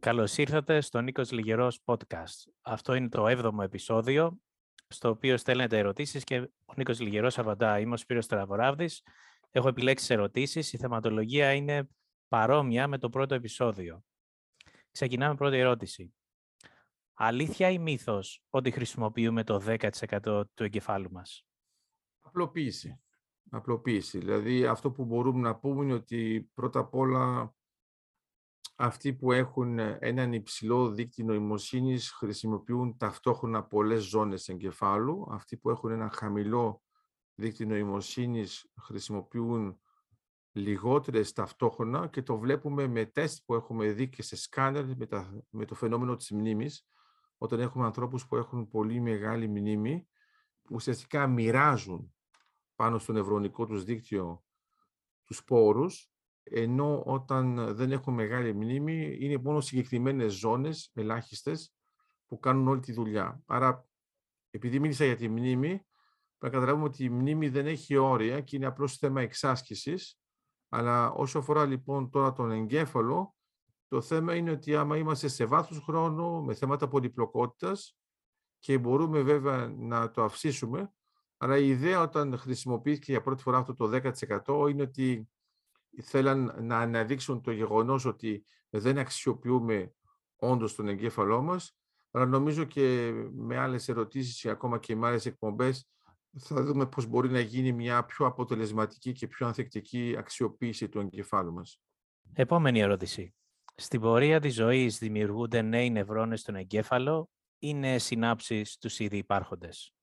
Καλώς 0.00 0.36
ήρθατε 0.36 0.80
στο 0.80 1.00
Νίκος 1.00 1.30
Λιγερός 1.30 1.80
podcast. 1.84 2.50
Αυτό 2.60 2.94
είναι 2.94 3.08
το 3.08 3.26
7ο 3.26 3.62
επεισόδιο, 3.62 4.40
στο 4.88 5.08
οποίο 5.08 5.36
στέλνετε 5.36 5.78
ερωτήσεις 5.78 6.24
και 6.24 6.38
ο 6.64 6.72
Νίκος 6.76 7.00
Λιγερός 7.00 7.38
απαντά. 7.38 7.78
Είμαι 7.78 7.94
ο 7.94 7.96
Σπύρος 7.96 8.26
Τραβοράβδης. 8.26 9.02
Έχω 9.50 9.68
επιλέξει 9.68 10.12
ερωτήσεις. 10.12 10.72
Η 10.72 10.76
θεματολογία 10.76 11.52
είναι 11.52 11.88
παρόμοια 12.28 12.88
με 12.88 12.98
το 12.98 13.08
πρώτο 13.08 13.34
επεισόδιο. 13.34 14.04
Ξεκινάμε 14.90 15.34
πρώτη 15.34 15.56
ερώτηση. 15.56 16.14
Αλήθεια 17.14 17.70
ή 17.70 17.78
μύθος 17.78 18.42
ότι 18.50 18.70
χρησιμοποιούμε 18.70 19.44
το 19.44 19.60
10% 19.66 20.44
του 20.54 20.64
εγκεφάλου 20.64 21.10
μας; 21.10 21.46
Απλοποίηση. 22.20 23.00
Απλοποίηση. 23.50 24.18
Δηλαδή 24.18 24.66
αυτό 24.66 24.90
που 24.90 25.04
μπορούμε 25.04 25.40
να 25.40 25.56
πούμε 25.56 25.84
είναι 25.84 25.94
ότι 25.94 26.50
πρώτα 26.54 26.80
απ' 26.80 26.94
όλα 26.94 27.54
αυτοί 28.76 29.14
που 29.14 29.32
έχουν 29.32 29.78
έναν 29.78 30.32
υψηλό 30.32 30.90
δίκτυο 30.90 31.24
νοημοσύνης 31.24 32.10
χρησιμοποιούν 32.10 32.96
ταυτόχρονα 32.96 33.64
πολλές 33.64 34.02
ζώνες 34.02 34.48
εγκεφάλου. 34.48 35.26
Αυτοί 35.30 35.56
που 35.56 35.70
έχουν 35.70 35.90
ένα 35.90 36.10
χαμηλό 36.10 36.82
δίκτυο 37.34 37.66
νοημοσύνης 37.66 38.70
χρησιμοποιούν 38.80 39.80
λιγότερες 40.52 41.32
ταυτόχρονα 41.32 42.08
και 42.08 42.22
το 42.22 42.38
βλέπουμε 42.38 42.86
με 42.86 43.04
τεστ 43.04 43.42
που 43.44 43.54
έχουμε 43.54 43.92
δει 43.92 44.08
και 44.08 44.22
σε 44.22 44.36
σκάνερ 44.36 44.84
με, 44.84 45.06
με 45.50 45.64
το 45.64 45.74
φαινόμενο 45.74 46.16
της 46.16 46.30
μνήμης, 46.30 46.86
όταν 47.38 47.60
έχουμε 47.60 47.84
ανθρώπους 47.84 48.26
που 48.26 48.36
έχουν 48.36 48.68
πολύ 48.68 49.00
μεγάλη 49.00 49.48
μνήμη, 49.48 50.08
που 50.62 50.74
ουσιαστικά 50.74 51.26
μοιράζουν 51.26 52.14
πάνω 52.74 52.98
στο 52.98 53.12
νευρονικό 53.12 53.66
τους 53.66 53.84
δίκτυο 53.84 54.44
τους 55.24 55.36
σπόρους, 55.36 56.09
ενώ 56.42 57.02
όταν 57.02 57.74
δεν 57.74 57.92
έχουν 57.92 58.14
μεγάλη 58.14 58.54
μνήμη 58.54 59.16
είναι 59.20 59.38
μόνο 59.38 59.60
συγκεκριμένες 59.60 60.32
ζώνες, 60.32 60.90
ελάχιστες, 60.94 61.74
που 62.26 62.38
κάνουν 62.38 62.68
όλη 62.68 62.80
τη 62.80 62.92
δουλειά. 62.92 63.42
Άρα, 63.46 63.86
επειδή 64.50 64.78
μίλησα 64.78 65.04
για 65.04 65.16
τη 65.16 65.28
μνήμη, 65.28 65.68
πρέπει 65.68 65.86
να 66.38 66.50
καταλάβουμε 66.50 66.84
ότι 66.84 67.04
η 67.04 67.10
μνήμη 67.10 67.48
δεν 67.48 67.66
έχει 67.66 67.96
όρια 67.96 68.40
και 68.40 68.56
είναι 68.56 68.66
απλώς 68.66 68.96
θέμα 68.96 69.20
εξάσκησης, 69.20 70.20
αλλά 70.68 71.10
όσο 71.10 71.38
αφορά 71.38 71.64
λοιπόν 71.64 72.10
τώρα 72.10 72.32
τον 72.32 72.50
εγκέφαλο, 72.50 73.34
το 73.88 74.00
θέμα 74.00 74.34
είναι 74.34 74.50
ότι 74.50 74.76
άμα 74.76 74.96
είμαστε 74.96 75.28
σε 75.28 75.44
βάθος 75.44 75.78
χρόνου, 75.78 76.44
με 76.44 76.54
θέματα 76.54 76.88
πολυπλοκότητας 76.88 77.96
και 78.58 78.78
μπορούμε 78.78 79.22
βέβαια 79.22 79.68
να 79.68 80.10
το 80.10 80.22
αυξήσουμε, 80.22 80.92
αλλά 81.36 81.58
η 81.58 81.68
ιδέα 81.68 82.00
όταν 82.00 82.38
χρησιμοποιήθηκε 82.38 83.12
για 83.12 83.20
πρώτη 83.20 83.42
φορά 83.42 83.58
αυτό 83.58 83.74
το 83.74 83.90
10% 84.46 84.68
είναι 84.70 84.82
ότι 84.82 85.28
θέλαν 86.02 86.54
να 86.60 86.78
αναδείξουν 86.78 87.40
το 87.42 87.50
γεγονός 87.50 88.04
ότι 88.04 88.44
δεν 88.70 88.98
αξιοποιούμε 88.98 89.94
όντως 90.36 90.74
τον 90.74 90.88
εγκέφαλό 90.88 91.42
μας, 91.42 91.78
αλλά 92.10 92.26
νομίζω 92.26 92.64
και 92.64 93.12
με 93.32 93.58
άλλες 93.58 93.88
ερωτήσεις 93.88 94.40
και 94.40 94.48
ακόμα 94.48 94.78
και 94.78 94.96
με 94.96 95.06
άλλες 95.06 95.26
εκπομπές 95.26 95.90
θα 96.38 96.62
δούμε 96.62 96.86
πώς 96.86 97.06
μπορεί 97.06 97.30
να 97.30 97.40
γίνει 97.40 97.72
μια 97.72 98.04
πιο 98.04 98.26
αποτελεσματική 98.26 99.12
και 99.12 99.26
πιο 99.26 99.46
ανθεκτική 99.46 100.14
αξιοποίηση 100.18 100.88
του 100.88 101.00
εγκεφάλου 101.00 101.52
μας. 101.52 101.80
Επόμενη 102.32 102.80
ερώτηση. 102.80 103.34
Στην 103.74 104.00
πορεία 104.00 104.40
της 104.40 104.54
ζωής 104.54 104.98
δημιουργούνται 104.98 105.62
νέοι 105.62 105.90
νευρώνες 105.90 106.40
στον 106.40 106.54
εγκέφαλο 106.54 107.30
ή 107.58 107.74
νέες 107.74 108.04
συνάψεις 108.04 108.78
τους 108.78 108.98
ήδη 108.98 109.16
υπάρχοντες; 109.16 109.94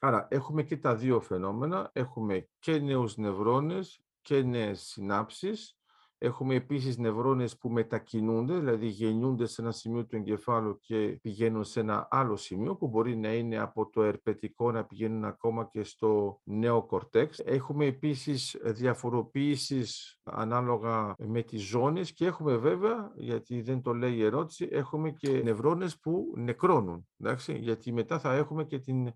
Άρα 0.00 0.26
έχουμε 0.30 0.62
και 0.62 0.76
τα 0.76 0.96
δύο 0.96 1.20
φαινόμενα. 1.20 1.90
Έχουμε 1.92 2.48
και 2.58 2.78
νέους 2.78 3.16
νευρώνες 3.16 4.00
και 4.28 4.42
νέες 4.42 4.80
συνάψεις 4.80 5.78
Έχουμε 6.20 6.54
επίσης 6.54 6.98
νευρώνες 6.98 7.58
που 7.58 7.70
μετακινούνται, 7.70 8.58
δηλαδή 8.58 8.86
γεννιούνται 8.86 9.46
σε 9.46 9.62
ένα 9.62 9.70
σημείο 9.70 10.06
του 10.06 10.16
εγκεφάλου 10.16 10.78
και 10.80 11.18
πηγαίνουν 11.22 11.64
σε 11.64 11.80
ένα 11.80 12.08
άλλο 12.10 12.36
σημείο 12.36 12.76
που 12.76 12.88
μπορεί 12.88 13.16
να 13.16 13.34
είναι 13.34 13.58
από 13.58 13.90
το 13.90 14.02
ερπετικό 14.02 14.72
να 14.72 14.84
πηγαίνουν 14.84 15.24
ακόμα 15.24 15.68
και 15.68 15.82
στο 15.82 16.40
νέο 16.44 16.82
κορτέξ. 16.82 17.38
Έχουμε 17.38 17.86
επίσης 17.86 18.56
διαφοροποίησεις 18.64 20.20
ανάλογα 20.22 21.14
με 21.18 21.42
τις 21.42 21.62
ζώνες 21.62 22.12
και 22.12 22.26
έχουμε 22.26 22.56
βέβαια, 22.56 23.12
γιατί 23.14 23.60
δεν 23.60 23.82
το 23.82 23.92
λέει 23.92 24.14
η 24.14 24.24
ερώτηση, 24.24 24.68
έχουμε 24.70 25.10
και 25.10 25.40
νευρώνες 25.44 25.98
που 25.98 26.32
νεκρώνουν, 26.36 27.08
εντάξει, 27.18 27.58
γιατί 27.58 27.92
μετά 27.92 28.18
θα 28.18 28.34
έχουμε 28.34 28.64
και 28.64 28.78
την 28.78 29.12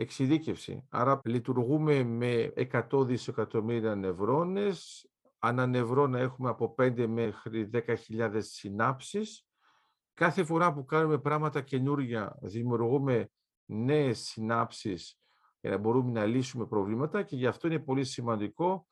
εξειδίκευση. 0.00 0.86
Άρα 0.88 1.20
λειτουργούμε 1.24 2.02
με 2.02 2.52
100 2.90 3.06
δισεκατομμύρια 3.06 3.94
νευρώνες, 3.94 5.08
ανανευρώ 5.38 6.16
έχουμε 6.16 6.48
από 6.48 6.74
5 6.78 7.06
μέχρι 7.06 7.70
10.000 7.72 8.30
συνάψεις. 8.38 9.46
Κάθε 10.14 10.44
φορά 10.44 10.72
που 10.72 10.84
κάνουμε 10.84 11.18
πράγματα 11.18 11.60
καινούργια 11.60 12.38
δημιουργούμε 12.40 13.30
νέες 13.64 14.18
συνάψεις 14.18 15.20
για 15.60 15.70
να 15.70 15.76
μπορούμε 15.76 16.10
να 16.10 16.24
λύσουμε 16.24 16.66
προβλήματα 16.66 17.22
και 17.22 17.36
γι' 17.36 17.46
αυτό 17.46 17.66
είναι 17.66 17.78
πολύ 17.78 18.04
σημαντικό 18.04 18.86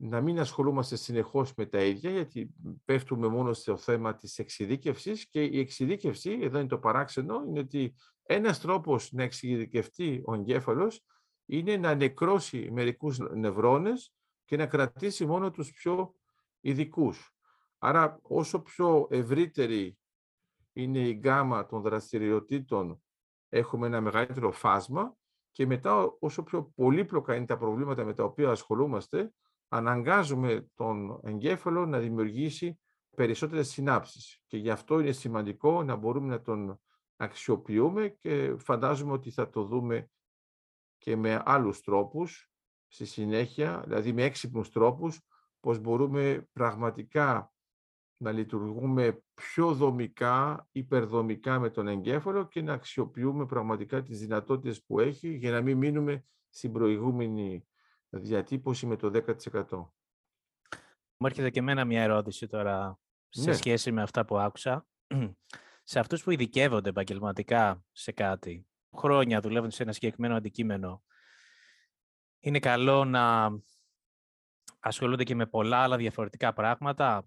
να 0.00 0.20
μην 0.20 0.40
ασχολούμαστε 0.40 0.96
συνεχώς 0.96 1.54
με 1.54 1.66
τα 1.66 1.82
ίδια, 1.82 2.10
γιατί 2.10 2.50
πέφτουμε 2.84 3.28
μόνο 3.28 3.52
στο 3.52 3.76
θέμα 3.76 4.14
της 4.14 4.38
εξειδίκευσης 4.38 5.28
και 5.28 5.44
η 5.44 5.58
εξειδίκευση, 5.58 6.38
εδώ 6.42 6.58
είναι 6.58 6.68
το 6.68 6.78
παράξενο, 6.78 7.44
είναι 7.48 7.58
ότι 7.58 7.94
ένας 8.22 8.60
τρόπος 8.60 9.12
να 9.12 9.22
εξειδικευτεί 9.22 10.22
ο 10.24 10.34
εγκέφαλος 10.34 11.04
είναι 11.46 11.76
να 11.76 11.94
νεκρώσει 11.94 12.70
μερικούς 12.72 13.18
νευρώνες 13.18 14.12
και 14.44 14.56
να 14.56 14.66
κρατήσει 14.66 15.26
μόνο 15.26 15.50
τους 15.50 15.72
πιο 15.72 16.14
ειδικούς. 16.60 17.32
Άρα 17.78 18.18
όσο 18.22 18.60
πιο 18.60 19.06
ευρύτερη 19.10 19.98
είναι 20.72 20.98
η 20.98 21.12
γκάμα 21.12 21.66
των 21.66 21.82
δραστηριοτήτων 21.82 23.02
έχουμε 23.48 23.86
ένα 23.86 24.00
μεγαλύτερο 24.00 24.52
φάσμα 24.52 25.16
και 25.52 25.66
μετά 25.66 26.16
όσο 26.18 26.42
πιο 26.42 26.72
πολύπλοκα 26.74 27.34
είναι 27.34 27.46
τα 27.46 27.56
προβλήματα 27.56 28.04
με 28.04 28.14
τα 28.14 28.24
οποία 28.24 28.50
ασχολούμαστε 28.50 29.32
αναγκάζουμε 29.68 30.70
τον 30.74 31.20
εγκέφαλο 31.22 31.86
να 31.86 31.98
δημιουργήσει 31.98 32.78
περισσότερες 33.16 33.68
συνάψεις 33.68 34.42
και 34.46 34.56
γι' 34.56 34.70
αυτό 34.70 35.00
είναι 35.00 35.12
σημαντικό 35.12 35.82
να 35.82 35.96
μπορούμε 35.96 36.28
να 36.28 36.40
τον 36.40 36.80
αξιοποιούμε 37.16 38.08
και 38.08 38.54
φαντάζομαι 38.58 39.12
ότι 39.12 39.30
θα 39.30 39.50
το 39.50 39.64
δούμε 39.64 40.10
και 40.98 41.16
με 41.16 41.42
άλλους 41.44 41.80
τρόπους 41.80 42.50
στη 42.86 43.04
συνέχεια, 43.04 43.82
δηλαδή 43.86 44.12
με 44.12 44.22
έξυπνους 44.22 44.70
τρόπους, 44.70 45.20
πώς 45.60 45.78
μπορούμε 45.78 46.48
πραγματικά 46.52 47.52
να 48.16 48.32
λειτουργούμε 48.32 49.22
πιο 49.34 49.74
δομικά, 49.74 50.68
υπερδομικά 50.72 51.58
με 51.58 51.70
τον 51.70 51.88
εγκέφαλο 51.88 52.46
και 52.46 52.62
να 52.62 52.72
αξιοποιούμε 52.72 53.46
πραγματικά 53.46 54.02
τις 54.02 54.20
δυνατότητες 54.20 54.84
που 54.84 55.00
έχει 55.00 55.34
για 55.34 55.50
να 55.50 55.60
μην 55.60 55.76
μείνουμε 55.76 56.24
στην 56.48 56.72
προηγούμενη 56.72 57.67
διατύπωση 58.10 58.86
με 58.86 58.96
το 58.96 59.10
10%. 59.50 59.90
Μου 61.16 61.26
έρχεται 61.26 61.50
και 61.50 61.58
εμένα 61.58 61.84
μια 61.84 62.02
ερώτηση 62.02 62.46
τώρα 62.46 63.00
σε 63.28 63.48
ναι. 63.48 63.56
σχέση 63.56 63.92
με 63.92 64.02
αυτά 64.02 64.24
που 64.24 64.38
άκουσα. 64.38 64.86
Σε 65.90 65.98
αυτούς 65.98 66.22
που 66.22 66.30
ειδικεύονται 66.30 66.88
επαγγελματικά 66.88 67.84
σε 67.92 68.12
κάτι, 68.12 68.66
χρόνια 68.96 69.40
δουλεύουν 69.40 69.70
σε 69.70 69.82
ένα 69.82 69.92
συγκεκριμένο 69.92 70.36
αντικείμενο, 70.36 71.02
είναι 72.40 72.58
καλό 72.58 73.04
να 73.04 73.50
ασχολούνται 74.80 75.24
και 75.24 75.34
με 75.34 75.46
πολλά 75.46 75.78
άλλα 75.78 75.96
διαφορετικά 75.96 76.52
πράγματα 76.52 77.26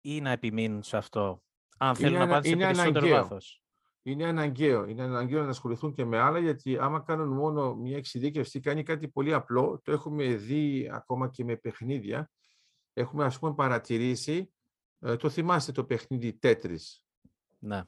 ή 0.00 0.20
να 0.20 0.30
επιμείνουν 0.30 0.82
σε 0.82 0.96
αυτό, 0.96 1.42
αν 1.78 1.94
θέλουν 1.94 2.18
να 2.18 2.26
πάνε 2.26 2.46
σε 2.46 2.56
περισσότερο 2.56 3.08
βάθος; 3.08 3.63
Είναι 4.06 4.26
αναγκαίο. 4.26 4.84
Είναι 4.84 5.02
αναγκαίο 5.02 5.42
να 5.42 5.48
ασχοληθούν 5.48 5.92
και 5.92 6.04
με 6.04 6.18
άλλα, 6.18 6.38
γιατί 6.38 6.78
άμα 6.78 7.00
κάνουν 7.00 7.28
μόνο 7.28 7.74
μια 7.74 7.96
εξειδίκευση, 7.96 8.60
κάνει 8.60 8.82
κάτι 8.82 9.08
πολύ 9.08 9.32
απλό, 9.32 9.80
το 9.84 9.92
έχουμε 9.92 10.34
δει 10.34 10.90
ακόμα 10.92 11.28
και 11.28 11.44
με 11.44 11.56
παιχνίδια, 11.56 12.30
έχουμε 12.92 13.24
ας 13.24 13.38
πούμε 13.38 13.54
παρατηρήσει, 13.54 14.52
ε, 14.98 15.16
το 15.16 15.28
θυμάστε 15.28 15.72
το 15.72 15.84
παιχνίδι 15.84 16.32
Τέτρις. 16.32 17.04
Ναι. 17.58 17.82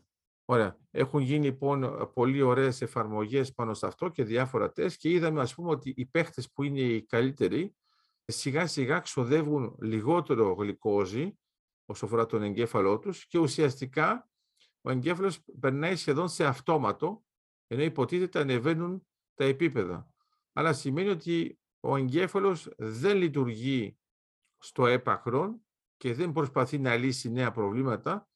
Ωραία. 0.45 0.79
Έχουν 0.91 1.21
γίνει 1.21 1.45
λοιπόν 1.45 2.11
πολύ 2.15 2.43
ωραίες 2.43 2.83
εφαρμογές 2.83 3.53
πάνω 3.55 3.75
σε 3.75 3.87
αυτό 3.87 4.09
και 4.09 4.25
διάφορα 4.25 4.73
τεστ 4.73 5.01
και 5.01 5.11
είδαμε 5.11 5.41
ας 5.41 5.55
πούμε 5.55 5.71
ότι 5.71 5.95
οι 5.97 6.07
παίχτες 6.07 6.51
που 6.51 6.63
είναι 6.63 6.81
οι 6.81 7.03
καλύτεροι 7.03 7.77
σιγά 8.25 8.67
σιγά 8.67 8.99
ξοδεύουν 8.99 9.77
λιγότερο 9.81 10.53
γλυκόζη 10.53 11.39
όσο 11.85 12.05
αφορά 12.05 12.27
τον 12.27 12.43
εγκέφαλό 12.43 12.99
τους 12.99 13.27
και 13.27 13.39
ουσιαστικά 13.39 14.29
ο 14.87 14.91
εγκέφαλος 14.91 15.45
περνάει 15.61 15.97
σχεδόν 15.97 16.29
σε 16.29 16.45
αυτόματο 16.45 17.25
ενώ 17.67 17.83
υποτίθεται 17.83 18.41
ανεβαίνουν 18.41 19.07
τα 19.35 19.45
επίπεδα. 19.45 20.11
Αλλά 20.53 20.73
σημαίνει 20.73 21.09
ότι 21.09 21.59
ο 21.81 21.97
εγκέφαλος 21.97 22.69
δεν 22.77 23.17
λειτουργεί 23.17 23.99
στο 24.59 24.87
έπαχρον 24.87 25.61
και 25.97 26.15
δεν 26.15 26.33
προσπαθεί 26.33 26.79
να 26.79 26.97
λύσει 26.97 27.31
νέα 27.31 27.51
προβλήματα, 27.51 28.29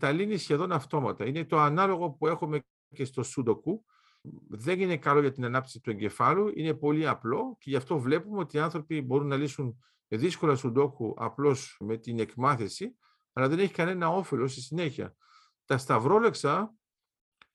τα 0.00 0.12
λύνει 0.12 0.36
σχεδόν 0.36 0.72
αυτόματα. 0.72 1.26
Είναι 1.26 1.44
το 1.44 1.58
ανάλογο 1.58 2.10
που 2.10 2.26
έχουμε 2.26 2.60
και 2.94 3.04
στο 3.04 3.22
Σούντοκου. 3.22 3.84
Δεν 4.48 4.80
είναι 4.80 4.96
καλό 4.96 5.20
για 5.20 5.32
την 5.32 5.44
ανάπτυξη 5.44 5.80
του 5.80 5.90
εγκεφάλου, 5.90 6.52
είναι 6.54 6.74
πολύ 6.74 7.08
απλό 7.08 7.56
και 7.60 7.70
γι' 7.70 7.76
αυτό 7.76 7.98
βλέπουμε 7.98 8.38
ότι 8.38 8.56
οι 8.56 8.60
άνθρωποι 8.60 9.02
μπορούν 9.02 9.26
να 9.26 9.36
λύσουν 9.36 9.82
δύσκολα 10.08 10.54
Σουντόκου 10.54 11.14
απλώς 11.16 11.76
με 11.80 11.96
την 11.96 12.18
εκμάθηση, 12.18 12.96
αλλά 13.32 13.48
δεν 13.48 13.58
έχει 13.58 13.72
κανένα 13.72 14.08
όφελος 14.08 14.52
στη 14.52 14.60
συνέχεια. 14.60 15.16
Τα 15.68 15.78
σταυρόλεξα 15.78 16.74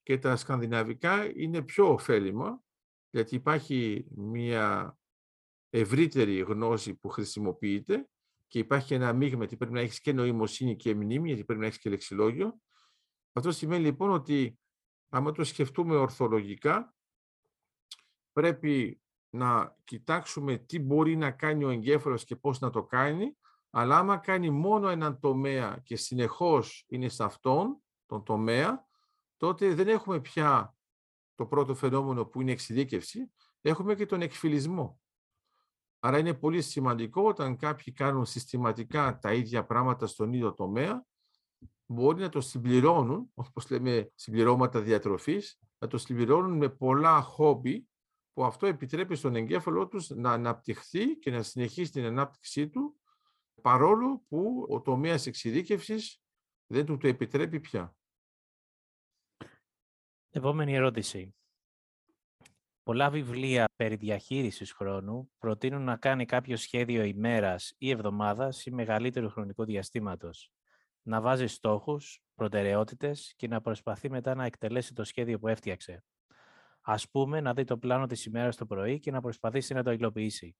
και 0.03 0.17
τα 0.17 0.35
σκανδιναβικά 0.35 1.39
είναι 1.39 1.61
πιο 1.61 1.91
ωφέλιμα, 1.91 2.61
γιατί 3.09 3.35
υπάρχει 3.35 4.05
μια 4.15 4.97
ευρύτερη 5.69 6.39
γνώση 6.39 6.95
που 6.95 7.09
χρησιμοποιείται 7.09 8.09
και 8.47 8.59
υπάρχει 8.59 8.93
ένα 8.93 9.13
μείγμα 9.13 9.37
γιατί 9.37 9.57
πρέπει 9.57 9.73
να 9.73 9.79
έχεις 9.79 10.01
και 10.01 10.13
νοημοσύνη 10.13 10.75
και 10.75 10.95
μνήμη, 10.95 11.27
γιατί 11.27 11.43
πρέπει 11.43 11.59
να 11.59 11.65
έχεις 11.65 11.79
και 11.79 11.89
λεξιλόγιο. 11.89 12.59
Αυτό 13.33 13.51
σημαίνει 13.51 13.83
λοιπόν 13.83 14.11
ότι 14.11 14.59
άμα 15.09 15.31
το 15.31 15.43
σκεφτούμε 15.43 15.95
ορθολογικά, 15.95 16.95
πρέπει 18.31 19.01
να 19.29 19.77
κοιτάξουμε 19.83 20.57
τι 20.57 20.79
μπορεί 20.79 21.15
να 21.15 21.31
κάνει 21.31 21.63
ο 21.63 21.69
εγκέφαλος 21.69 22.23
και 22.23 22.35
πώς 22.35 22.59
να 22.59 22.69
το 22.69 22.83
κάνει, 22.83 23.37
αλλά 23.69 23.97
άμα 23.97 24.17
κάνει 24.17 24.49
μόνο 24.49 24.89
έναν 24.89 25.19
τομέα 25.19 25.79
και 25.83 25.95
συνεχώς 25.95 26.85
είναι 26.87 27.09
σε 27.09 27.23
αυτόν 27.23 27.82
τον 28.13 28.23
τομέα, 28.23 28.87
τότε 29.37 29.73
δεν 29.73 29.87
έχουμε 29.87 30.19
πια 30.19 30.75
το 31.35 31.45
πρώτο 31.45 31.75
φαινόμενο 31.75 32.25
που 32.25 32.41
είναι 32.41 32.51
εξειδίκευση, 32.51 33.31
έχουμε 33.61 33.95
και 33.95 34.05
τον 34.05 34.21
εκφυλισμό. 34.21 35.01
Άρα 35.99 36.17
είναι 36.17 36.33
πολύ 36.33 36.61
σημαντικό 36.61 37.21
όταν 37.21 37.57
κάποιοι 37.57 37.93
κάνουν 37.93 38.25
συστηματικά 38.25 39.19
τα 39.19 39.33
ίδια 39.33 39.65
πράγματα 39.65 40.07
στον 40.07 40.33
ίδιο 40.33 40.53
τομέα, 40.53 41.05
μπορεί 41.85 42.21
να 42.21 42.29
το 42.29 42.41
συμπληρώνουν, 42.41 43.31
όπως 43.33 43.69
λέμε 43.69 44.11
συμπληρώματα 44.15 44.81
διατροφής, 44.81 45.59
να 45.77 45.87
το 45.87 45.97
συμπληρώνουν 45.97 46.57
με 46.57 46.69
πολλά 46.69 47.21
χόμπι, 47.21 47.87
που 48.33 48.45
αυτό 48.45 48.65
επιτρέπει 48.65 49.15
στον 49.15 49.35
εγκέφαλό 49.35 49.87
τους 49.87 50.09
να 50.09 50.31
αναπτυχθεί 50.31 51.17
και 51.17 51.31
να 51.31 51.41
συνεχίσει 51.41 51.91
την 51.91 52.05
ανάπτυξή 52.05 52.69
του, 52.69 52.95
παρόλο 53.61 54.23
που 54.27 54.65
ο 54.69 54.81
τομέας 54.81 55.25
εξειδίκευσης 55.25 56.21
δεν 56.67 56.85
του 56.85 56.97
το 56.97 57.07
επιτρέπει 57.07 57.59
πια. 57.59 57.95
Επόμενη 60.35 60.73
ερώτηση. 60.73 61.35
Πολλά 62.83 63.09
βιβλία 63.09 63.65
περί 63.75 63.95
διαχείρισης 63.95 64.71
χρόνου 64.71 65.31
προτείνουν 65.37 65.81
να 65.81 65.97
κάνει 65.97 66.25
κάποιο 66.25 66.57
σχέδιο 66.57 67.03
ημέρας 67.03 67.73
ή 67.77 67.89
εβδομάδας 67.89 68.65
ή 68.65 68.71
μεγαλύτερου 68.71 69.29
χρονικού 69.29 69.65
διαστήματος. 69.65 70.51
Να 71.01 71.21
βάζει 71.21 71.47
στόχους, 71.47 72.21
προτεραιότητες 72.35 73.33
και 73.35 73.47
να 73.47 73.61
προσπαθεί 73.61 74.09
μετά 74.09 74.35
να 74.35 74.45
εκτελέσει 74.45 74.93
το 74.93 75.03
σχέδιο 75.03 75.39
που 75.39 75.47
έφτιαξε. 75.47 76.03
Ας 76.81 77.09
πούμε, 77.09 77.41
να 77.41 77.53
δει 77.53 77.63
το 77.63 77.77
πλάνο 77.77 78.05
της 78.05 78.25
ημέρας 78.25 78.55
το 78.55 78.65
πρωί 78.65 78.99
και 78.99 79.11
να 79.11 79.21
προσπαθήσει 79.21 79.73
να 79.73 79.83
το 79.83 79.91
υλοποιήσει. 79.91 80.55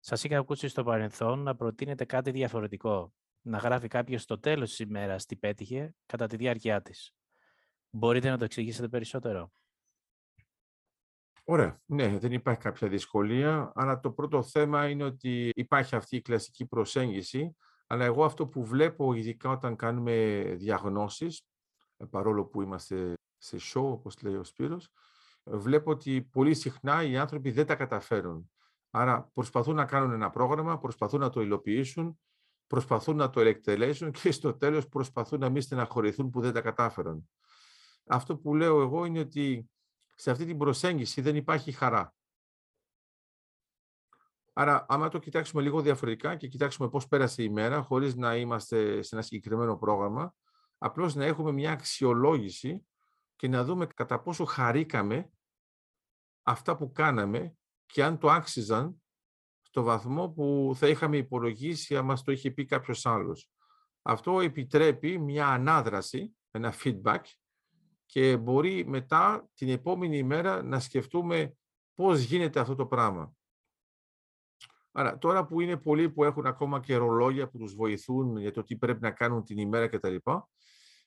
Σας 0.00 0.24
είχα 0.24 0.38
ακούσει 0.38 0.68
στο 0.68 0.84
παρελθόν 0.84 1.38
να 1.38 1.56
προτείνετε 1.56 2.04
κάτι 2.04 2.30
διαφορετικό. 2.30 3.12
Να 3.40 3.58
γράφει 3.58 3.88
κάποιος 3.88 4.22
στο 4.22 4.38
τέλος 4.38 4.68
της 4.68 4.78
ημέρας 4.78 5.26
τι 5.26 5.36
πέτυχε 5.36 5.94
κατά 6.06 6.26
τη 6.26 6.36
διάρκεια 6.36 6.82
της. 6.82 7.14
Μπορείτε 7.94 8.30
να 8.30 8.38
το 8.38 8.44
εξηγήσετε 8.44 8.88
περισσότερο. 8.88 9.52
Ωραία. 11.44 11.80
Ναι, 11.84 12.18
δεν 12.18 12.32
υπάρχει 12.32 12.60
κάποια 12.60 12.88
δυσκολία, 12.88 13.72
αλλά 13.74 14.00
το 14.00 14.10
πρώτο 14.10 14.42
θέμα 14.42 14.88
είναι 14.88 15.04
ότι 15.04 15.50
υπάρχει 15.54 15.96
αυτή 15.96 16.16
η 16.16 16.22
κλασική 16.22 16.66
προσέγγιση, 16.66 17.56
αλλά 17.86 18.04
εγώ 18.04 18.24
αυτό 18.24 18.46
που 18.46 18.64
βλέπω, 18.64 19.14
ειδικά 19.14 19.50
όταν 19.50 19.76
κάνουμε 19.76 20.42
διαγνώσεις, 20.56 21.46
παρόλο 22.10 22.44
που 22.44 22.62
είμαστε 22.62 23.12
σε 23.38 23.56
show, 23.60 23.82
όπως 23.82 24.22
λέει 24.22 24.34
ο 24.34 24.44
Σπύρος, 24.44 24.88
βλέπω 25.44 25.90
ότι 25.90 26.22
πολύ 26.22 26.54
συχνά 26.54 27.02
οι 27.02 27.16
άνθρωποι 27.16 27.50
δεν 27.50 27.66
τα 27.66 27.74
καταφέρουν. 27.74 28.50
Άρα 28.90 29.30
προσπαθούν 29.32 29.74
να 29.74 29.84
κάνουν 29.84 30.12
ένα 30.12 30.30
πρόγραμμα, 30.30 30.78
προσπαθούν 30.78 31.20
να 31.20 31.30
το 31.30 31.40
υλοποιήσουν, 31.40 32.20
προσπαθούν 32.66 33.16
να 33.16 33.30
το 33.30 33.40
ελεκτελέσουν 33.40 34.10
και 34.10 34.32
στο 34.32 34.54
τέλος 34.54 34.88
προσπαθούν 34.88 35.40
να 35.40 35.48
μην 35.48 35.62
στεναχωρηθούν 35.62 36.30
που 36.30 36.40
δεν 36.40 36.52
τα 36.52 36.60
κατάφεραν. 36.60 37.28
Αυτό 38.06 38.36
που 38.36 38.54
λέω 38.54 38.80
εγώ 38.80 39.04
είναι 39.04 39.18
ότι 39.18 39.70
σε 40.14 40.30
αυτή 40.30 40.44
την 40.44 40.58
προσέγγιση 40.58 41.20
δεν 41.20 41.36
υπάρχει 41.36 41.72
χαρά. 41.72 42.14
Άρα, 44.52 44.86
άμα 44.88 45.08
το 45.08 45.18
κοιτάξουμε 45.18 45.62
λίγο 45.62 45.80
διαφορετικά 45.80 46.36
και 46.36 46.48
κοιτάξουμε 46.48 46.88
πώς 46.88 47.08
πέρασε 47.08 47.42
η 47.42 47.48
μέρα, 47.48 47.82
χωρίς 47.82 48.16
να 48.16 48.36
είμαστε 48.36 49.02
σε 49.02 49.14
ένα 49.14 49.24
συγκεκριμένο 49.24 49.76
πρόγραμμα, 49.76 50.34
απλώς 50.78 51.14
να 51.14 51.24
έχουμε 51.24 51.52
μια 51.52 51.72
αξιολόγηση 51.72 52.86
και 53.36 53.48
να 53.48 53.64
δούμε 53.64 53.86
κατά 53.86 54.20
πόσο 54.20 54.44
χαρήκαμε 54.44 55.30
αυτά 56.42 56.76
που 56.76 56.92
κάναμε 56.92 57.56
και 57.86 58.04
αν 58.04 58.18
το 58.18 58.30
άξιζαν 58.30 59.02
στο 59.62 59.82
βαθμό 59.82 60.28
που 60.28 60.72
θα 60.74 60.88
είχαμε 60.88 61.16
υπολογίσει 61.16 61.96
αν 61.96 62.04
μας 62.04 62.22
το 62.22 62.32
είχε 62.32 62.50
πει 62.50 62.64
κάποιος 62.64 63.06
άλλος. 63.06 63.50
Αυτό 64.02 64.40
επιτρέπει 64.40 65.18
μια 65.18 65.48
ανάδραση, 65.48 66.36
ένα 66.50 66.74
feedback 66.82 67.20
και 68.12 68.36
μπορεί 68.36 68.86
μετά 68.86 69.48
την 69.54 69.68
επόμενη 69.68 70.18
ημέρα 70.18 70.62
να 70.62 70.80
σκεφτούμε 70.80 71.56
πώς 71.94 72.20
γίνεται 72.20 72.60
αυτό 72.60 72.74
το 72.74 72.86
πράγμα. 72.86 73.34
Άρα 74.92 75.18
τώρα 75.18 75.46
που 75.46 75.60
είναι 75.60 75.76
πολλοί 75.76 76.10
που 76.10 76.24
έχουν 76.24 76.46
ακόμα 76.46 76.80
και 76.80 76.96
ρολόγια 76.96 77.48
που 77.48 77.58
τους 77.58 77.74
βοηθούν 77.74 78.36
για 78.36 78.50
το 78.50 78.62
τι 78.62 78.76
πρέπει 78.76 79.00
να 79.00 79.10
κάνουν 79.10 79.44
την 79.44 79.58
ημέρα 79.58 79.88
κτλ. 79.88 80.16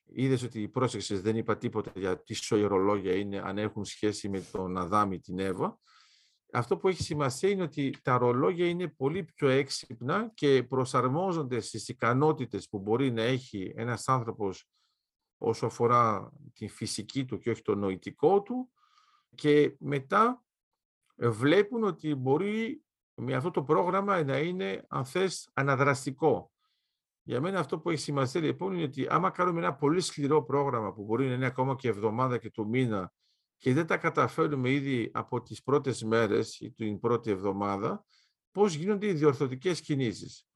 Είδες 0.04 0.42
ότι 0.42 0.68
πρόσεξες, 0.68 1.20
δεν 1.20 1.36
είπα 1.36 1.56
τίποτα 1.56 1.92
για 1.94 2.22
τι 2.22 2.34
σοϊρολόγια 2.34 3.14
είναι, 3.14 3.40
αν 3.44 3.58
έχουν 3.58 3.84
σχέση 3.84 4.28
με 4.28 4.40
τον 4.52 4.76
Αδάμι 4.76 5.18
την 5.18 5.38
Εύα. 5.38 5.78
Αυτό 6.52 6.76
που 6.76 6.88
έχει 6.88 7.02
σημασία 7.02 7.48
είναι 7.48 7.62
ότι 7.62 7.94
τα 8.02 8.18
ρολόγια 8.18 8.68
είναι 8.68 8.88
πολύ 8.88 9.24
πιο 9.24 9.48
έξυπνα 9.48 10.30
και 10.34 10.62
προσαρμόζονται 10.62 11.60
στις 11.60 11.88
ικανότητες 11.88 12.68
που 12.68 12.78
μπορεί 12.78 13.12
να 13.12 13.22
έχει 13.22 13.72
ένας 13.76 14.08
άνθρωπος 14.08 14.70
όσο 15.38 15.66
αφορά 15.66 16.32
την 16.52 16.68
φυσική 16.68 17.24
του 17.24 17.38
και 17.38 17.50
όχι 17.50 17.62
το 17.62 17.74
νοητικό 17.74 18.42
του 18.42 18.70
και 19.34 19.76
μετά 19.78 20.44
βλέπουν 21.16 21.84
ότι 21.84 22.14
μπορεί 22.14 22.84
με 23.14 23.34
αυτό 23.34 23.50
το 23.50 23.62
πρόγραμμα 23.62 24.24
να 24.24 24.38
είναι, 24.38 24.84
αν 24.88 25.04
θες, 25.04 25.50
αναδραστικό. 25.52 26.50
Για 27.22 27.40
μένα 27.40 27.58
αυτό 27.58 27.78
που 27.78 27.90
έχει 27.90 28.00
σημασία 28.00 28.40
λοιπόν 28.40 28.74
είναι 28.74 28.82
ότι 28.82 29.06
άμα 29.08 29.30
κάνουμε 29.30 29.58
ένα 29.58 29.74
πολύ 29.74 30.00
σκληρό 30.00 30.42
πρόγραμμα 30.42 30.92
που 30.92 31.04
μπορεί 31.04 31.26
να 31.26 31.34
είναι 31.34 31.46
ακόμα 31.46 31.74
και 31.74 31.88
εβδομάδα 31.88 32.38
και 32.38 32.50
το 32.50 32.64
μήνα 32.64 33.12
και 33.58 33.72
δεν 33.72 33.86
τα 33.86 33.96
καταφέρουμε 33.96 34.70
ήδη 34.70 35.10
από 35.14 35.42
τις 35.42 35.62
πρώτες 35.62 36.02
μέρες 36.02 36.60
ή 36.60 36.70
την 36.70 37.00
πρώτη 37.00 37.30
εβδομάδα, 37.30 38.04
πώς 38.50 38.74
γίνονται 38.74 39.06
οι 39.06 39.12
διορθωτικές 39.12 39.80
κινήσεις. 39.80 40.46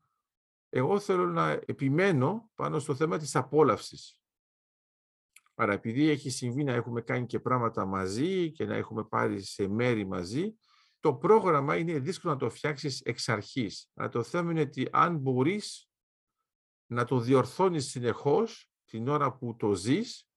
Εγώ 0.69 0.99
θέλω 0.99 1.27
να 1.27 1.51
επιμένω 1.51 2.51
πάνω 2.55 2.79
στο 2.79 2.95
θέμα 2.95 3.19
της 3.19 3.37
απόλαυσης. 3.37 4.20
Άρα 5.61 5.73
επειδή 5.73 6.09
έχει 6.09 6.31
συμβεί 6.31 6.65
να 6.65 6.73
έχουμε 6.73 7.01
κάνει 7.01 7.27
και 7.27 7.41
πράγματα 7.41 7.85
μαζί 7.85 8.51
και 8.51 8.65
να 8.65 8.77
έχουμε 8.77 9.05
πάρει 9.05 9.43
σε 9.43 9.69
μέρη 9.69 10.07
μαζί, 10.07 10.55
το 11.01 11.15
πρόγραμμα 11.15 11.77
είναι 11.77 11.99
δύσκολο 11.99 12.33
να 12.33 12.39
το 12.39 12.51
φτιάξεις 12.51 13.01
εξ 13.01 13.29
αρχής. 13.29 13.91
Αλλά 13.95 14.09
το 14.09 14.23
θέμα 14.23 14.51
είναι 14.51 14.61
ότι 14.61 14.89
αν 14.93 15.17
μπορείς 15.17 15.91
να 16.87 17.05
το 17.05 17.19
διορθώνεις 17.19 17.91
συνεχώς 17.91 18.71
την 18.85 19.09
ώρα 19.09 19.37
που 19.37 19.57
το 19.57 19.75
ζεις 19.75 20.29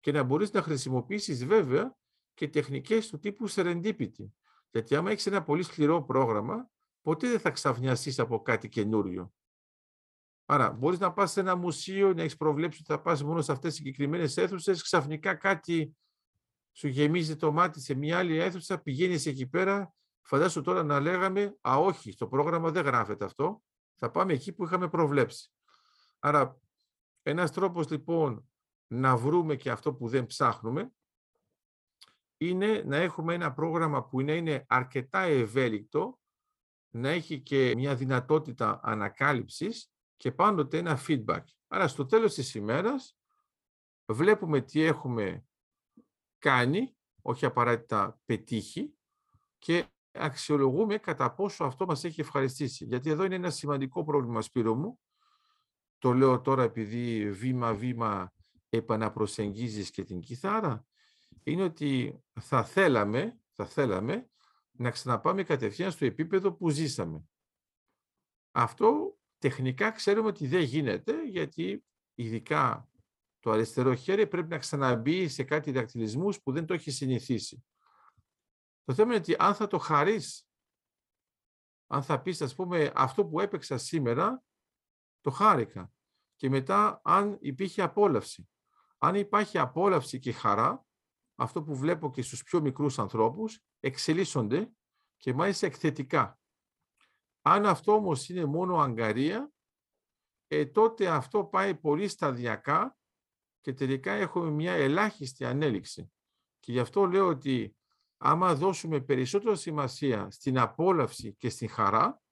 και 0.00 0.12
να 0.12 0.22
μπορείς 0.22 0.52
να 0.52 0.62
χρησιμοποιήσεις 0.62 1.44
βέβαια 1.46 1.96
και 2.34 2.48
τεχνικές 2.48 3.08
του 3.08 3.18
τύπου 3.18 3.50
serendipity. 3.50 4.30
Γιατί 4.70 4.96
άμα 4.96 5.10
έχεις 5.10 5.26
ένα 5.26 5.42
πολύ 5.42 5.62
σκληρό 5.62 6.04
πρόγραμμα, 6.04 6.70
ποτέ 7.00 7.28
δεν 7.28 7.40
θα 7.40 7.50
ξαφνιαστείς 7.50 8.18
από 8.18 8.42
κάτι 8.42 8.68
καινούριο. 8.68 9.33
Άρα, 10.46 10.70
μπορείς 10.70 10.98
να 10.98 11.12
πας 11.12 11.32
σε 11.32 11.40
ένα 11.40 11.56
μουσείο, 11.56 12.14
να 12.14 12.22
έχεις 12.22 12.36
προβλέψει 12.36 12.78
ότι 12.82 12.92
θα 12.92 13.00
πας 13.00 13.22
μόνο 13.22 13.42
σε 13.42 13.52
αυτές 13.52 13.70
τις 13.70 13.78
συγκεκριμένες 13.78 14.36
αίθουσες, 14.36 14.82
ξαφνικά 14.82 15.34
κάτι 15.34 15.96
σου 16.72 16.88
γεμίζει 16.88 17.36
το 17.36 17.52
μάτι 17.52 17.80
σε 17.80 17.94
μια 17.94 18.18
άλλη 18.18 18.38
αίθουσα, 18.38 18.78
πηγαίνεις 18.78 19.26
εκεί 19.26 19.46
πέρα. 19.46 19.94
Φαντάσου 20.22 20.62
τώρα 20.62 20.82
να 20.82 21.00
λέγαμε, 21.00 21.56
Α, 21.60 21.76
όχι, 21.76 22.12
στο 22.12 22.26
πρόγραμμα 22.26 22.70
δεν 22.70 22.84
γράφεται 22.84 23.24
αυτό. 23.24 23.62
Θα 23.94 24.10
πάμε 24.10 24.32
εκεί 24.32 24.52
που 24.52 24.64
είχαμε 24.64 24.88
προβλέψει. 24.88 25.50
Άρα, 26.18 26.58
ένας 27.22 27.52
τρόπος 27.52 27.90
λοιπόν 27.90 28.48
να 28.86 29.16
βρούμε 29.16 29.56
και 29.56 29.70
αυτό 29.70 29.94
που 29.94 30.08
δεν 30.08 30.26
ψάχνουμε 30.26 30.92
είναι 32.36 32.82
να 32.86 32.96
έχουμε 32.96 33.34
ένα 33.34 33.52
πρόγραμμα 33.52 34.04
που 34.04 34.20
είναι 34.20 34.64
αρκετά 34.68 35.20
ευέλικτο, 35.20 36.18
να 36.90 37.08
έχει 37.08 37.40
και 37.40 37.72
μια 37.76 37.94
δυνατότητα 37.94 38.80
ανακάλυψης 38.82 39.93
και 40.16 40.32
πάντοτε 40.32 40.78
ένα 40.78 40.98
feedback. 41.06 41.44
Άρα 41.68 41.88
στο 41.88 42.06
τέλος 42.06 42.34
της 42.34 42.54
ημέρας 42.54 43.16
βλέπουμε 44.06 44.60
τι 44.60 44.80
έχουμε 44.82 45.46
κάνει, 46.38 46.96
όχι 47.22 47.44
απαραίτητα 47.44 48.20
πετύχει 48.24 48.94
και 49.58 49.86
αξιολογούμε 50.12 50.98
κατά 50.98 51.34
πόσο 51.34 51.64
αυτό 51.64 51.86
μας 51.86 52.04
έχει 52.04 52.20
ευχαριστήσει. 52.20 52.84
Γιατί 52.84 53.10
εδώ 53.10 53.24
είναι 53.24 53.34
ένα 53.34 53.50
σημαντικό 53.50 54.04
πρόβλημα, 54.04 54.42
Σπύρο 54.42 54.74
μου. 54.74 55.00
Το 55.98 56.12
λέω 56.12 56.40
τώρα 56.40 56.62
επειδή 56.62 57.30
βήμα-βήμα 57.30 58.32
επαναπροσεγγίζεις 58.68 59.90
και 59.90 60.04
την 60.04 60.20
κιθάρα. 60.20 60.86
Είναι 61.42 61.62
ότι 61.62 62.22
θα 62.40 62.64
θέλαμε, 62.64 63.38
θα 63.52 63.66
θέλαμε 63.66 64.28
να 64.70 64.90
ξαναπάμε 64.90 65.42
κατευθείαν 65.42 65.90
στο 65.90 66.04
επίπεδο 66.04 66.52
που 66.52 66.68
ζήσαμε. 66.68 67.28
Αυτό 68.50 69.18
τεχνικά 69.48 69.90
ξέρουμε 69.90 70.28
ότι 70.28 70.46
δεν 70.46 70.60
γίνεται, 70.60 71.24
γιατί 71.24 71.84
ειδικά 72.14 72.88
το 73.40 73.50
αριστερό 73.50 73.94
χέρι 73.94 74.26
πρέπει 74.26 74.48
να 74.48 74.58
ξαναμπεί 74.58 75.28
σε 75.28 75.44
κάτι 75.44 75.72
δακτυλισμούς 75.72 76.42
που 76.42 76.52
δεν 76.52 76.66
το 76.66 76.74
έχει 76.74 76.90
συνηθίσει. 76.90 77.64
Το 78.84 78.94
θέμα 78.94 79.08
είναι 79.08 79.20
ότι 79.20 79.34
αν 79.38 79.54
θα 79.54 79.66
το 79.66 79.78
χαρείς, 79.78 80.48
αν 81.86 82.02
θα 82.02 82.20
πεις, 82.20 82.42
ας 82.42 82.54
πούμε, 82.54 82.92
αυτό 82.94 83.26
που 83.26 83.40
έπαιξα 83.40 83.78
σήμερα, 83.78 84.42
το 85.20 85.30
χάρηκα. 85.30 85.92
Και 86.36 86.48
μετά, 86.48 87.00
αν 87.04 87.38
υπήρχε 87.40 87.82
απόλαυση. 87.82 88.48
Αν 88.98 89.14
υπάρχει 89.14 89.58
απόλαυση 89.58 90.18
και 90.18 90.32
χαρά, 90.32 90.86
αυτό 91.34 91.62
που 91.62 91.76
βλέπω 91.76 92.10
και 92.10 92.22
στους 92.22 92.42
πιο 92.42 92.60
μικρούς 92.60 92.98
ανθρώπους, 92.98 93.60
εξελίσσονται 93.80 94.72
και 95.16 95.34
μάλιστα 95.34 95.66
εκθετικά. 95.66 96.38
Αν 97.46 97.66
αυτό 97.66 97.92
όμως 97.92 98.28
είναι 98.28 98.44
μόνο 98.44 98.76
αγκαρία, 98.76 99.52
ε, 100.46 100.66
τότε 100.66 101.08
αυτό 101.08 101.44
πάει 101.44 101.74
πολύ 101.74 102.08
σταδιακά 102.08 102.96
και 103.60 103.72
τελικά 103.72 104.12
έχουμε 104.12 104.50
μια 104.50 104.72
ελάχιστη 104.72 105.44
ανέλυξη. 105.44 106.12
Και 106.58 106.72
γι' 106.72 106.78
αυτό 106.78 107.06
λέω 107.06 107.26
ότι 107.26 107.76
άμα 108.16 108.54
δώσουμε 108.54 109.00
περισσότερη 109.00 109.56
σημασία 109.56 110.30
στην 110.30 110.58
απόλαυση 110.58 111.34
και 111.34 111.48
στην 111.48 111.68
χαρά, 111.68 112.22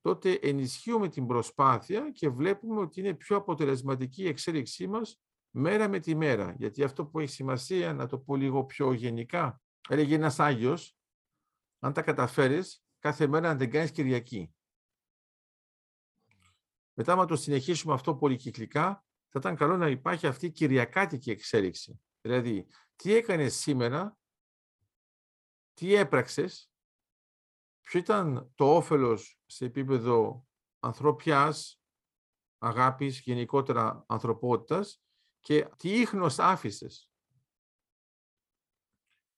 τότε 0.00 0.32
ενισχύουμε 0.32 1.08
την 1.08 1.26
προσπάθεια 1.26 2.10
και 2.10 2.28
βλέπουμε 2.28 2.80
ότι 2.80 3.00
είναι 3.00 3.14
πιο 3.14 3.36
αποτελεσματική 3.36 4.22
η 4.22 4.28
εξέλιξή 4.28 4.86
μας 4.86 5.20
μέρα 5.50 5.88
με 5.88 5.98
τη 5.98 6.14
μέρα. 6.14 6.54
Γιατί 6.58 6.82
αυτό 6.82 7.06
που 7.06 7.20
έχει 7.20 7.32
σημασία, 7.32 7.92
να 7.92 8.06
το 8.06 8.18
πω 8.18 8.36
λίγο 8.36 8.64
πιο 8.64 8.92
γενικά, 8.92 9.60
έλεγε 9.88 10.14
ένας 10.14 10.40
Άγιος, 10.40 10.96
αν 11.78 11.92
τα 11.92 12.02
καταφέρεις, 12.02 12.84
κάθε 12.98 13.26
μέρα 13.26 13.48
να 13.48 13.56
την 13.56 13.70
κάνεις 13.70 13.90
Κυριακή. 13.90 14.53
Μετά, 16.94 17.12
άμα 17.12 17.24
το 17.24 17.36
συνεχίσουμε 17.36 17.94
αυτό 17.94 18.14
πολυκυκλικά, 18.14 19.04
θα 19.28 19.38
ήταν 19.38 19.56
καλό 19.56 19.76
να 19.76 19.88
υπάρχει 19.88 20.26
αυτή 20.26 20.46
η 20.46 20.50
κυριακάτικη 20.50 21.30
εξέλιξη. 21.30 22.00
Δηλαδή, 22.20 22.66
τι 22.96 23.14
έκανες 23.14 23.54
σήμερα, 23.54 24.18
τι 25.74 25.94
έπραξες, 25.94 26.70
ποιο 27.80 28.00
ήταν 28.00 28.52
το 28.54 28.76
όφελος 28.76 29.38
σε 29.46 29.64
επίπεδο 29.64 30.46
ανθρωπιάς, 30.78 31.80
αγάπης, 32.58 33.20
γενικότερα 33.20 34.04
ανθρωπότητας 34.08 35.02
και 35.40 35.68
τι 35.76 36.00
ίχνος 36.00 36.38
άφησες. 36.38 37.10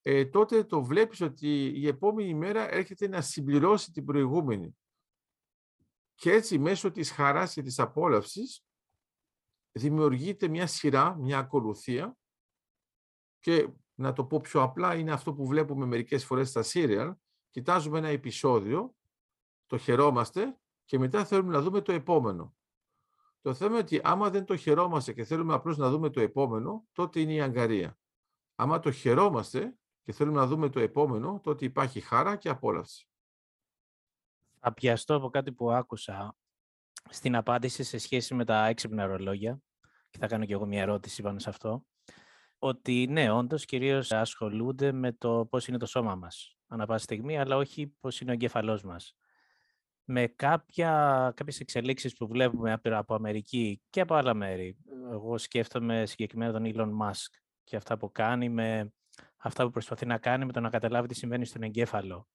Ε, 0.02 0.24
τότε 0.24 0.64
το 0.64 0.84
βλέπεις 0.84 1.20
ότι 1.20 1.66
η 1.66 1.86
επόμενη 1.86 2.34
μέρα 2.34 2.70
έρχεται 2.70 3.08
να 3.08 3.20
συμπληρώσει 3.20 3.92
την 3.92 4.04
προηγούμενη. 4.04 4.76
Και 6.16 6.32
έτσι 6.32 6.58
μέσω 6.58 6.90
της 6.90 7.10
χαράς 7.10 7.52
και 7.52 7.62
της 7.62 7.78
απόλαυσης 7.78 8.64
δημιουργείται 9.72 10.48
μια 10.48 10.66
σειρά, 10.66 11.16
μια 11.16 11.38
ακολουθία 11.38 12.16
και 13.38 13.68
να 13.94 14.12
το 14.12 14.24
πω 14.24 14.40
πιο 14.40 14.62
απλά 14.62 14.94
είναι 14.94 15.12
αυτό 15.12 15.34
που 15.34 15.46
βλέπουμε 15.46 15.86
μερικές 15.86 16.24
φορές 16.24 16.48
στα 16.48 16.62
serial. 16.64 17.14
Κοιτάζουμε 17.50 17.98
ένα 17.98 18.08
επεισόδιο, 18.08 18.94
το 19.66 19.78
χαιρόμαστε 19.78 20.58
και 20.84 20.98
μετά 20.98 21.24
θέλουμε 21.24 21.52
να 21.52 21.60
δούμε 21.60 21.80
το 21.80 21.92
επόμενο. 21.92 22.56
Το 23.40 23.54
θέμα 23.54 23.70
είναι 23.70 23.78
ότι 23.78 24.00
άμα 24.04 24.30
δεν 24.30 24.44
το 24.44 24.56
χαιρόμαστε 24.56 25.12
και 25.12 25.24
θέλουμε 25.24 25.54
απλώς 25.54 25.76
να 25.76 25.90
δούμε 25.90 26.10
το 26.10 26.20
επόμενο, 26.20 26.86
τότε 26.92 27.20
είναι 27.20 27.32
η 27.32 27.40
αγκαρία. 27.40 27.98
Άμα 28.54 28.78
το 28.78 28.90
χαιρόμαστε 28.90 29.78
και 30.02 30.12
θέλουμε 30.12 30.38
να 30.38 30.46
δούμε 30.46 30.68
το 30.68 30.80
επόμενο, 30.80 31.40
τότε 31.42 31.64
υπάρχει 31.64 32.00
χάρα 32.00 32.36
και 32.36 32.48
απόλαυση. 32.48 33.08
Θα 34.68 34.74
πιαστώ 34.74 35.14
από 35.14 35.28
κάτι 35.28 35.52
που 35.52 35.72
άκουσα 35.72 36.36
στην 37.08 37.36
απάντηση 37.36 37.82
σε 37.82 37.98
σχέση 37.98 38.34
με 38.34 38.44
τα 38.44 38.66
έξυπνα 38.66 39.06
ρολόγια 39.06 39.60
και 40.10 40.18
θα 40.18 40.26
κάνω 40.26 40.44
και 40.44 40.52
εγώ 40.52 40.66
μια 40.66 40.80
ερώτηση 40.80 41.22
πάνω 41.22 41.38
σε 41.38 41.48
αυτό 41.48 41.84
ότι 42.58 43.06
ναι, 43.10 43.30
όντως 43.30 43.64
κυρίως 43.64 44.12
ασχολούνται 44.12 44.92
με 44.92 45.12
το 45.12 45.46
πώς 45.50 45.68
είναι 45.68 45.78
το 45.78 45.86
σώμα 45.86 46.14
μας 46.14 46.56
ανά 46.66 46.86
πάση 46.86 47.04
στιγμή, 47.04 47.38
αλλά 47.38 47.56
όχι 47.56 47.86
πώς 48.00 48.20
είναι 48.20 48.30
ο 48.30 48.34
εγκέφαλός 48.34 48.82
μας. 48.82 49.16
Με 50.04 50.26
κάποια, 50.26 51.32
κάποιες 51.36 51.60
εξελίξεις 51.60 52.16
που 52.16 52.26
βλέπουμε 52.26 52.80
από 52.82 53.14
Αμερική 53.14 53.82
και 53.90 54.00
από 54.00 54.14
άλλα 54.14 54.34
μέρη, 54.34 54.76
εγώ 55.10 55.38
σκέφτομαι 55.38 56.06
συγκεκριμένα 56.06 56.52
τον 56.52 56.64
Elon 56.64 57.06
Musk 57.06 57.38
και 57.64 57.76
αυτά 57.76 57.96
που 57.96 58.12
κάνει 58.12 58.48
με 58.48 58.92
αυτά 59.36 59.64
που 59.64 59.70
προσπαθεί 59.70 60.06
να 60.06 60.18
κάνει 60.18 60.44
με 60.44 60.52
το 60.52 60.60
να 60.60 60.70
καταλάβει 60.70 61.08
τι 61.08 61.14
συμβαίνει 61.14 61.44
στον 61.44 61.62
εγκέφαλο. 61.62 62.28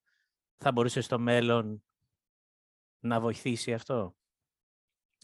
Θα 0.57 0.71
μπορούσε 0.71 1.01
στο 1.01 1.19
μέλλον 1.19 1.83
να 3.03 3.19
βοηθήσει 3.19 3.73
αυτό; 3.73 4.15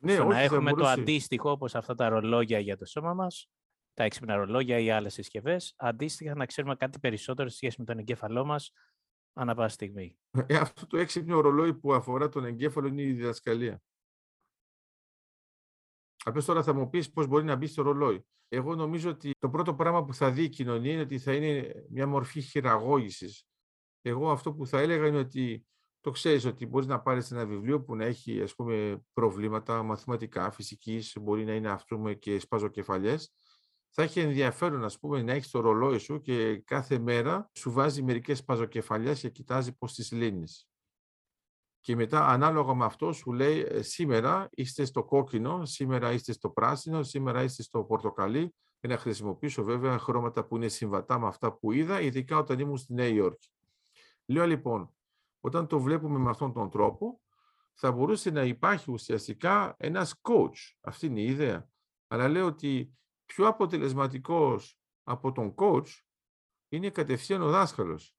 Ναι, 0.01 0.13
στο 0.13 0.21
όχι, 0.23 0.31
να 0.33 0.39
έχουμε 0.39 0.69
μπορούσε. 0.69 0.95
το 0.95 1.01
αντίστοιχο 1.01 1.51
όπως 1.51 1.75
αυτά 1.75 1.95
τα 1.95 2.09
ρολόγια 2.09 2.59
για 2.59 2.77
το 2.77 2.85
σώμα 2.85 3.13
μας, 3.13 3.49
τα 3.93 4.03
έξυπνα 4.03 4.35
ρολόγια 4.35 4.79
ή 4.79 4.89
άλλες 4.89 5.13
συσκευές, 5.13 5.73
αντίστοιχα 5.77 6.35
να 6.35 6.45
ξέρουμε 6.45 6.75
κάτι 6.75 6.99
περισσότερο 6.99 7.49
σε 7.49 7.55
σχέση 7.55 7.75
με 7.79 7.85
τον 7.85 7.97
εγκέφαλό 7.97 8.45
μας 8.45 8.71
ανά 9.33 9.55
πάση 9.55 9.73
στιγμή. 9.73 10.17
Ε, 10.47 10.55
αυτό 10.55 10.87
το 10.87 10.97
έξυπνο 10.97 11.39
ρολόι 11.39 11.73
που 11.73 11.93
αφορά 11.93 12.29
τον 12.29 12.45
εγκέφαλο 12.45 12.87
είναι 12.87 13.01
η 13.01 13.11
διδασκαλία. 13.13 13.81
Απλώς 16.23 16.45
τώρα 16.45 16.63
θα 16.63 16.73
μου 16.73 16.89
πεις 16.89 17.11
πώς 17.11 17.27
μπορεί 17.27 17.43
να 17.43 17.55
μπει 17.55 17.67
στο 17.67 17.81
ρολόι. 17.81 18.25
Εγώ 18.47 18.75
νομίζω 18.75 19.09
ότι 19.09 19.31
το 19.39 19.49
πρώτο 19.49 19.75
πράγμα 19.75 20.05
που 20.05 20.13
θα 20.13 20.31
δει 20.31 20.43
η 20.43 20.49
κοινωνία 20.49 20.91
είναι 20.91 21.01
ότι 21.01 21.19
θα 21.19 21.33
είναι 21.33 21.85
μια 21.89 22.07
μορφή 22.07 22.41
χειραγώγησης. 22.41 23.45
Εγώ 24.01 24.31
αυτό 24.31 24.53
που 24.53 24.67
θα 24.67 24.79
έλεγα 24.79 25.07
είναι 25.07 25.17
ότι 25.17 25.67
το 26.07 26.13
ξέρεις 26.13 26.45
ότι 26.45 26.65
μπορείς 26.65 26.87
να 26.87 27.01
πάρεις 27.01 27.31
ένα 27.31 27.45
βιβλίο 27.45 27.81
που 27.81 27.95
να 27.95 28.05
έχει 28.05 28.41
ας 28.41 28.55
πούμε, 28.55 29.03
προβλήματα 29.13 29.83
μαθηματικά, 29.83 30.51
φυσικής, 30.51 31.17
μπορεί 31.21 31.45
να 31.45 31.53
είναι 31.53 31.69
αυτό 31.69 32.13
και 32.13 32.39
σπαζοκεφαλιές. 32.39 33.33
Θα 33.89 34.03
έχει 34.03 34.19
ενδιαφέρον 34.19 34.83
ας 34.83 34.99
πούμε, 34.99 35.21
να 35.21 35.33
έχεις 35.33 35.49
το 35.49 35.59
ρολόι 35.59 35.97
σου 35.97 36.21
και 36.21 36.57
κάθε 36.57 36.99
μέρα 36.99 37.49
σου 37.53 37.71
βάζει 37.71 38.03
μερικές 38.03 38.37
σπαζοκεφαλιές 38.37 39.19
και 39.19 39.29
κοιτάζει 39.29 39.77
πώς 39.77 39.93
τις 39.93 40.11
λύνεις. 40.11 40.69
Και 41.79 41.95
μετά 41.95 42.27
ανάλογα 42.27 42.73
με 42.73 42.85
αυτό 42.85 43.11
σου 43.11 43.33
λέει 43.33 43.65
«Ε, 43.69 43.81
σήμερα 43.81 44.49
είστε 44.51 44.85
στο 44.85 45.03
κόκκινο, 45.03 45.65
σήμερα 45.65 46.11
είστε 46.11 46.33
στο 46.33 46.49
πράσινο, 46.49 47.03
σήμερα 47.03 47.43
είστε 47.43 47.63
στο 47.63 47.83
πορτοκαλί 47.83 48.55
και 48.79 48.87
να 48.87 48.97
χρησιμοποιήσω 48.97 49.63
βέβαια 49.63 49.97
χρώματα 49.97 50.45
που 50.45 50.55
είναι 50.55 50.67
συμβατά 50.67 51.19
με 51.19 51.27
αυτά 51.27 51.53
που 51.53 51.71
είδα, 51.71 52.01
ειδικά 52.01 52.37
όταν 52.37 52.59
ήμουν 52.59 52.77
στη 52.77 52.93
Νέα 52.93 53.07
Υόρκη. 53.07 53.51
Λέω 54.25 54.45
λοιπόν, 54.45 54.91
όταν 55.39 55.67
το 55.67 55.79
βλέπουμε 55.79 56.19
με 56.19 56.29
αυτόν 56.29 56.53
τον 56.53 56.69
τρόπο, 56.69 57.21
θα 57.73 57.91
μπορούσε 57.91 58.29
να 58.29 58.43
υπάρχει 58.43 58.91
ουσιαστικά 58.91 59.75
ένας 59.77 60.21
coach. 60.21 60.75
Αυτή 60.81 61.05
είναι 61.05 61.21
η 61.21 61.25
ιδέα. 61.25 61.69
Αλλά 62.07 62.27
λέω 62.27 62.45
ότι 62.45 62.97
πιο 63.25 63.47
αποτελεσματικός 63.47 64.79
από 65.03 65.31
τον 65.31 65.55
coach 65.57 65.87
είναι 66.69 66.89
κατευθείαν 66.89 67.41
ο 67.41 67.49
δάσκαλος. 67.49 68.15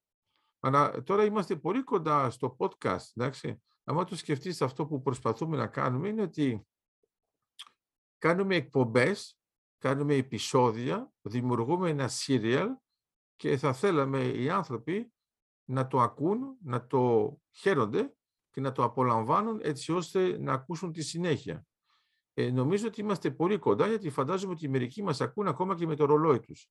Αλλά 0.60 1.02
τώρα 1.02 1.24
είμαστε 1.24 1.56
πολύ 1.56 1.82
κοντά 1.82 2.30
στο 2.30 2.56
podcast, 2.58 3.04
εντάξει. 3.14 3.62
Αν 3.84 4.06
το 4.06 4.16
σκεφτείς 4.16 4.62
αυτό 4.62 4.86
που 4.86 5.02
προσπαθούμε 5.02 5.56
να 5.56 5.66
κάνουμε 5.66 6.08
είναι 6.08 6.22
ότι 6.22 6.66
κάνουμε 8.18 8.56
εκπομπές, 8.56 9.38
κάνουμε 9.78 10.14
επεισόδια, 10.14 11.12
δημιουργούμε 11.22 11.90
ένα 11.90 12.08
serial 12.08 12.68
και 13.36 13.56
θα 13.56 13.72
θέλαμε 13.72 14.24
οι 14.24 14.50
άνθρωποι 14.50 15.12
να 15.68 15.86
το 15.86 16.00
ακούν, 16.00 16.56
να 16.62 16.86
το 16.86 17.32
χαίρονται 17.50 18.12
και 18.50 18.60
να 18.60 18.72
το 18.72 18.84
απολαμβάνουν 18.84 19.60
έτσι 19.62 19.92
ώστε 19.92 20.38
να 20.38 20.52
ακούσουν 20.52 20.92
τη 20.92 21.02
συνέχεια. 21.02 21.66
Ε, 22.34 22.50
νομίζω 22.50 22.86
ότι 22.86 23.00
είμαστε 23.00 23.30
πολύ 23.30 23.58
κοντά 23.58 23.86
γιατί 23.86 24.10
φαντάζομαι 24.10 24.52
ότι 24.52 24.68
μερικοί 24.68 25.02
μας 25.02 25.20
ακούν 25.20 25.48
ακόμα 25.48 25.74
και 25.74 25.86
με 25.86 25.96
το 25.96 26.04
ρολόι 26.04 26.40
τους. 26.40 26.70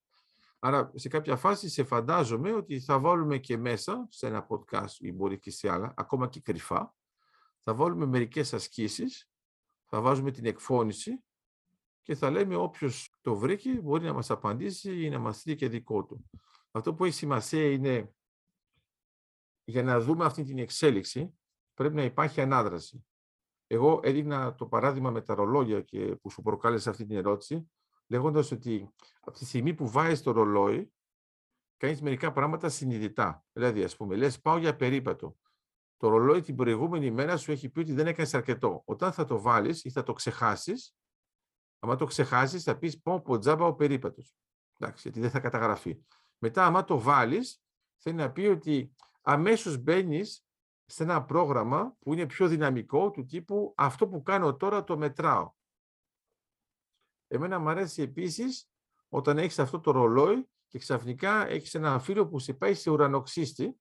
Άρα 0.60 0.92
σε 0.96 1.08
κάποια 1.08 1.36
φάση 1.36 1.70
σε 1.70 1.84
φαντάζομαι 1.84 2.54
ότι 2.54 2.80
θα 2.80 3.00
βάλουμε 3.00 3.38
και 3.38 3.58
μέσα 3.58 4.08
σε 4.10 4.28
ένα 4.28 4.48
podcast 4.50 4.96
ή 5.00 5.12
μπορεί 5.12 5.40
και 5.40 5.52
σε 5.52 5.70
άλλα, 5.70 5.94
ακόμα 5.98 6.28
και 6.28 6.40
κρυφά, 6.40 6.96
θα 7.64 7.74
βάλουμε 7.74 8.06
μερικές 8.06 8.54
ασκήσεις, 8.54 9.30
θα 9.86 10.02
βάζουμε 10.02 10.32
την 10.32 10.46
εκφώνηση 10.46 11.24
και 12.02 12.16
θα 12.16 12.30
λέμε 12.30 12.56
όποιος 12.56 13.18
το 13.22 13.36
βρήκε 13.36 13.70
μπορεί 13.70 14.04
να 14.06 14.14
μας 14.14 14.30
απαντήσει 14.30 15.04
ή 15.04 15.10
να 15.10 15.20
μας 15.20 15.44
δει 15.44 15.56
και 15.56 15.70
δικό 15.70 16.06
του. 16.06 16.30
Αυτό 16.72 16.94
που 16.94 17.06
έχει 17.06 17.14
σημασία 17.14 17.72
είναι 17.72 18.12
για 19.70 19.84
να 19.84 20.00
δούμε 20.00 20.26
αυτή 20.26 20.44
την 20.44 20.58
εξέλιξη 20.58 21.40
πρέπει 21.74 21.96
να 21.96 22.04
υπάρχει 22.04 22.42
ανάδραση. 22.42 23.06
Εγώ 23.68 24.00
έδειχνα 24.04 24.56
το 24.56 24.66
παράδειγμα 24.66 25.12
με 25.12 25.22
τα 25.22 25.36
ρολόγια 25.36 25.82
και 25.82 26.16
που 26.16 26.30
σου 26.30 26.42
προκάλεσε 26.42 26.90
αυτή 26.90 27.06
την 27.06 27.18
ερώτηση, 27.18 27.72
λέγοντας 28.08 28.52
ότι 28.52 28.94
από 29.20 29.38
τη 29.38 29.46
στιγμή 29.46 29.74
που 29.74 29.90
βάζεις 29.90 30.22
το 30.22 30.32
ρολόι, 30.32 30.92
κάνεις 31.78 32.02
μερικά 32.02 32.32
πράγματα 32.32 32.70
συνειδητά. 32.70 33.46
Δηλαδή, 33.52 33.84
ας 33.84 33.96
πούμε, 33.96 34.16
λες 34.16 34.42
πάω 34.42 34.58
για 34.58 34.76
περίπατο. 34.76 35.38
Το 35.98 36.08
ρολόι 36.08 36.42
την 36.42 36.56
προηγούμενη 36.56 37.12
μέρα 37.12 37.38
σου 37.38 37.52
έχει 37.52 37.70
πει 37.70 37.80
ότι 37.80 37.94
δεν 37.94 38.08
έκανες 38.08 38.34
αρκετό. 38.34 38.82
Όταν 38.86 39.12
θα 39.12 39.26
το 39.26 39.42
βάλεις 39.42 39.84
ή 39.84 39.90
θα 39.90 40.04
το 40.04 40.14
ξεχάσεις, 40.14 40.96
άμα 41.80 41.96
το 41.96 42.06
ξεχάσεις 42.06 42.64
θα 42.64 42.78
πεις 42.78 43.02
πάω 43.02 43.16
από 43.16 43.40
τζάμπα 43.40 43.66
ο 43.66 43.74
περίπατος. 43.74 44.36
Εντάξει, 44.80 45.02
γιατί 45.02 45.20
δεν 45.20 45.30
θα 45.30 45.40
καταγραφεί. 45.40 46.06
Μετά, 46.38 46.66
άμα 46.66 46.84
το 46.84 47.00
βάλεις, 47.00 47.62
θέλει 47.98 48.16
να 48.16 48.32
πει 48.32 48.46
ότι 48.46 48.96
αμέσως 49.28 49.78
μπαίνεις 49.78 50.46
σε 50.86 51.04
ένα 51.04 51.26
πρόγραμμα 51.26 51.96
που 52.00 52.14
είναι 52.14 52.26
πιο 52.26 52.48
δυναμικό 52.48 53.12
του 53.12 53.26
τύπου 53.26 53.74
αυτό 53.78 54.08
που 54.08 54.22
κάνω 54.22 54.56
τώρα 54.56 54.84
το 54.84 54.98
μετράω. 54.98 55.52
Εμένα 57.28 57.60
μου 57.60 57.70
αρέσει 57.70 58.02
επίσης 58.02 58.70
όταν 59.10 59.38
έχεις 59.38 59.60
αυτό 59.60 59.80
το 59.80 59.92
ρολόι 59.92 60.50
και 60.68 60.80
ξαφνικά 60.80 61.48
έχεις 61.48 61.74
ένα 61.74 62.00
φίλο 62.00 62.28
που 62.28 62.40
σε 62.40 62.54
πάει 62.54 62.74
σε 62.74 62.90
ουρανοξύστη 62.90 63.80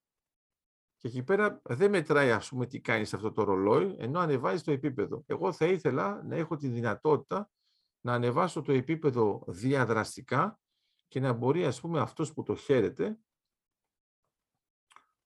και 0.97 1.09
εκεί 1.09 1.23
πέρα 1.23 1.61
δεν 1.65 1.91
μετράει 1.91 2.31
ας 2.31 2.49
πούμε 2.49 2.67
τι 2.67 2.81
κάνεις 2.81 3.15
αυτό 3.15 3.33
το 3.33 3.43
ρολόι, 3.43 3.95
ενώ 3.99 4.19
ανεβάζεις 4.19 4.63
το 4.63 4.71
επίπεδο. 4.71 5.23
Εγώ 5.27 5.53
θα 5.53 5.67
ήθελα 5.67 6.23
να 6.23 6.37
έχω 6.37 6.57
τη 6.57 6.69
δυνατότητα 6.69 7.51
να 8.01 8.13
ανεβάσω 8.13 8.63
το 8.63 8.73
επίπεδο 8.73 9.45
διαδραστικά 9.47 10.61
και 11.09 11.21
να 11.21 11.33
μπορεί 11.33 11.65
ας 11.65 11.81
πούμε 11.81 12.01
αυτός 12.01 12.33
που 12.33 12.43
το 12.43 12.55
χαίρεται 12.55 13.19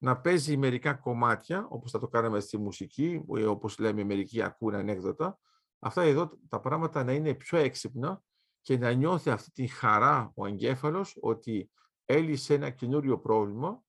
να 0.02 0.20
παίζει 0.20 0.56
μερικά 0.56 0.94
κομμάτια, 0.94 1.66
όπως 1.68 1.90
θα 1.90 1.98
το 1.98 2.08
κάναμε 2.08 2.40
στη 2.40 2.58
μουσική, 2.58 3.22
όπως 3.46 3.78
λέμε 3.78 4.04
μερικοί 4.04 4.42
ακούνε 4.42 4.76
ανέκδοτα, 4.76 5.38
αυτά 5.78 6.02
εδώ 6.02 6.38
τα 6.48 6.60
πράγματα 6.60 7.04
να 7.04 7.12
είναι 7.12 7.34
πιο 7.34 7.58
έξυπνα 7.58 8.22
και 8.60 8.78
να 8.78 8.92
νιώθει 8.92 9.30
αυτή 9.30 9.50
τη 9.50 9.66
χαρά 9.66 10.32
ο 10.34 10.46
εγκέφαλος 10.46 11.18
ότι 11.20 11.70
έλυσε 12.04 12.54
ένα 12.54 12.70
καινούριο 12.70 13.18
πρόβλημα 13.18 13.82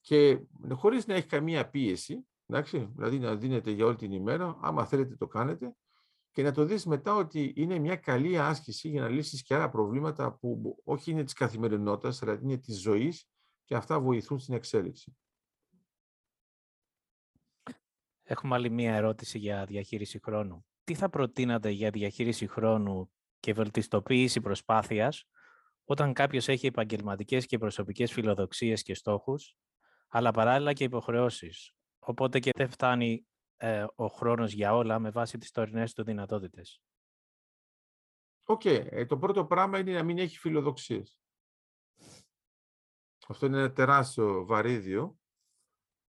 και 0.00 0.40
χωρίς 0.72 1.06
να 1.06 1.14
έχει 1.14 1.26
καμία 1.26 1.70
πίεση, 1.70 2.26
εντάξει, 2.46 2.90
δηλαδή 2.94 3.18
να 3.18 3.36
δίνεται 3.36 3.70
για 3.70 3.86
όλη 3.86 3.96
την 3.96 4.12
ημέρα, 4.12 4.58
άμα 4.60 4.84
θέλετε 4.84 5.16
το 5.16 5.26
κάνετε, 5.26 5.76
και 6.30 6.42
να 6.42 6.52
το 6.52 6.64
δεις 6.64 6.86
μετά 6.86 7.14
ότι 7.14 7.52
είναι 7.56 7.78
μια 7.78 7.96
καλή 7.96 8.38
άσκηση 8.38 8.88
για 8.88 9.00
να 9.00 9.08
λύσεις 9.08 9.42
και 9.42 9.54
άλλα 9.54 9.70
προβλήματα 9.70 10.32
που 10.32 10.80
όχι 10.84 11.10
είναι 11.10 11.24
της 11.24 11.32
καθημερινότητας, 11.32 12.22
αλλά 12.22 12.38
είναι 12.42 12.56
της 12.56 12.80
ζωής 12.80 13.28
και 13.64 13.74
αυτά 13.74 14.00
βοηθούν 14.00 14.38
στην 14.38 14.54
εξέλιξη. 14.54 15.16
Έχουμε 18.22 18.54
άλλη 18.54 18.70
μία 18.70 18.94
ερώτηση 18.94 19.38
για 19.38 19.64
διαχείριση 19.64 20.20
χρόνου. 20.22 20.66
Τι 20.84 20.94
θα 20.94 21.10
προτείνατε 21.10 21.70
για 21.70 21.90
διαχείριση 21.90 22.46
χρόνου 22.46 23.12
και 23.40 23.52
βελτιστοποίηση 23.52 24.40
προσπάθειας 24.40 25.24
όταν 25.84 26.12
κάποιος 26.12 26.48
έχει 26.48 26.66
επαγγελματικές 26.66 27.46
και 27.46 27.58
προσωπικές 27.58 28.12
φιλοδοξίες 28.12 28.82
και 28.82 28.94
στόχους, 28.94 29.56
αλλά 30.08 30.30
παράλληλα 30.30 30.72
και 30.72 30.84
υποχρεώσεις; 30.84 31.72
Οπότε 31.98 32.38
και 32.38 32.50
δεν 32.54 32.68
φτάνει 32.68 33.26
ε, 33.56 33.86
ο 33.94 34.06
χρόνος 34.06 34.52
για 34.52 34.74
όλα 34.74 34.98
με 34.98 35.10
βάση 35.10 35.38
τις 35.38 35.50
τωρινές 35.50 35.92
του 35.92 36.04
δυνατότητες. 36.04 36.82
OK. 38.44 38.60
Okay. 38.64 39.06
το 39.08 39.18
πρώτο 39.18 39.44
πράγμα 39.44 39.78
είναι 39.78 39.92
να 39.92 40.02
μην 40.02 40.18
έχει 40.18 40.38
φιλοδοξίες. 40.38 41.20
Αυτό 43.28 43.46
είναι 43.46 43.58
ένα 43.58 43.72
τεράστιο 43.72 44.46
βαρίδιο 44.46 45.18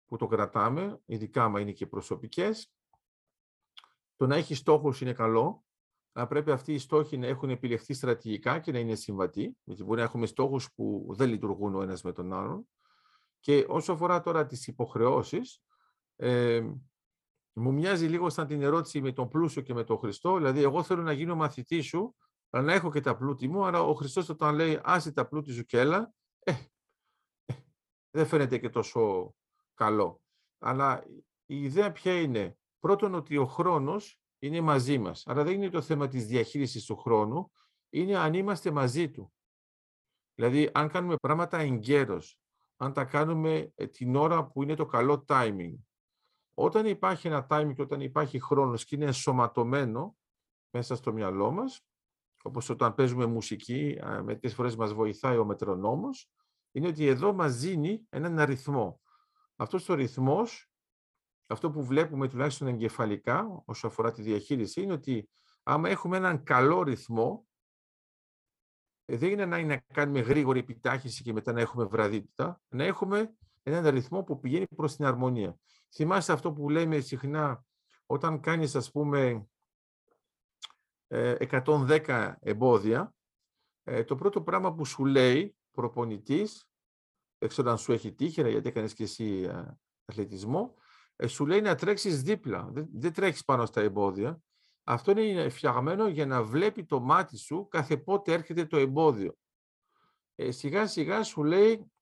που 0.06 0.16
το 0.16 0.26
κρατάμε, 0.26 1.00
ειδικά 1.04 1.44
άμα 1.44 1.60
είναι 1.60 1.72
και 1.72 1.86
προσωπικές. 1.86 2.72
Το 4.16 4.26
να 4.26 4.36
έχει 4.36 4.54
στόχους 4.54 5.00
είναι 5.00 5.12
καλό, 5.12 5.64
αλλά 6.12 6.26
πρέπει 6.26 6.50
αυτοί 6.50 6.74
οι 6.74 6.78
στόχοι 6.78 7.16
να 7.16 7.26
έχουν 7.26 7.50
επιλεχθεί 7.50 7.94
στρατηγικά 7.94 8.58
και 8.58 8.72
να 8.72 8.78
είναι 8.78 8.94
συμβατοί, 8.94 9.56
γιατί 9.64 9.84
μπορεί 9.84 9.98
να 9.98 10.04
έχουμε 10.04 10.26
στόχους 10.26 10.72
που 10.74 11.06
δεν 11.16 11.28
λειτουργούν 11.28 11.74
ο 11.74 11.82
ένας 11.82 12.02
με 12.02 12.12
τον 12.12 12.32
άλλον. 12.32 12.68
Και 13.40 13.66
όσο 13.68 13.92
αφορά 13.92 14.20
τώρα 14.20 14.46
τις 14.46 14.66
υποχρεώσεις, 14.66 15.62
ε, 16.16 16.60
μου 17.52 17.72
μοιάζει 17.72 18.06
λίγο 18.06 18.30
σαν 18.30 18.46
την 18.46 18.62
ερώτηση 18.62 19.00
με 19.00 19.12
τον 19.12 19.28
πλούσιο 19.28 19.62
και 19.62 19.74
με 19.74 19.84
τον 19.84 19.98
Χριστό, 19.98 20.36
δηλαδή 20.36 20.62
εγώ 20.62 20.82
θέλω 20.82 21.02
να 21.02 21.12
γίνω 21.12 21.34
μαθητή 21.34 21.80
σου, 21.80 22.16
αλλά 22.50 22.62
να 22.62 22.72
έχω 22.72 22.90
και 22.90 23.00
τα 23.00 23.16
πλούτη 23.16 23.48
μου, 23.48 23.64
αλλά 23.64 23.82
ο 23.82 23.94
Χριστός 23.94 24.28
όταν 24.28 24.54
λέει 24.54 24.80
άσε 24.82 25.12
τα 25.12 25.26
πλούτη 25.28 25.52
σου 25.52 25.64
και 25.64 25.78
έλα, 25.78 26.12
ε, 26.38 26.52
ε, 27.44 27.54
δεν 28.10 28.26
φαίνεται 28.26 28.58
και 28.58 28.70
τόσο 28.70 29.34
καλό. 29.74 30.22
Αλλά 30.58 31.04
η 31.46 31.62
ιδέα 31.62 31.92
ποια 31.92 32.20
είναι; 32.20 32.58
Πρώτον 32.84 33.14
ότι 33.14 33.36
ο 33.36 33.46
χρόνος 33.46 34.20
είναι 34.38 34.60
μαζί 34.60 34.98
μας. 34.98 35.26
Άρα 35.26 35.44
δεν 35.44 35.54
είναι 35.54 35.70
το 35.70 35.80
θέμα 35.80 36.08
της 36.08 36.26
διαχείρισης 36.26 36.84
του 36.84 36.96
χρόνου, 36.96 37.52
είναι 37.90 38.16
αν 38.16 38.34
είμαστε 38.34 38.70
μαζί 38.70 39.10
του. 39.10 39.32
Δηλαδή, 40.34 40.70
αν 40.74 40.88
κάνουμε 40.88 41.16
πράγματα 41.16 41.58
εγκαίρως, 41.58 42.38
αν 42.76 42.92
τα 42.92 43.04
κάνουμε 43.04 43.72
ε, 43.74 43.86
την 43.86 44.16
ώρα 44.16 44.46
που 44.46 44.62
είναι 44.62 44.74
το 44.74 44.86
καλό 44.86 45.24
timing. 45.28 45.74
Όταν 46.54 46.86
υπάρχει 46.86 47.26
ένα 47.26 47.46
timing 47.50 47.72
και 47.74 47.82
όταν 47.82 48.00
υπάρχει 48.00 48.40
χρόνος 48.40 48.84
και 48.84 48.94
είναι 48.94 49.04
ενσωματωμένο 49.04 50.16
μέσα 50.70 50.96
στο 50.96 51.12
μυαλό 51.12 51.50
μας, 51.50 51.80
όπως 52.42 52.68
όταν 52.68 52.94
παίζουμε 52.94 53.26
μουσική, 53.26 53.98
μερικές 54.22 54.54
φορές 54.54 54.76
μας 54.76 54.92
βοηθάει 54.92 55.36
ο 55.36 55.44
μετρονόμος, 55.44 56.30
είναι 56.72 56.88
ότι 56.88 57.06
εδώ 57.06 57.32
μας 57.32 57.56
δίνει 57.56 58.06
έναν 58.08 58.38
αριθμό. 58.38 59.00
Αυτός 59.56 59.88
ο 59.88 59.94
ρυθμός, 59.94 60.70
αυτό 61.46 61.70
που 61.70 61.84
βλέπουμε 61.84 62.28
τουλάχιστον 62.28 62.68
εγκεφαλικά 62.68 63.62
όσο 63.64 63.86
αφορά 63.86 64.12
τη 64.12 64.22
διαχείριση, 64.22 64.82
είναι 64.82 64.92
ότι 64.92 65.28
άμα 65.62 65.88
έχουμε 65.88 66.16
έναν 66.16 66.42
καλό 66.42 66.82
ρυθμό, 66.82 67.46
ε, 69.04 69.16
δεν 69.16 69.30
είναι 69.30 69.44
να 69.44 69.76
κάνουμε 69.76 70.20
γρήγορη 70.20 70.58
επιτάχυνση 70.58 71.22
και 71.22 71.32
μετά 71.32 71.52
να 71.52 71.60
έχουμε 71.60 71.84
βραδύτητα, 71.84 72.60
να 72.68 72.84
έχουμε 72.84 73.34
έναν 73.62 73.88
ρυθμό 73.88 74.22
που 74.22 74.40
πηγαίνει 74.40 74.66
προς 74.76 74.96
την 74.96 75.04
αρμονία. 75.04 75.56
Θυμάστε 75.94 76.32
αυτό 76.32 76.52
που 76.52 76.68
λέμε 76.68 77.00
συχνά 77.00 77.64
όταν 78.06 78.40
κάνεις, 78.40 78.74
ας 78.74 78.90
πούμε, 78.90 79.48
110 81.08 82.08
ε, 82.08 82.36
εμπόδια, 82.40 83.14
ε, 83.82 84.04
το 84.04 84.16
πρώτο 84.16 84.42
πράγμα 84.42 84.74
που 84.74 84.84
σου 84.84 85.04
λέει 85.04 85.56
προπονητής 85.70 86.68
δεν 87.44 87.52
ξέρω 87.52 87.70
αν 87.70 87.78
σου 87.78 87.92
έχει 87.92 88.12
τύχει, 88.12 88.50
γιατί 88.50 88.68
έκανες 88.68 88.94
και 88.94 89.02
εσύ 89.02 89.50
αθλητισμό, 90.04 90.74
ε, 91.16 91.26
σου 91.26 91.46
λέει 91.46 91.60
να 91.60 91.74
τρέξεις 91.74 92.22
δίπλα, 92.22 92.68
δεν, 92.72 92.88
δεν 92.92 93.12
τρέχεις 93.12 93.44
πάνω 93.44 93.66
στα 93.66 93.80
εμπόδια. 93.80 94.42
Αυτό 94.84 95.18
είναι 95.18 95.48
φτιαγμένο 95.48 96.08
για 96.08 96.26
να 96.26 96.42
βλέπει 96.42 96.84
το 96.84 97.00
μάτι 97.00 97.36
σου 97.36 97.68
κάθε 97.70 97.96
πότε 97.96 98.32
έρχεται 98.32 98.66
το 98.66 98.76
εμπόδιο. 98.76 99.36
Ε, 100.34 100.50
σιγά 100.50 100.86
σιγά 100.86 101.22
σου 101.22 101.44
λέει 101.44 101.92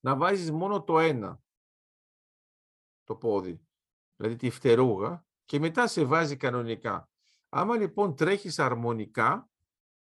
να 0.00 0.16
βάζεις 0.16 0.50
μόνο 0.50 0.82
το 0.82 0.98
ένα, 0.98 1.40
το 3.04 3.16
πόδι, 3.16 3.60
δηλαδή 4.16 4.36
τη 4.36 4.50
φτερούγα, 4.50 5.24
και 5.44 5.58
μετά 5.58 5.86
σε 5.86 6.04
βάζει 6.04 6.36
κανονικά. 6.36 7.08
Άμα 7.48 7.76
λοιπόν 7.76 8.14
τρέχεις 8.14 8.58
αρμονικά 8.58 9.50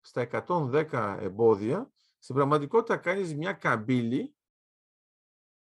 στα 0.01 0.45
110 0.47 1.17
εμπόδια, 1.21 1.91
στην 2.19 2.35
πραγματικότητα 2.35 2.97
κάνεις 2.97 3.35
μια 3.35 3.53
καμπύλη 3.53 4.34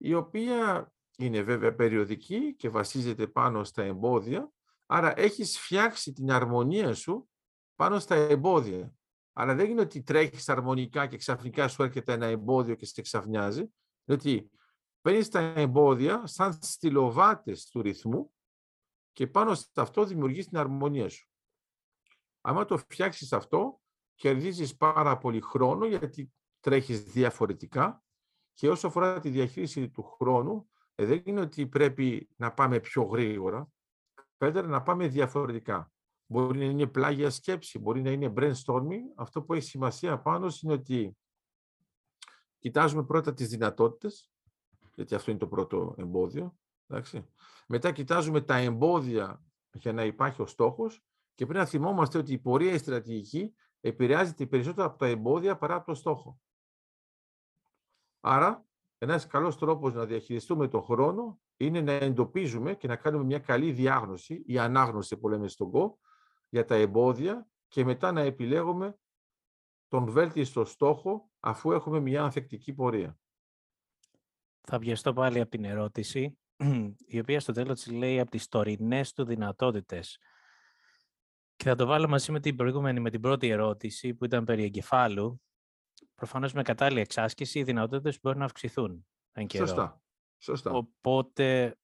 η 0.02 0.14
οποία 0.14 0.92
είναι 1.16 1.42
βέβαια 1.42 1.74
περιοδική 1.74 2.54
και 2.54 2.68
βασίζεται 2.68 3.26
πάνω 3.26 3.64
στα 3.64 3.82
εμπόδια, 3.82 4.52
άρα 4.86 5.18
έχεις 5.20 5.58
φτιάξει 5.58 6.12
την 6.12 6.30
αρμονία 6.30 6.94
σου 6.94 7.28
πάνω 7.74 7.98
στα 7.98 8.14
εμπόδια. 8.14 8.94
Αλλά 9.32 9.54
δεν 9.54 9.70
είναι 9.70 9.80
ότι 9.80 10.02
τρέχεις 10.02 10.48
αρμονικά 10.48 11.06
και 11.06 11.16
ξαφνικά 11.16 11.68
σου 11.68 11.82
έρχεται 11.82 12.12
ένα 12.12 12.26
εμπόδιο 12.26 12.74
και 12.74 12.86
σε 12.86 13.02
ξαφνιάζει, 13.02 13.64
διότι 14.04 14.50
παίρνεις 15.00 15.28
τα 15.28 15.40
εμπόδια 15.40 16.26
σαν 16.26 16.58
στυλοβάτες 16.62 17.68
του 17.68 17.82
ρυθμού 17.82 18.32
και 19.12 19.26
πάνω 19.26 19.54
σε 19.54 19.66
αυτό 19.74 20.04
δημιουργείς 20.04 20.48
την 20.48 20.58
αρμονία 20.58 21.08
σου. 21.08 21.28
Άμα 22.40 22.64
το 22.64 22.76
φτιάξεις 22.76 23.32
αυτό, 23.32 23.80
κερδίζεις 24.14 24.76
πάρα 24.76 25.18
πολύ 25.18 25.40
χρόνο 25.40 25.86
γιατί 25.86 26.32
τρέχεις 26.60 27.02
διαφορετικά 27.02 28.04
και 28.54 28.68
όσο 28.68 28.86
αφορά 28.86 29.20
τη 29.20 29.28
διαχείριση 29.28 29.88
του 29.88 30.02
χρόνου, 30.02 30.70
ε, 30.94 31.04
δεν 31.04 31.22
είναι 31.24 31.40
ότι 31.40 31.66
πρέπει 31.66 32.28
να 32.36 32.52
πάμε 32.52 32.80
πιο 32.80 33.02
γρήγορα, 33.02 33.68
καλύτερα 34.36 34.66
να 34.66 34.82
πάμε 34.82 35.08
διαφορετικά. 35.08 35.92
Μπορεί 36.26 36.58
να 36.58 36.64
είναι 36.64 36.86
πλάγια 36.86 37.30
σκέψη, 37.30 37.78
μπορεί 37.78 38.02
να 38.02 38.10
είναι 38.10 38.32
brainstorming. 38.36 39.00
Αυτό 39.16 39.42
που 39.42 39.54
έχει 39.54 39.68
σημασία 39.68 40.18
πάνω 40.20 40.52
είναι 40.62 40.72
ότι 40.72 41.16
κοιτάζουμε 42.58 43.04
πρώτα 43.04 43.34
τις 43.34 43.48
δυνατότητες, 43.48 44.30
γιατί 44.94 45.14
αυτό 45.14 45.30
είναι 45.30 45.40
το 45.40 45.48
πρώτο 45.48 45.94
εμπόδιο. 45.98 46.56
Εντάξει. 46.86 47.28
Μετά 47.66 47.92
κοιτάζουμε 47.92 48.40
τα 48.40 48.56
εμπόδια 48.56 49.42
για 49.72 49.92
να 49.92 50.04
υπάρχει 50.04 50.42
ο 50.42 50.46
στόχος 50.46 51.04
και 51.34 51.46
πρέπει 51.46 51.60
να 51.60 51.66
θυμόμαστε 51.66 52.18
ότι 52.18 52.32
η 52.32 52.38
πορεία 52.38 52.72
η 52.72 52.78
στρατηγική 52.78 53.54
επηρεάζεται 53.80 54.46
περισσότερο 54.46 54.86
από 54.86 54.98
τα 54.98 55.06
εμπόδια 55.06 55.56
παρά 55.56 55.74
από 55.74 55.86
το 55.86 55.94
στόχο. 55.94 56.38
Άρα, 58.20 58.64
ένας 58.98 59.26
καλός 59.26 59.56
τρόπος 59.56 59.94
να 59.94 60.06
διαχειριστούμε 60.06 60.68
τον 60.68 60.82
χρόνο 60.82 61.40
είναι 61.56 61.80
να 61.80 61.92
εντοπίζουμε 61.92 62.74
και 62.74 62.86
να 62.86 62.96
κάνουμε 62.96 63.24
μια 63.24 63.38
καλή 63.38 63.72
διάγνωση 63.72 64.42
ή 64.46 64.58
ανάγνωση 64.58 65.16
που 65.16 65.28
λέμε 65.28 65.48
στον 65.48 65.70
ΚΟ 65.70 65.98
για 66.48 66.64
τα 66.64 66.74
εμπόδια 66.74 67.48
και 67.68 67.84
μετά 67.84 68.12
να 68.12 68.20
επιλέγουμε 68.20 68.98
τον 69.88 70.10
βέλτιστο 70.10 70.64
στόχο 70.64 71.30
αφού 71.40 71.72
έχουμε 71.72 72.00
μια 72.00 72.22
ανθεκτική 72.22 72.72
πορεία. 72.72 73.18
Θα 74.60 74.78
βιαστώ 74.78 75.12
πάλι 75.12 75.40
από 75.40 75.50
την 75.50 75.64
ερώτηση, 75.64 76.38
η 77.06 77.18
οποία 77.18 77.40
στο 77.40 77.52
τέλος 77.52 77.80
της 77.80 77.92
λέει 77.92 78.20
από 78.20 78.30
τις 78.30 78.48
τωρινές 78.48 79.12
του 79.12 79.24
δυνατότητες. 79.24 80.18
Και 81.56 81.64
θα 81.64 81.74
το 81.74 81.86
βάλω 81.86 82.08
μαζί 82.08 82.32
με 82.32 82.40
την 82.40 82.56
προηγούμενη, 82.56 83.00
με 83.00 83.10
την 83.10 83.20
πρώτη 83.20 83.48
ερώτηση 83.48 84.14
που 84.14 84.24
ήταν 84.24 84.44
περί 84.44 84.64
εγκεφάλου 84.64 85.40
προφανώς 86.14 86.52
με 86.52 86.62
κατάλληλη 86.62 87.00
εξάσκηση 87.00 87.58
οι 87.58 87.62
δυνατότητες 87.62 88.20
μπορεί 88.20 88.38
να 88.38 88.44
αυξηθούν. 88.44 89.06
Σωστά. 89.52 90.02
Σωστά. 90.38 90.70
Οπότε 90.70 91.78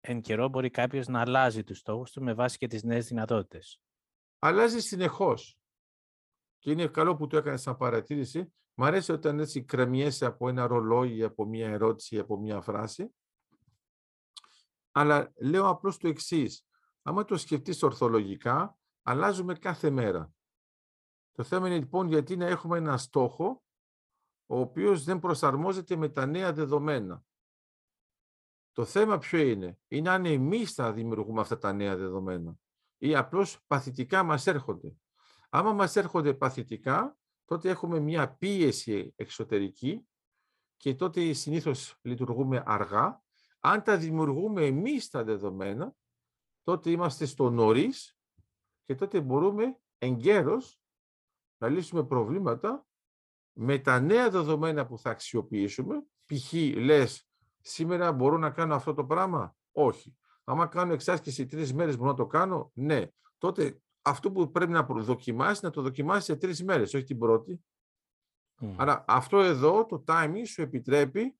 εν 0.00 0.20
καιρό 0.20 0.48
μπορεί 0.48 0.70
κάποιος 0.70 1.06
να 1.06 1.20
αλλάζει 1.20 1.64
τους 1.64 1.78
στόχους 1.78 2.10
του 2.10 2.22
με 2.22 2.34
βάση 2.34 2.58
και 2.58 2.66
τις 2.66 2.82
νέες 2.82 3.06
δυνατότητες. 3.06 3.80
Αλλάζει 4.38 4.80
συνεχώς. 4.80 5.58
Και 6.58 6.70
είναι 6.70 6.86
καλό 6.86 7.16
που 7.16 7.26
το 7.26 7.36
έκανες 7.36 7.62
σαν 7.62 7.76
παρατήρηση. 7.76 8.52
Μ' 8.74 8.84
αρέσει 8.84 9.12
όταν 9.12 9.38
έτσι 9.38 9.64
κρεμιέσαι 9.64 10.26
από 10.26 10.48
ένα 10.48 10.66
ρολόι, 10.66 11.22
από 11.22 11.44
μια 11.44 11.68
ερώτηση, 11.68 12.18
από 12.18 12.36
μια 12.36 12.60
φράση. 12.60 13.14
Αλλά 14.90 15.32
λέω 15.36 15.68
απλώς 15.68 15.96
το 15.96 16.08
εξής. 16.08 16.66
Άμα 17.02 17.24
το 17.24 17.36
σκεφτείς 17.36 17.82
ορθολογικά, 17.82 18.78
αλλάζουμε 19.02 19.54
κάθε 19.54 19.90
μέρα. 19.90 20.30
Το 21.32 21.42
θέμα 21.42 21.66
είναι 21.66 21.78
λοιπόν 21.78 22.08
γιατί 22.08 22.36
να 22.36 22.46
έχουμε 22.46 22.78
ένα 22.78 22.96
στόχο 22.96 23.62
ο 24.46 24.60
οποίος 24.60 25.04
δεν 25.04 25.18
προσαρμόζεται 25.18 25.96
με 25.96 26.08
τα 26.08 26.26
νέα 26.26 26.52
δεδομένα. 26.52 27.24
Το 28.72 28.84
θέμα 28.84 29.18
ποιο 29.18 29.38
είναι; 29.38 29.78
Είναι 29.88 30.10
αν 30.10 30.26
εμείς 30.26 30.72
θα 30.72 30.92
δημιουργούμε 30.92 31.40
αυτά 31.40 31.58
τα 31.58 31.72
νέα 31.72 31.96
δεδομένα 31.96 32.58
ή 32.98 33.16
απλώς 33.16 33.64
παθητικά 33.66 34.22
μας 34.22 34.46
έρχονται. 34.46 34.96
Άμα 35.50 35.72
μας 35.72 35.96
έρχονται 35.96 36.34
παθητικά, 36.34 37.18
τότε 37.44 37.68
έχουμε 37.68 37.98
μια 37.98 38.34
πίεση 38.34 39.12
εξωτερική 39.16 40.08
και 40.76 40.94
τότε 40.94 41.32
συνήθως 41.32 41.98
λειτουργούμε 42.02 42.62
αργά. 42.66 43.22
Αν 43.60 43.82
τα 43.82 43.96
δημιουργούμε 43.96 44.66
εμείς 44.66 45.08
τα 45.08 45.24
δεδομένα, 45.24 45.94
τότε 46.62 46.90
είμαστε 46.90 47.24
στο 47.24 47.50
νωρίς 47.50 48.16
και 48.84 48.94
τότε 48.94 49.20
μπορούμε 49.20 49.78
εγκαίρως 49.98 50.79
να 51.60 51.68
λύσουμε 51.68 52.04
προβλήματα 52.04 52.86
με 53.52 53.78
τα 53.78 54.00
νέα 54.00 54.30
δεδομένα 54.30 54.86
που 54.86 54.98
θα 54.98 55.10
αξιοποιήσουμε. 55.10 56.02
Π.χ. 56.24 56.52
λες, 56.76 57.28
σήμερα 57.60 58.12
μπορώ 58.12 58.38
να 58.38 58.50
κάνω 58.50 58.74
αυτό 58.74 58.94
το 58.94 59.04
πράγμα. 59.04 59.56
Όχι. 59.72 60.16
Άμα 60.44 60.66
κάνω 60.66 60.92
εξάσκηση 60.92 61.46
τρεις 61.46 61.74
μέρες 61.74 61.96
μπορώ 61.96 62.10
να 62.10 62.16
το 62.16 62.26
κάνω; 62.26 62.70
Ναι. 62.74 63.06
Τότε 63.38 63.82
αυτό 64.02 64.32
που 64.32 64.50
πρέπει 64.50 64.72
να 64.72 64.82
δοκιμάσει, 64.82 65.64
να 65.64 65.70
το 65.70 65.82
δοκιμάσεις 65.82 66.24
σε 66.24 66.36
τρεις 66.36 66.64
μέρες, 66.64 66.94
όχι 66.94 67.04
την 67.04 67.18
πρώτη. 67.18 67.64
Άρα 68.76 69.04
αυτό 69.08 69.40
εδώ, 69.40 69.86
το 69.86 70.04
timing 70.06 70.42
σου 70.46 70.62
επιτρέπει, 70.62 71.38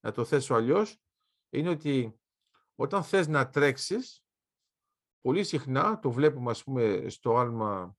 να 0.00 0.12
το 0.12 0.24
θέσω 0.24 0.54
αλλιώς, 0.54 1.00
είναι 1.50 1.68
ότι 1.68 2.20
όταν 2.74 3.02
θες 3.02 3.28
να 3.28 3.50
τρέξεις, 3.50 4.24
πολύ 5.20 5.44
συχνά, 5.44 5.98
το 5.98 6.10
βλέπουμε 6.10 6.50
ας 6.50 6.64
πούμε 6.64 7.08
στο 7.08 7.36
άλμα 7.36 7.96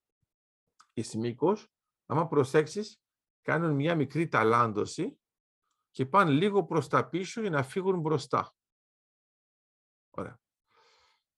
Ισημίκος, 0.94 1.72
άμα 2.06 2.28
προσέξεις, 2.28 3.02
κάνουν 3.42 3.76
μια 3.76 3.96
μικρή 3.96 4.28
ταλάντωση 4.28 5.20
και 5.92 6.06
πάνε 6.06 6.32
λίγο 6.32 6.64
προς 6.64 6.88
τα 6.88 7.10
πίσω 7.10 7.42
για 7.42 7.50
να 7.50 7.64
φύγουν 7.64 8.00
μπροστά. 8.00 8.56
Ωραία. 10.10 10.40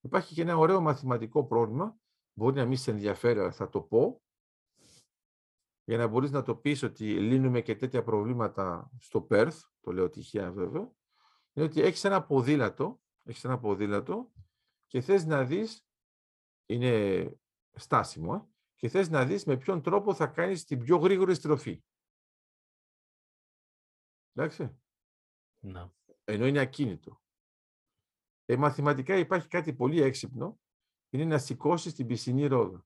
Υπάρχει 0.02 0.34
και 0.34 0.41
ένα 0.41 0.58
ωραίο 0.58 0.82
μαθηματικό 0.82 1.46
πρόβλημα, 1.46 1.98
μπορεί 2.34 2.56
να 2.56 2.65
μην 2.65 2.78
σε 2.78 2.91
ενδιαφέρει, 2.91 3.39
αλλά 3.39 3.52
θα 3.52 3.70
το 3.70 3.82
πω, 3.82 4.22
για 5.84 5.98
να 5.98 6.08
μπορείς 6.08 6.32
να 6.32 6.41
το 6.41 6.56
πεις 6.56 6.84
ότι 6.84 7.20
λύνουμε 7.20 7.62
και 7.62 7.76
τέτοια 7.76 8.04
προβλήματα 8.04 8.91
στο 9.00 9.22
Πέρθ, 9.22 9.63
το 9.82 9.91
λέω 9.91 10.10
τυχαία 10.10 10.52
βέβαια, 10.52 10.91
είναι 11.54 11.65
ότι 11.65 11.82
έχεις 11.82 12.04
ένα 12.04 12.26
ποδήλατο, 12.26 13.02
έχεις 13.24 13.44
ένα 13.44 13.60
ποδήλατο 13.60 14.32
και 14.88 15.02
θες 15.02 15.26
να 15.26 15.44
δεις, 15.44 15.88
είναι 16.65 17.34
στάσιμο, 17.74 18.34
ε, 18.34 18.55
και 18.76 18.90
θες 18.90 19.10
να 19.10 19.26
δεις 19.26 19.46
με 19.46 19.58
ποιον 19.58 19.82
τρόπο 19.82 20.14
θα 20.14 20.28
κάνεις 20.28 20.64
την 20.64 20.80
πιο 20.80 20.98
γρήγορη 20.98 21.36
στροφή. 21.36 21.84
Εντάξει. 24.34 24.80
Να. 25.60 25.94
Ενώ 26.24 26.46
είναι 26.46 26.60
ακίνητο. 26.60 27.22
Ε, 28.46 28.58
μαθηματικά 28.58 29.18
υπάρχει 29.18 29.48
κάτι 29.48 29.74
πολύ 29.74 30.02
έξυπνο, 30.02 30.60
είναι 31.10 31.26
να 31.26 31.38
σηκώσεις 31.38 31.94
την 31.94 32.08
πισινή 32.08 32.48
ρόδα. 32.48 32.86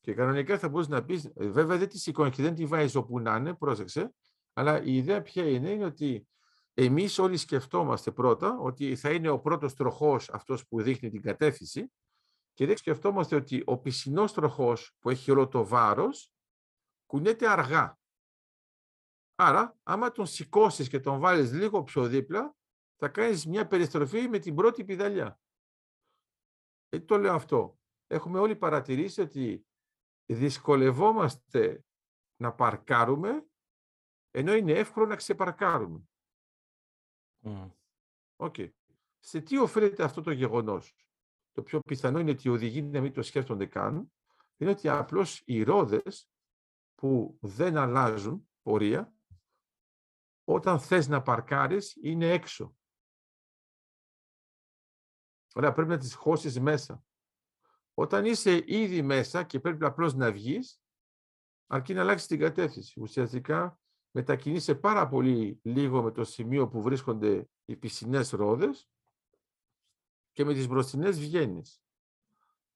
Και 0.00 0.14
κανονικά 0.14 0.58
θα 0.58 0.68
μπορείς 0.68 0.88
να 0.88 1.04
πεις, 1.04 1.24
ε, 1.24 1.48
βέβαια 1.48 1.78
δεν 1.78 1.88
τη 1.88 1.98
σηκώνεις 1.98 2.36
και 2.36 2.42
δεν 2.42 2.54
τη 2.54 2.66
βάζεις 2.66 2.94
όπου 2.94 3.20
να 3.20 3.36
είναι, 3.36 3.54
πρόσεξε, 3.54 4.14
αλλά 4.52 4.82
η 4.82 4.96
ιδέα 4.96 5.22
ποια 5.22 5.48
είναι, 5.48 5.70
είναι 5.70 5.84
ότι 5.84 6.28
εμείς 6.74 7.18
όλοι 7.18 7.36
σκεφτόμαστε 7.36 8.12
πρώτα 8.12 8.58
ότι 8.58 8.96
θα 8.96 9.12
είναι 9.12 9.28
ο 9.28 9.40
πρώτος 9.40 9.74
τροχός 9.74 10.30
αυτός 10.30 10.66
που 10.66 10.82
δείχνει 10.82 11.10
την 11.10 11.22
κατεύθυνση 11.22 11.92
και 12.54 12.66
δεν 12.66 12.76
σκεφτόμαστε 12.76 13.36
ότι 13.36 13.62
ο 13.66 13.78
πισινός 13.78 14.32
τροχός 14.32 14.96
που 14.98 15.10
έχει 15.10 15.30
όλο 15.30 15.48
το 15.48 15.66
βάρος 15.66 16.32
κουνιέται 17.06 17.50
αργά. 17.50 17.98
Άρα, 19.34 19.78
άμα 19.82 20.12
τον 20.12 20.26
σηκώσεις 20.26 20.88
και 20.88 21.00
τον 21.00 21.20
βάλεις 21.20 21.52
λίγο 21.52 21.82
πιο 21.82 22.08
δίπλα, 22.08 22.56
θα 22.96 23.08
κάνεις 23.08 23.46
μια 23.46 23.66
περιστροφή 23.66 24.28
με 24.28 24.38
την 24.38 24.54
πρώτη 24.54 24.84
πιδαλιά. 24.84 25.40
Ε, 26.88 27.00
το 27.00 27.16
λέω 27.16 27.34
αυτό. 27.34 27.78
Έχουμε 28.06 28.38
όλοι 28.38 28.56
παρατηρήσει 28.56 29.20
ότι 29.20 29.66
δυσκολευόμαστε 30.26 31.84
να 32.36 32.54
παρκάρουμε, 32.54 33.46
ενώ 34.30 34.54
είναι 34.54 34.72
εύκολο 34.72 35.06
να 35.06 35.16
ξεπαρκάρουμε. 35.16 36.08
Mm. 37.42 37.70
Okay. 38.36 38.70
Σε 39.18 39.40
τι 39.40 39.58
οφείλεται 39.58 40.02
αυτό 40.02 40.20
το 40.22 40.30
γεγονός; 40.30 40.96
Το 41.54 41.62
πιο 41.62 41.80
πιθανό 41.80 42.18
είναι 42.18 42.30
ότι 42.30 42.48
οι 42.48 42.50
οδηγοί 42.50 42.82
να 42.82 43.00
μην 43.00 43.12
το 43.12 43.22
σκέφτονται 43.22 43.66
καν. 43.66 44.12
Είναι 44.56 44.70
ότι 44.70 44.88
απλώς 44.88 45.42
οι 45.44 45.62
ρόδες 45.62 46.28
που 46.94 47.38
δεν 47.40 47.76
αλλάζουν 47.76 48.48
πορεία, 48.62 49.12
όταν 50.44 50.80
θες 50.80 51.08
να 51.08 51.22
παρκάρεις, 51.22 51.96
είναι 52.02 52.32
έξω. 52.32 52.76
Ωραία, 55.54 55.72
πρέπει 55.72 55.88
να 55.88 55.98
τις 55.98 56.14
χώσεις 56.14 56.60
μέσα. 56.60 57.04
Όταν 57.94 58.24
είσαι 58.24 58.62
ήδη 58.66 59.02
μέσα 59.02 59.44
και 59.44 59.60
πρέπει 59.60 59.84
απλώς 59.84 60.14
να 60.14 60.32
βγεις, 60.32 60.82
αρκεί 61.66 61.94
να 61.94 62.00
αλλάξεις 62.00 62.28
την 62.28 62.38
κατεύθυνση. 62.38 63.00
Ουσιαστικά 63.00 63.80
μετακινείσαι 64.10 64.74
πάρα 64.74 65.08
πολύ 65.08 65.60
λίγο 65.62 66.02
με 66.02 66.10
το 66.10 66.24
σημείο 66.24 66.68
που 66.68 66.82
βρίσκονται 66.82 67.48
οι 67.64 67.76
πισινές 67.76 68.30
ρόδες 68.30 68.88
και 70.34 70.44
με 70.44 70.54
τις 70.54 70.68
μπροστινές 70.68 71.18
βγαίνεις. 71.18 71.82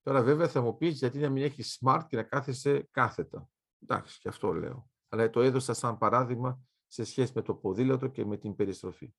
Τώρα 0.03 0.23
βέβαια 0.23 0.49
θα 0.49 0.61
μου 0.61 0.77
πεις 0.77 0.99
γιατί 0.99 1.18
να 1.18 1.29
μην 1.29 1.42
έχεις 1.42 1.81
smart 1.81 2.03
και 2.09 2.16
να 2.16 2.23
κάθεσαι 2.23 2.88
κάθετα. 2.90 3.49
Εντάξει, 3.83 4.18
και 4.18 4.29
αυτό 4.29 4.53
λέω. 4.53 4.90
Αλλά 5.09 5.31
το 5.31 5.40
έδωσα 5.40 5.75
σαν 5.75 5.99
παράδειγμα 5.99 6.61
σε 6.87 7.05
σχέση 7.05 7.33
με 7.35 7.42
το 7.42 7.55
ποδήλατο 7.55 8.07
και 8.07 8.25
με 8.25 8.37
την 8.37 8.55
περιστροφή. 8.55 9.14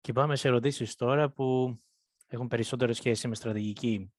Και 0.00 0.12
πάμε 0.12 0.36
σε 0.36 0.48
ερωτήσεις 0.48 0.94
τώρα 0.94 1.30
που 1.30 1.78
έχουν 2.26 2.48
περισσότερο 2.48 2.92
σχέση 2.92 3.28
με 3.28 3.34
στρατηγική. 3.34 4.12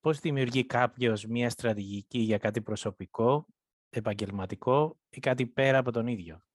Πώς 0.00 0.18
δημιουργεί 0.18 0.66
κάποιος 0.66 1.24
μία 1.26 1.50
στρατηγική 1.50 2.18
για 2.18 2.38
κάτι 2.38 2.62
προσωπικό, 2.62 3.46
επαγγελματικό 3.90 4.98
ή 5.08 5.20
κάτι 5.20 5.46
πέρα 5.46 5.78
από 5.78 5.92
τον 5.92 6.06
ίδιο; 6.06 6.45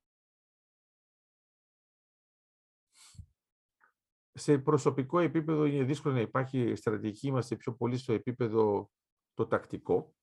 Σε 4.34 4.58
προσωπικό 4.58 5.20
επίπεδο 5.20 5.66
είναι 5.66 5.84
δύσκολο 5.84 6.14
να 6.14 6.22
υπάρχει 6.22 6.76
στρατηγική. 6.76 7.28
Είμαστε 7.28 7.56
πιο 7.56 7.74
πολύ 7.74 7.98
στο 7.98 8.14
επίπεδο 8.14 8.92
το 9.34 9.48
τακτικό. 9.48 10.16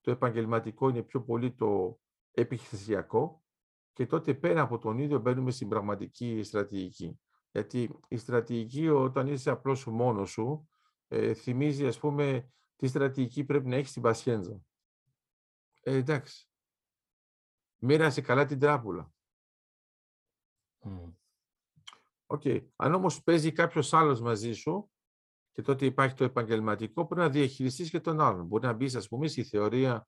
Το 0.00 0.10
επαγγελματικό 0.10 0.88
είναι 0.88 1.02
πιο 1.02 1.22
πολύ 1.22 1.54
το 1.54 2.00
επιχειρησιακό. 2.30 3.44
Και 3.92 4.06
τότε 4.06 4.34
πέρα 4.34 4.60
από 4.60 4.78
τον 4.78 4.98
ίδιο 4.98 5.18
μπαίνουμε 5.18 5.50
στην 5.50 5.68
πραγματική 5.68 6.42
στρατηγική. 6.42 7.20
Γιατί 7.50 7.98
η 8.08 8.16
στρατηγική 8.16 8.88
όταν 8.88 9.26
είσαι 9.26 9.50
απλώς 9.50 9.86
μόνος 9.86 10.30
σου, 10.30 10.68
ε, 11.08 11.34
θυμίζει 11.34 11.86
ας 11.86 11.98
πούμε 11.98 12.50
τι 12.76 12.86
στρατηγική 12.86 13.44
πρέπει 13.44 13.68
να 13.68 13.76
έχεις 13.76 13.90
στην 13.90 14.02
Πασχέντζα. 14.02 14.60
Ε, 15.80 15.94
εντάξει. 15.94 16.48
Μοίρασε 17.78 18.20
καλά 18.20 18.44
την 18.44 18.58
τράπουλα. 18.58 19.12
OK. 20.78 21.25
Okay. 22.26 22.66
Αν 22.76 22.94
όμως 22.94 23.22
παίζει 23.22 23.52
κάποιος 23.52 23.92
άλλος 23.92 24.20
μαζί 24.20 24.52
σου 24.52 24.90
και 25.52 25.62
τότε 25.62 25.84
υπάρχει 25.86 26.14
το 26.14 26.24
επαγγελματικό, 26.24 27.06
πρέπει 27.06 27.20
να 27.20 27.28
διαχειριστείς 27.30 27.90
και 27.90 28.00
τον 28.00 28.20
άλλον. 28.20 28.46
Μπορεί 28.46 28.66
να 28.66 28.72
μπεις, 28.72 28.94
ας 28.94 29.08
πούμε, 29.08 29.26
στη 29.28 29.42
θεωρία 29.42 30.06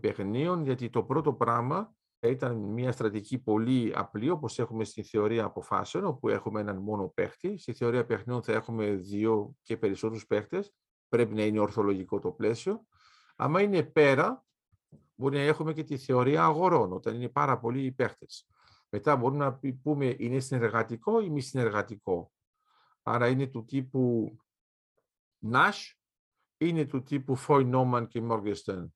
παιγνίων, 0.00 0.62
γιατί 0.62 0.90
το 0.90 1.02
πρώτο 1.02 1.32
πράγμα 1.32 1.94
ήταν 2.20 2.56
μια 2.56 2.92
στρατηγική 2.92 3.38
πολύ 3.38 3.92
απλή, 3.94 4.30
όπως 4.30 4.58
έχουμε 4.58 4.84
στη 4.84 5.02
θεωρία 5.02 5.44
αποφάσεων, 5.44 6.04
όπου 6.04 6.28
έχουμε 6.28 6.60
έναν 6.60 6.76
μόνο 6.76 7.08
παίχτη. 7.14 7.58
Στη 7.58 7.72
θεωρία 7.72 8.06
παιγνίων 8.06 8.42
θα 8.42 8.52
έχουμε 8.52 8.94
δύο 8.94 9.54
και 9.62 9.76
περισσότερους 9.76 10.26
παίχτες. 10.26 10.72
Πρέπει 11.08 11.34
να 11.34 11.42
είναι 11.42 11.60
ορθολογικό 11.60 12.18
το 12.18 12.30
πλαίσιο. 12.30 12.84
Άμα 13.36 13.62
είναι 13.62 13.82
πέρα, 13.82 14.44
μπορεί 15.14 15.36
να 15.36 15.42
έχουμε 15.42 15.72
και 15.72 15.84
τη 15.84 15.96
θεωρία 15.96 16.44
αγορών, 16.44 16.92
όταν 16.92 17.14
είναι 17.14 17.28
πάρα 17.28 17.58
πολλοί 17.58 17.84
οι 17.84 17.92
παίχτες. 17.92 18.46
Μετά 18.90 19.16
μπορούμε 19.16 19.44
να 19.44 19.60
πούμε 19.82 20.14
είναι 20.18 20.38
συνεργατικό 20.38 21.20
ή 21.20 21.30
μη 21.30 21.40
συνεργατικό. 21.40 22.32
Άρα 23.02 23.28
είναι 23.28 23.46
του 23.46 23.64
τύπου 23.64 24.36
Nash, 25.52 25.92
είναι 26.56 26.84
του 26.84 27.02
τύπου 27.02 27.38
Foy 27.38 27.74
Norman 27.74 28.08
και 28.08 28.22
Morgenstern. 28.30 28.86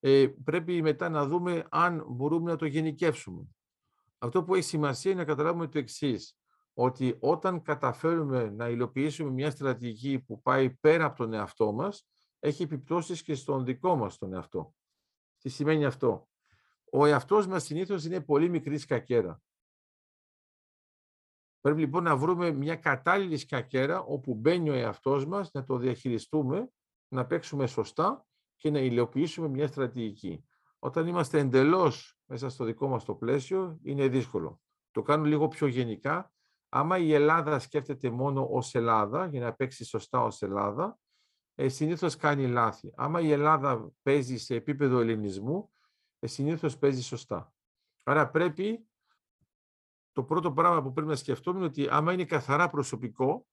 Ε, 0.00 0.26
πρέπει 0.44 0.82
μετά 0.82 1.08
να 1.08 1.26
δούμε 1.26 1.66
αν 1.70 2.04
μπορούμε 2.08 2.50
να 2.50 2.56
το 2.56 2.66
γενικεύσουμε. 2.66 3.46
Αυτό 4.18 4.44
που 4.44 4.54
έχει 4.54 4.64
σημασία 4.64 5.10
είναι 5.10 5.20
να 5.20 5.26
καταλάβουμε 5.26 5.68
το 5.68 5.78
εξής 5.78 6.38
ότι 6.74 7.16
όταν 7.20 7.62
καταφέρουμε 7.62 8.50
να 8.50 8.68
υλοποιήσουμε 8.68 9.30
μια 9.30 9.50
στρατηγική 9.50 10.18
που 10.18 10.42
πάει 10.42 10.70
πέρα 10.70 11.04
από 11.04 11.16
τον 11.16 11.32
εαυτό 11.32 11.72
μας, 11.72 12.08
έχει 12.38 12.62
επιπτώσεις 12.62 13.22
και 13.22 13.34
στον 13.34 13.64
δικό 13.64 13.96
μας 13.96 14.18
τον 14.18 14.34
εαυτό. 14.34 14.74
Τι 15.38 15.48
σημαίνει 15.48 15.84
αυτό; 15.84 16.28
Ο 16.92 17.06
εαυτός 17.06 17.46
μας 17.46 17.64
συνήθως 17.64 18.04
είναι 18.04 18.20
πολύ 18.20 18.48
μικρή 18.48 18.78
σκακέρα. 18.78 19.40
Πρέπει 21.60 21.80
λοιπόν 21.80 22.02
να 22.02 22.16
βρούμε 22.16 22.50
μια 22.50 22.76
κατάλληλη 22.76 23.36
σκακέρα 23.36 24.00
όπου 24.00 24.34
μπαίνει 24.34 24.70
ο 24.70 24.74
εαυτός 24.74 25.26
μας, 25.26 25.52
να 25.52 25.64
το 25.64 25.76
διαχειριστούμε, 25.76 26.70
να 27.08 27.26
παίξουμε 27.26 27.66
σωστά 27.66 28.26
και 28.56 28.70
να 28.70 28.78
υλοποιήσουμε 28.78 29.48
μια 29.48 29.66
στρατηγική. 29.66 30.44
Όταν 30.78 31.06
είμαστε 31.06 31.38
εντελώς 31.38 32.18
μέσα 32.24 32.48
στο 32.48 32.64
δικό 32.64 32.88
μας 32.88 33.04
το 33.04 33.14
πλαίσιο, 33.14 33.78
είναι 33.82 34.08
δύσκολο. 34.08 34.60
Το 34.90 35.02
κάνω 35.02 35.24
λίγο 35.24 35.48
πιο 35.48 35.66
γενικά. 35.66 36.32
Άμα 36.68 36.98
η 36.98 37.12
Ελλάδα 37.12 37.58
σκέφτεται 37.58 38.10
μόνο 38.10 38.48
ως 38.50 38.74
Ελλάδα, 38.74 39.26
για 39.26 39.40
να 39.40 39.52
παίξει 39.54 39.84
σωστά 39.84 40.22
ως 40.22 40.42
Ελλάδα, 40.42 40.98
ε, 41.54 41.68
συνήθως 41.68 42.16
κάνει 42.16 42.46
λάθη. 42.46 42.92
Άμα 42.96 43.20
η 43.20 43.32
Ελλάδα 43.32 43.92
παίζει 44.02 44.38
σε 44.38 44.54
επίπεδο 44.54 45.00
ελληνισμού, 45.00 45.70
ε, 45.70 45.77
συνήθως 46.26 46.78
παίζει 46.78 47.02
σωστά. 47.02 47.52
Άρα 48.04 48.30
πρέπει, 48.30 48.88
το 50.12 50.24
πρώτο 50.24 50.52
πράγμα 50.52 50.82
που 50.82 50.92
πρέπει 50.92 51.08
να 51.08 51.16
σκεφτούμε 51.16 51.58
είναι 51.58 51.66
ότι 51.66 51.88
άμα 51.90 52.12
είναι 52.12 52.24
καθαρά 52.24 52.70
προσωπικό, 52.70 53.46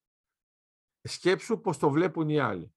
σκέψου 1.01 1.61
πώς 1.61 1.77
το 1.77 1.89
βλέπουν 1.89 2.29
οι 2.29 2.39
άλλοι. 2.39 2.73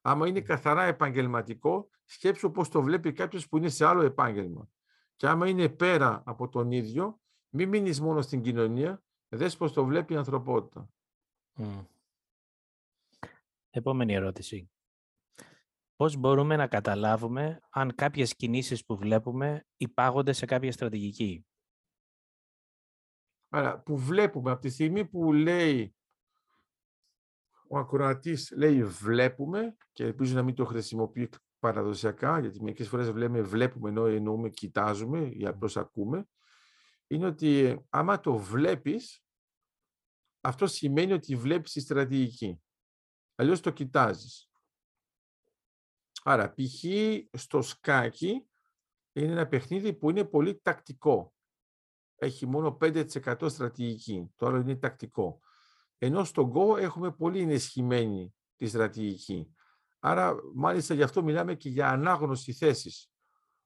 Άμα 0.00 0.28
είναι 0.28 0.40
καθαρά 0.40 0.82
επαγγελματικό, 0.82 1.90
σκέψου 2.04 2.50
πώς 2.50 2.68
το 2.68 2.82
βλέπει 2.82 3.12
κάποιος 3.12 3.48
που 3.48 3.56
είναι 3.56 3.68
σε 3.68 3.86
άλλο 3.86 4.02
επάγγελμα. 4.02 4.68
Και 5.16 5.26
άμα 5.28 5.48
είναι 5.48 5.68
πέρα 5.68 6.22
από 6.26 6.48
τον 6.48 6.70
ίδιο, 6.70 7.20
μην 7.48 7.68
μείνεις 7.68 8.00
μόνο 8.00 8.22
στην 8.22 8.42
κοινωνία, 8.42 9.02
δες 9.28 9.56
πώς 9.56 9.72
το 9.72 9.84
βλέπει 9.84 10.12
η 10.12 10.16
ανθρωπότητα. 10.16 10.88
Επόμενη 13.70 14.14
ερώτηση. 14.14 14.70
Πώς 15.96 16.16
μπορούμε 16.16 16.56
να 16.56 16.66
καταλάβουμε 16.66 17.60
αν 17.70 17.94
κάποιες 17.94 18.34
κινήσεις 18.34 18.84
που 18.84 18.96
βλέπουμε 18.96 19.66
υπάγονται 19.76 20.32
σε 20.32 20.46
κάποια 20.46 20.72
στρατηγική. 20.72 21.46
Άρα, 23.48 23.80
που 23.80 23.96
βλέπουμε 23.96 24.50
από 24.50 24.60
τη 24.60 24.68
στιγμή 24.68 25.04
που 25.06 25.32
λέει 25.32 25.96
ο 27.68 27.78
ακροατής 27.78 28.52
λέει 28.56 28.84
βλέπουμε 28.84 29.76
και 29.92 30.04
ελπίζω 30.04 30.34
να 30.34 30.42
μην 30.42 30.54
το 30.54 30.64
χρησιμοποιεί 30.64 31.28
παραδοσιακά, 31.58 32.40
γιατί 32.40 32.62
μερικές 32.62 32.88
φορές 32.88 33.10
βλέπουμε, 33.10 33.42
βλέπουμε 33.42 33.88
ενώ 33.88 34.06
εννοούμε 34.06 34.50
κοιτάζουμε 34.50 35.20
ή 35.20 35.46
απλώς 35.46 35.76
ακούμε, 35.76 36.28
είναι 37.06 37.26
ότι 37.26 37.80
άμα 37.88 38.20
το 38.20 38.36
βλέπεις, 38.36 39.24
αυτό 40.40 40.66
σημαίνει 40.66 41.12
ότι 41.12 41.36
βλέπεις 41.36 41.72
τη 41.72 41.80
στρατηγική. 41.80 42.62
Αλλιώς 43.34 43.60
το 43.60 43.70
κοιτάζεις. 43.70 44.51
Άρα, 46.22 46.54
π.χ. 46.54 46.84
στο 47.32 47.62
σκάκι 47.62 48.46
είναι 49.12 49.32
ένα 49.32 49.46
παιχνίδι 49.46 49.92
που 49.92 50.10
είναι 50.10 50.24
πολύ 50.24 50.60
τακτικό. 50.62 51.34
Έχει 52.14 52.46
μόνο 52.46 52.76
5% 52.80 53.50
στρατηγική. 53.50 54.32
Το 54.36 54.46
άλλο 54.46 54.56
είναι 54.56 54.76
τακτικό. 54.76 55.40
Ενώ 55.98 56.24
στο 56.24 56.52
Go 56.54 56.80
έχουμε 56.80 57.12
πολύ 57.12 57.40
ενισχυμένη 57.40 58.34
τη 58.56 58.66
στρατηγική. 58.66 59.54
Άρα, 59.98 60.36
μάλιστα 60.54 60.94
γι' 60.94 61.02
αυτό 61.02 61.22
μιλάμε 61.22 61.54
και 61.54 61.68
για 61.68 61.88
ανάγνωση 61.88 62.52
θέσης 62.52 63.10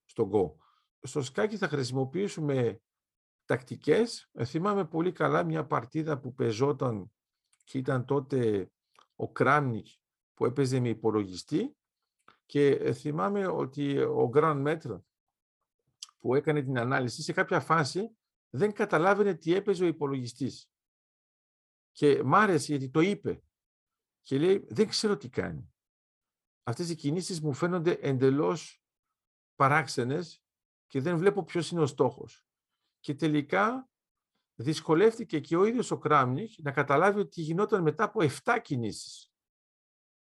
στο 0.04 0.30
Go. 0.32 0.64
Στο 1.00 1.22
σκάκι 1.22 1.56
θα 1.56 1.68
χρησιμοποιήσουμε 1.68 2.80
τακτικές. 3.44 4.30
Ε, 4.32 4.44
θυμάμαι 4.44 4.84
πολύ 4.84 5.12
καλά 5.12 5.44
μια 5.44 5.66
παρτίδα 5.66 6.18
που 6.18 6.34
πεζόταν 6.34 7.12
και 7.64 7.78
ήταν 7.78 8.04
τότε 8.04 8.70
ο 9.14 9.32
Κράμνικ 9.32 9.86
που 10.34 10.44
έπαιζε 10.44 10.80
με 10.80 10.88
υπολογιστή 10.88 11.76
και 12.46 12.68
ε, 12.68 12.92
θυμάμαι 12.92 13.46
ότι 13.46 13.98
ο 13.98 14.30
Grand 14.34 14.58
Μέτρο 14.60 15.04
που 16.18 16.34
έκανε 16.34 16.62
την 16.62 16.78
ανάλυση 16.78 17.22
σε 17.22 17.32
κάποια 17.32 17.60
φάση 17.60 18.16
δεν 18.50 18.72
καταλάβαινε 18.72 19.34
τι 19.34 19.54
έπαιζε 19.54 19.84
ο 19.84 19.86
υπολογιστής. 19.86 20.70
Και 21.92 22.22
μ' 22.22 22.34
άρεσε 22.34 22.70
γιατί 22.70 22.90
το 22.90 23.00
είπε. 23.00 23.42
Και 24.20 24.38
λέει, 24.38 24.66
δεν 24.68 24.88
ξέρω 24.88 25.16
τι 25.16 25.28
κάνει. 25.28 25.74
Αυτές 26.62 26.90
οι 26.90 26.94
κινήσεις 26.94 27.40
μου 27.40 27.52
φαίνονται 27.52 27.92
εντελώς 27.92 28.82
παράξενες 29.54 30.42
και 30.86 31.00
δεν 31.00 31.18
βλέπω 31.18 31.44
ποιος 31.44 31.70
είναι 31.70 31.80
ο 31.80 31.86
στόχος. 31.86 32.46
Και 33.00 33.14
τελικά 33.14 33.90
δυσκολεύτηκε 34.54 35.40
και 35.40 35.56
ο 35.56 35.64
ίδιος 35.64 35.90
ο 35.90 35.98
Κράμνιχ 35.98 36.58
να 36.58 36.72
καταλάβει 36.72 37.20
ότι 37.20 37.40
γινόταν 37.40 37.82
μετά 37.82 38.04
από 38.04 38.20
7 38.44 38.58
κινήσεις. 38.62 39.32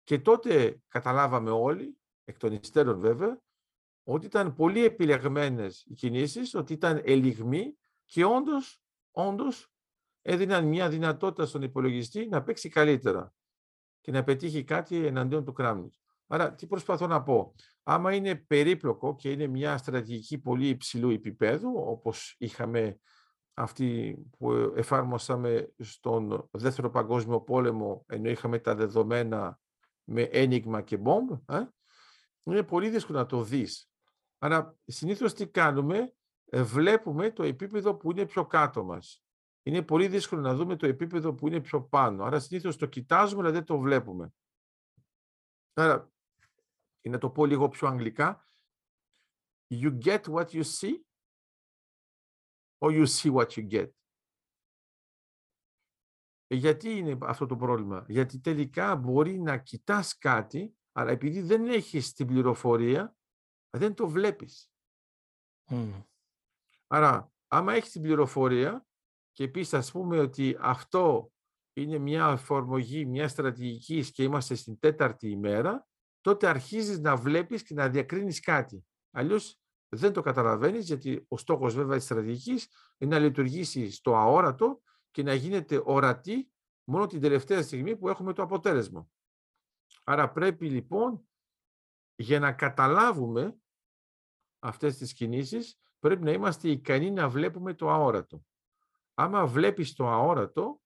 Και 0.02 0.18
τότε 0.18 0.82
καταλάβαμε 0.88 1.50
όλοι, 1.50 1.98
εκ 2.24 2.38
των 2.38 2.52
υστέρων 2.52 3.00
βέβαια, 3.00 3.40
ότι 4.04 4.26
ήταν 4.26 4.54
πολύ 4.54 4.84
επιλεγμένες 4.84 5.84
οι 5.87 5.94
κινήσεις, 5.94 6.54
ότι 6.54 6.72
ήταν 6.72 7.00
ελιγμοί 7.04 7.78
και 8.04 8.24
όντως, 8.24 8.82
όντως 9.10 9.72
έδιναν 10.22 10.66
μια 10.66 10.88
δυνατότητα 10.88 11.46
στον 11.46 11.62
υπολογιστή 11.62 12.28
να 12.28 12.42
παίξει 12.42 12.68
καλύτερα 12.68 13.32
και 14.00 14.10
να 14.10 14.24
πετύχει 14.24 14.64
κάτι 14.64 15.06
εναντίον 15.06 15.44
του 15.44 15.52
Κράμνικ. 15.52 15.92
Άρα, 16.26 16.54
τι 16.54 16.66
προσπαθώ 16.66 17.06
να 17.06 17.22
πω; 17.22 17.54
Άμα 17.82 18.14
είναι 18.14 18.34
περίπλοκο 18.34 19.14
και 19.14 19.30
είναι 19.30 19.46
μια 19.46 19.76
στρατηγική 19.76 20.38
πολύ 20.38 20.68
υψηλού 20.68 21.10
επίπεδου, 21.10 21.72
όπως 21.76 22.34
είχαμε 22.38 22.98
αυτή 23.54 24.18
που 24.38 24.52
εφάρμοσαμε 24.52 25.72
στον 25.78 26.48
Δεύτερο 26.50 26.90
Παγκόσμιο 26.90 27.40
Πόλεμο, 27.40 28.04
ενώ 28.08 28.30
είχαμε 28.30 28.58
τα 28.58 28.74
δεδομένα 28.74 29.58
με 30.04 30.22
ένιγμα 30.22 30.82
και 30.82 30.96
μπόμπ, 30.96 31.30
ε, 31.30 31.68
είναι 32.52 32.62
πολύ 32.62 32.90
δύσκολο 32.90 33.18
να 33.18 33.26
το 33.26 33.42
δεις. 33.42 33.90
Άρα, 34.38 34.76
συνήθως 34.85 35.35
τι 35.35 35.48
κάνουμε, 35.48 36.14
ε, 36.44 36.62
βλέπουμε 36.62 37.30
το 37.30 37.42
επίπεδο 37.42 37.94
που 37.94 38.11
είναι 38.11 38.26
πιο 38.26 38.46
κάτω 38.46 38.85
μας 38.85 39.24
είναι 39.66 39.83
πολύ 39.83 40.09
δύσκολο 40.09 40.40
να 40.40 40.54
δούμε 40.54 40.76
το 40.76 40.87
επίπεδο 40.87 41.35
που 41.35 41.46
είναι 41.46 41.61
πιο 41.61 41.83
πάνω. 41.83 42.24
Άρα 42.24 42.40
συνήθως 42.40 42.76
το 42.76 42.87
κοιτάζουμε, 42.87 43.42
αλλά 43.42 43.50
δεν 43.50 43.64
το 43.64 43.78
βλέπουμε. 43.78 44.35
Άρα, 45.72 46.12
να 47.00 47.18
το 47.18 47.30
πω 47.30 47.46
λίγο 47.46 47.68
πιο 47.68 47.88
αγγλικά, 47.88 48.46
you 49.70 49.98
get 50.04 50.20
what 50.20 50.46
you 50.46 50.62
see 50.62 51.00
or 52.78 52.90
you 52.90 53.07
see 53.07 53.33
what 53.33 53.46
you 53.46 53.68
get. 53.70 53.90
Ε, 56.46 56.54
γιατί 56.54 56.90
είναι 56.90 57.18
αυτό 57.20 57.46
το 57.46 57.57
πρόβλημα; 57.57 58.04
Γιατί 58.09 58.40
τελικά 58.40 58.96
μπορεί 58.96 59.38
να 59.38 59.59
κοιτάς 59.59 60.18
κάτι, 60.18 60.76
αλλά 60.96 61.11
επειδή 61.11 61.40
δεν 61.40 61.66
έχεις 61.66 62.12
την 62.12 62.26
πληροφορία, 62.26 63.16
δεν 63.70 63.94
το 63.94 64.09
βλέπεις. 64.09 64.70
Άρα, 66.87 67.33
άμα 67.48 67.72
έχεις 67.72 67.90
την 67.90 68.02
πληροφορία, 68.02 68.87
και 69.33 69.44
επίσης 69.44 69.74
ας 69.74 69.90
πούμε 69.90 70.18
ότι 70.18 70.57
αυτό 70.61 71.33
είναι 71.72 71.98
μια 71.98 72.28
εφαρμογή 72.28 73.07
μια 73.07 73.28
στρατηγική 73.28 74.12
και 74.12 74.22
είμαστε 74.22 74.54
στην 74.54 74.78
τέταρτη 74.78 75.28
ημέρα, 75.28 75.88
τότε 76.20 76.46
αρχίζεις 76.46 76.98
να 76.98 77.16
βλέπεις 77.16 77.62
και 77.62 77.74
να 77.74 77.88
διακρίνεις 77.88 78.40
κάτι. 78.40 78.87
Αλλιώς 79.11 79.59
δεν 79.88 80.12
το 80.12 80.22
καταλαβαίνεις, 80.22 80.87
γιατί 80.87 81.24
ο 81.28 81.37
στόχος 81.37 81.74
βέβαια 81.74 81.96
της 81.96 82.04
στρατηγικής 82.04 82.68
είναι 82.98 83.18
να 83.18 83.24
λειτουργήσει 83.24 83.90
στο 83.90 84.16
αόρατο 84.16 84.83
και 85.11 85.22
να 85.22 85.35
γίνεται 85.35 85.83
ορατή 85.85 86.50
μόνο 86.85 87.07
την 87.07 87.20
τελευταία 87.20 87.62
στιγμή 87.62 87.96
που 87.96 88.09
έχουμε 88.09 88.33
το 88.33 88.42
αποτέλεσμα. 88.42 89.09
Άρα 90.04 90.32
πρέπει 90.32 90.70
λοιπόν 90.70 91.28
για 92.14 92.38
να 92.38 92.52
καταλάβουμε 92.52 93.56
αυτές 94.58 94.96
τις 94.96 95.12
κινήσεις 95.14 95.78
πρέπει 95.98 96.22
να 96.22 96.30
είμαστε 96.30 96.68
ικανοί 96.68 97.10
να 97.10 97.28
βλέπουμε 97.28 97.74
το 97.74 97.90
αόρατο 97.90 98.44
άμα 99.14 99.46
βλέπεις 99.46 99.92
το 99.92 100.08
αόρατο, 100.08 100.80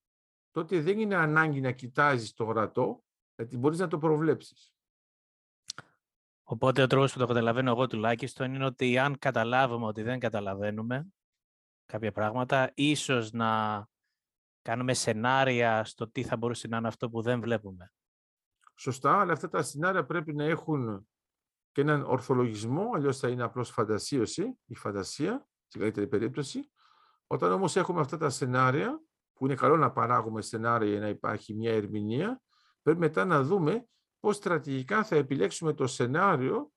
τότε 0.50 0.80
δεν 0.80 0.98
είναι 0.98 1.16
ανάγκη 1.16 1.60
να 1.60 1.72
κοιτάζεις 1.72 2.32
το 2.32 2.46
ορατό, 2.46 3.04
γιατί 3.34 3.56
μπορείς 3.56 3.78
να 3.78 3.88
το 3.88 3.98
προβλέψεις. 3.98 4.72
Οπότε 6.42 6.82
ο 6.82 6.86
τρόπος 6.86 7.12
που 7.12 7.18
το 7.18 7.26
καταλαβαίνω 7.26 7.70
εγώ 7.70 7.86
τουλάχιστον 7.86 8.54
είναι 8.54 8.64
ότι 8.64 8.98
αν 8.98 9.18
καταλάβουμε 9.18 9.86
ότι 9.86 10.02
δεν 10.02 10.18
καταλαβαίνουμε 10.18 11.06
κάποια 11.86 12.12
πράγματα, 12.12 12.70
ίσως 12.74 13.32
να 13.32 13.84
κάνουμε 14.62 14.94
σενάρια 14.94 15.84
στο 15.84 16.08
τι 16.08 16.22
θα 16.22 16.36
μπορούσε 16.36 16.68
να 16.68 16.76
είναι 16.76 16.88
αυτό 16.88 17.10
που 17.10 17.22
δεν 17.22 17.40
βλέπουμε. 17.40 17.92
Σωστά, 18.80 19.20
αλλά 19.20 19.32
αυτά 19.32 19.48
τα 19.48 19.62
σενάρια 19.62 20.04
πρέπει 20.04 20.34
να 20.34 20.44
έχουν 20.44 21.08
και 21.72 21.80
έναν 21.80 22.02
ορθολογισμό, 22.02 22.90
αλλιώς 22.94 23.18
θα 23.18 23.28
είναι 23.28 23.42
απλώς 23.42 23.70
φαντασίωση, 23.70 24.58
η 24.64 24.74
φαντασία, 24.74 25.48
στην 25.66 25.80
καλύτερη 25.80 26.06
περίπτωση, 26.06 26.70
όταν 27.26 27.52
όμως 27.52 27.76
έχουμε 27.76 28.00
αυτά 28.00 28.16
τα 28.16 28.30
σενάρια, 28.30 29.00
που 29.32 29.44
είναι 29.44 29.54
καλό 29.54 29.76
να 29.76 29.92
παράγουμε 29.92 30.42
σενάρια 30.42 30.90
για 30.90 31.00
να 31.00 31.08
υπάρχει 31.08 31.54
μια 31.54 31.72
ερμηνεία, 31.72 32.42
πρέπει 32.82 32.98
μετά 32.98 33.24
να 33.24 33.42
δούμε 33.42 33.88
πώς 34.20 34.36
στρατηγικά 34.36 35.04
θα 35.04 35.16
επιλέξουμε 35.16 35.72
το 35.74 35.86
σενάριο 35.86 36.72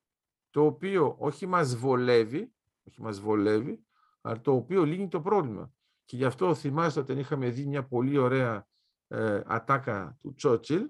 το 0.49 0.65
οποίο 0.65 1.15
όχι 1.19 1.45
μας 1.45 1.75
βολεύει, 1.75 2.53
όχι 2.87 3.01
μας 3.01 3.19
βολεύει, 3.19 3.85
αλλά 4.21 4.41
το 4.41 4.53
οποίο 4.53 4.83
λύνει 4.83 5.07
το 5.07 5.21
πρόβλημα. 5.21 5.71
Και 6.05 6.15
γι' 6.15 6.25
αυτό 6.25 6.55
θυμάστε 6.55 6.99
όταν 6.99 7.17
είχαμε 7.17 7.49
δει 7.49 7.65
μια 7.65 7.87
πολύ 7.87 8.17
ωραία 8.17 8.67
ε, 9.07 9.41
ατάκα 9.45 10.17
του 10.21 10.33
Τσότσιλ, 10.33 10.89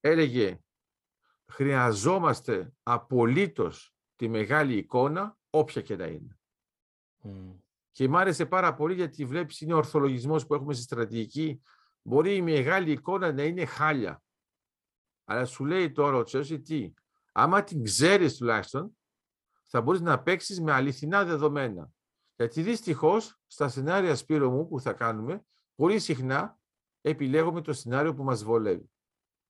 έλεγε 0.00 0.60
χρειαζόμαστε 1.50 2.72
απολύτως 2.82 3.94
τη 4.16 4.28
μεγάλη 4.28 4.76
εικόνα, 4.76 5.38
όποια 5.50 5.82
και 5.82 5.96
να 5.96 6.06
είναι. 6.06 6.38
Και 7.92 8.08
μ' 8.08 8.16
άρεσε 8.16 8.46
πάρα 8.46 8.74
πολύ 8.74 8.94
γιατί 8.94 9.24
βλέπεις 9.24 9.60
είναι 9.60 9.74
ο 9.74 9.76
ορθολογισμός 9.76 10.46
που 10.46 10.54
έχουμε 10.54 10.74
στη 10.74 10.82
στρατηγική. 10.82 11.62
Μπορεί 12.02 12.34
η 12.34 12.42
μεγάλη 12.42 12.90
εικόνα 12.90 13.32
να 13.32 13.42
είναι 13.42 13.64
χάλια. 13.64 14.22
Αλλά 15.24 15.44
σου 15.44 15.64
λέει 15.64 15.90
τώρα 15.90 16.16
ο 16.16 16.22
Τσότσιλ 16.22 16.62
τι, 16.62 16.92
άμα 17.32 17.64
την 17.64 17.84
ξέρεις 17.84 18.36
τουλάχιστον, 18.36 18.98
θα 19.64 19.80
μπορείς 19.80 20.00
να 20.00 20.22
παίξεις 20.22 20.60
με 20.60 20.72
αληθινά 20.72 21.24
δεδομένα. 21.24 21.90
Γιατί 22.36 22.62
δυστυχώς 22.62 23.38
στα 23.46 23.68
σενάρια 23.68 24.14
Σπύρο 24.14 24.50
μου 24.50 24.68
που 24.68 24.80
θα 24.80 24.92
κάνουμε, 24.92 25.44
πολύ 25.74 25.98
συχνά 25.98 26.58
επιλέγουμε 27.00 27.60
το 27.60 27.72
σενάριο 27.72 28.14
που 28.14 28.24
μας 28.24 28.44
βολεύει. 28.44 28.90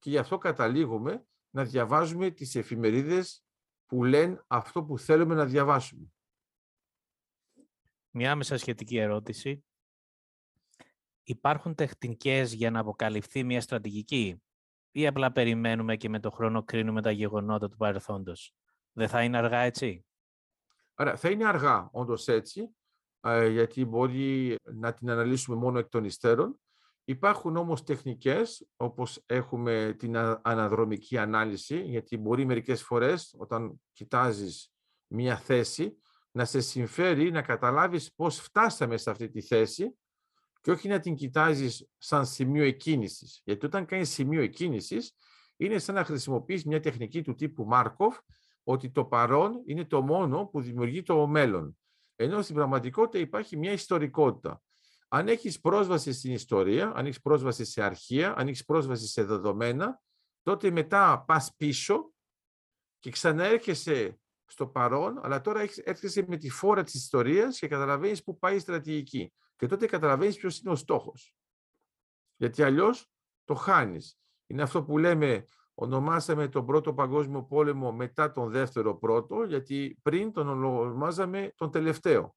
Και 0.00 0.10
γι' 0.10 0.18
αυτό 0.18 0.38
καταλήγουμε 0.38 1.26
να 1.50 1.64
διαβάζουμε 1.64 2.30
τις 2.30 2.54
εφημερίδες 2.54 3.44
που 3.86 4.04
λένε 4.04 4.44
αυτό 4.46 4.84
που 4.84 4.98
θέλουμε 4.98 5.34
να 5.34 5.44
διαβάσουμε. 5.46 6.12
Μια 8.10 8.32
άμεσα 8.32 8.58
σχετική 8.58 8.96
ερώτηση. 8.96 9.64
Υπάρχουν 11.22 11.74
τεχνικές 11.74 12.52
για 12.52 12.70
να 12.70 12.80
αποκαλυφθεί 12.80 13.44
μια 13.44 13.60
στρατηγική 13.60 14.42
ή 14.90 15.06
απλά 15.06 15.32
περιμένουμε 15.32 15.96
και 15.96 16.08
με 16.08 16.20
το 16.20 16.30
χρόνο 16.30 16.62
κρίνουμε 16.62 17.02
τα 17.02 17.10
γεγονότα 17.10 17.68
του 17.68 17.76
παρελθόντος; 17.76 18.54
Δεν 18.92 19.08
θα 19.08 19.22
είναι 19.22 19.36
αργά 19.36 19.58
έτσι; 19.58 20.04
Άρα 20.94 21.16
θα 21.16 21.30
είναι 21.30 21.46
αργά 21.46 21.88
όντως 21.92 22.28
έτσι, 22.28 22.76
ε, 23.20 23.48
γιατί 23.48 23.84
μπορεί 23.84 24.56
να 24.62 24.92
την 24.92 25.10
αναλύσουμε 25.10 25.56
μόνο 25.56 25.78
εκ 25.78 25.88
των 25.88 26.04
υστέρων. 26.04 26.60
Υπάρχουν 27.04 27.56
όμως 27.56 27.82
τεχνικές, 27.82 28.68
όπως 28.76 29.22
έχουμε 29.26 29.94
την 29.98 30.16
αναδρομική 30.42 31.18
ανάλυση, 31.18 31.80
γιατί 31.80 32.16
μπορεί 32.16 32.44
μερικές 32.44 32.82
φορές 32.82 33.34
όταν 33.38 33.80
κοιτάζεις 33.92 34.72
μία 35.06 35.36
θέση 35.36 35.96
να 36.30 36.44
σε 36.44 36.60
συμφέρει 36.60 37.30
να 37.30 37.42
καταλάβεις 37.42 38.14
πώς 38.14 38.40
φτάσαμε 38.40 38.96
σε 38.96 39.10
αυτή 39.10 39.28
τη 39.28 39.40
θέση 39.40 39.98
και 40.60 40.70
όχι 40.70 40.88
να 40.88 41.00
την 41.00 41.14
κοιτάζεις 41.14 41.88
σαν 41.98 42.26
σημείο 42.26 42.64
εκκίνησης. 42.64 43.40
Γιατί 43.44 43.66
όταν 43.66 43.84
κάνεις 43.84 44.10
σημείο 44.10 44.42
εκκίνησης 44.42 45.14
είναι 45.56 45.78
σαν 45.78 45.94
να 45.94 46.04
χρησιμοποιείς 46.04 46.64
μια 46.64 46.80
τεχνική 46.80 47.22
του 47.22 47.34
τύπου 47.34 47.64
Μάρκοφ 47.64 48.18
ότι 48.64 48.90
το 48.90 49.04
παρόν 49.04 49.62
είναι 49.64 49.84
το 49.84 50.02
μόνο 50.02 50.46
που 50.46 50.60
δημιουργεί 50.60 51.02
το 51.02 51.26
μέλλον. 51.26 51.78
Ενώ 52.16 52.42
στην 52.42 52.54
πραγματικότητα 52.54 53.18
υπάρχει 53.18 53.56
μια 53.56 53.72
ιστορικότητα. 53.72 54.62
Αν 55.12 55.28
έχεις 55.28 55.60
πρόσβαση 55.60 56.12
στην 56.12 56.32
ιστορία, 56.32 56.92
αν 56.94 57.06
έχεις 57.06 57.20
πρόσβαση 57.20 57.64
σε 57.64 57.82
αρχεία, 57.82 58.34
αν 58.36 58.46
έχεις 58.48 58.64
πρόσβαση 58.64 59.06
σε 59.06 59.24
δεδομένα, 59.24 60.00
τότε 60.42 60.70
μετά 60.70 61.24
πας 61.26 61.54
πίσω 61.56 62.12
και 62.98 63.10
ξαναέρχεσαι 63.10 64.20
στο 64.44 64.66
παρόν, 64.66 65.24
αλλά 65.24 65.40
τώρα 65.40 65.60
έρχεσαι 65.60 66.24
με 66.28 66.36
τη 66.36 66.50
φόρα 66.50 66.82
της 66.82 66.94
ιστορίας 66.94 67.58
και 67.58 67.68
καταλαβαίνεις 67.68 68.24
πού 68.24 68.38
πάει 68.38 68.56
η 68.56 68.58
στρατηγική. 68.58 69.32
Και 69.56 69.66
τότε 69.66 69.86
καταλαβαίνεις 69.86 70.36
ποιος 70.36 70.58
είναι 70.58 70.70
ο 70.70 70.76
στόχος. 70.76 71.34
Γιατί 72.36 72.62
αλλιώς 72.62 73.10
το 73.44 73.54
χάνεις. 73.54 74.18
Είναι 74.46 74.62
αυτό 74.62 74.84
που 74.84 74.98
λέμε 74.98 75.44
ονομάσαμε 75.74 76.48
τον 76.48 76.66
πρώτο 76.66 76.94
παγκόσμιο 76.94 77.44
πόλεμο 77.44 77.92
μετά 77.92 78.32
τον 78.32 78.50
δεύτερο 78.50 78.98
πρώτο, 78.98 79.42
γιατί 79.42 79.98
πριν 80.02 80.32
τον 80.32 80.48
ονομάζαμε 80.48 81.52
τον 81.56 81.70
τελευταίο. 81.70 82.36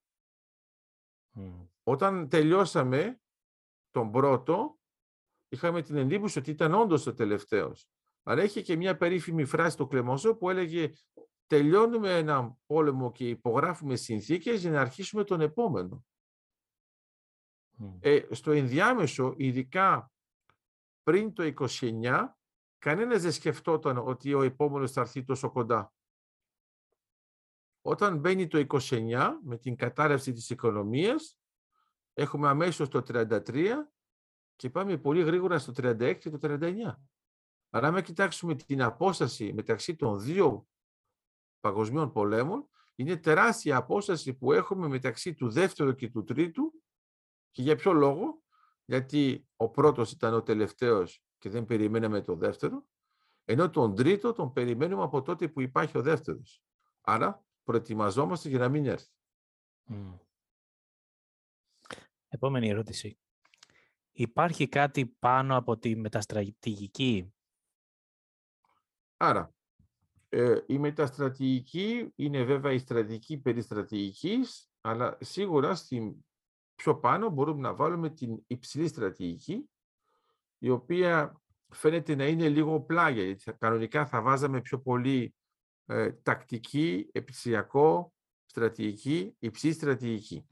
Όταν 1.84 2.30
τελειώσαμε 2.30 3.22
τον 3.92 4.12
πρώτο, 4.12 4.80
είχαμε 5.50 5.82
την 5.82 5.96
εντύπωση 5.96 6.40
ότι 6.40 6.52
ήταν 6.52 6.74
όντως 6.74 7.08
ο 7.08 7.14
τελευταίος. 7.14 7.90
Αλλά 8.24 8.44
είχε 8.44 8.62
και 8.62 8.76
μια 8.76 8.98
περίφημη 8.98 9.46
φράση 9.46 9.78
του 9.78 9.88
Κλεμόζο 9.88 10.36
που 10.36 10.50
έλεγε 10.50 10.90
τελειώνουμε 11.48 12.18
ένα 12.18 12.58
πόλεμο 12.66 13.12
και 13.12 13.30
υπογράφουμε 13.30 13.96
συνθήκες 13.96 14.62
για 14.62 14.72
να 14.72 14.82
αρχίσουμε 14.82 15.24
τον 15.24 15.42
επόμενο. 15.42 16.06
Ε, 18.00 18.22
στο 18.32 18.52
ενδιάμεσο, 18.52 19.34
ειδικά 19.38 20.12
πριν 21.04 21.34
το 21.34 21.54
29, 21.80 22.38
Κανένας 22.78 23.22
δεν 23.22 23.32
σκεφτόταν 23.32 23.98
ότι 23.98 24.34
ο 24.34 24.42
επόμενος 24.42 24.92
θα 24.92 25.02
έρθει 25.02 25.24
τόσο 25.24 25.52
κοντά. 25.52 25.94
Όταν 27.82 28.18
μπαίνει 28.18 28.48
το 28.48 28.66
29 28.70 29.40
με 29.44 29.58
την 29.58 29.76
κατάρρευση 29.76 30.32
της 30.34 30.50
οικονομίας, 30.50 31.38
έχουμε 32.14 32.48
αμέσως 32.48 32.90
το 32.90 33.04
33 33.08 33.74
και 34.56 34.70
πάμε 34.70 34.98
πολύ 34.98 35.22
γρήγορα 35.24 35.60
στο 35.60 35.74
36 35.76 36.18
και 36.20 36.30
το 36.30 36.38
39. 36.42 36.74
Άρα, 37.70 37.88
αν 37.88 38.04
κοιτάξουμε 38.04 38.56
την 38.56 38.82
απόσταση 38.82 39.54
μεταξύ 39.54 39.96
των 39.96 40.20
δύο 40.20 40.68
παγκοσμίων 41.60 42.12
πολέμων, 42.12 42.68
είναι 42.96 43.18
τεράστια 43.18 43.78
απόσταση 43.78 44.34
που 44.34 44.52
έχουμε 44.52 44.88
μεταξύ 44.88 45.34
του 45.34 45.50
δεύτερου 45.50 45.96
και 45.96 46.10
του 46.10 46.24
τρίτου 46.24 46.74
και 47.52 47.62
για 47.62 47.76
ποιο 47.76 47.94
λόγο, 47.94 48.42
γιατί 48.86 49.48
ο 49.56 49.70
πρώτος 49.70 50.12
ήταν 50.12 50.34
ο 50.34 50.44
τελευταίος 50.44 51.24
και 51.38 51.50
δεν 51.50 51.66
περιμέναμε 51.66 52.22
το 52.22 52.36
δεύτερο, 52.36 52.86
ενώ 53.46 53.70
τον 53.70 53.96
τρίτο 53.96 54.34
τον 54.34 54.54
περιμένουμε 54.54 55.04
από 55.04 55.22
τότε 55.22 55.48
που 55.48 55.62
υπάρχει 55.62 55.98
ο 55.98 56.02
δεύτερος. 56.02 56.64
Άρα 57.02 57.46
προετοιμαζόμαστε 57.64 58.50
για 58.50 58.60
να 58.60 58.70
μην 58.70 58.86
έρθει. 58.86 59.12
Επόμενη 62.34 62.70
ερώτηση. 62.70 63.18
Υπάρχει 64.12 64.68
κάτι 64.68 65.06
πάνω 65.06 65.58
από 65.58 65.78
τη 65.78 65.96
μεταστρατηγική; 65.96 67.34
Άρα, 69.18 69.54
ε, 70.30 70.60
η 70.66 70.78
μεταστρατηγική 70.78 72.12
είναι 72.16 72.44
βέβαια 72.44 72.72
η 72.72 72.78
στρατηγική 72.78 73.38
περιστρατηγικής, 73.38 74.70
αλλά 74.82 75.18
σίγουρα 75.20 75.76
στην 75.76 76.16
πιο 76.76 76.96
πάνω 76.96 77.30
μπορούμε 77.30 77.62
να 77.62 77.74
βάλουμε 77.74 78.10
την 78.10 78.44
υψηλή 78.48 78.88
στρατηγική, 78.88 79.70
η 80.58 80.70
οποία 80.70 81.42
φαίνεται 81.70 82.16
να 82.16 82.28
είναι 82.28 82.50
λίγο 82.50 82.82
πλάγια, 82.82 83.24
γιατί 83.24 83.54
κανονικά 83.58 84.06
θα 84.06 84.22
βάζαμε 84.22 84.62
πιο 84.62 84.80
πολύ 84.80 85.36
ε, 85.86 86.12
τακτική, 86.12 87.10
επιψηφιακό, 87.12 88.14
στρατηγική, 88.46 89.36
υψή 89.40 89.72
στρατηγική. 89.72 90.48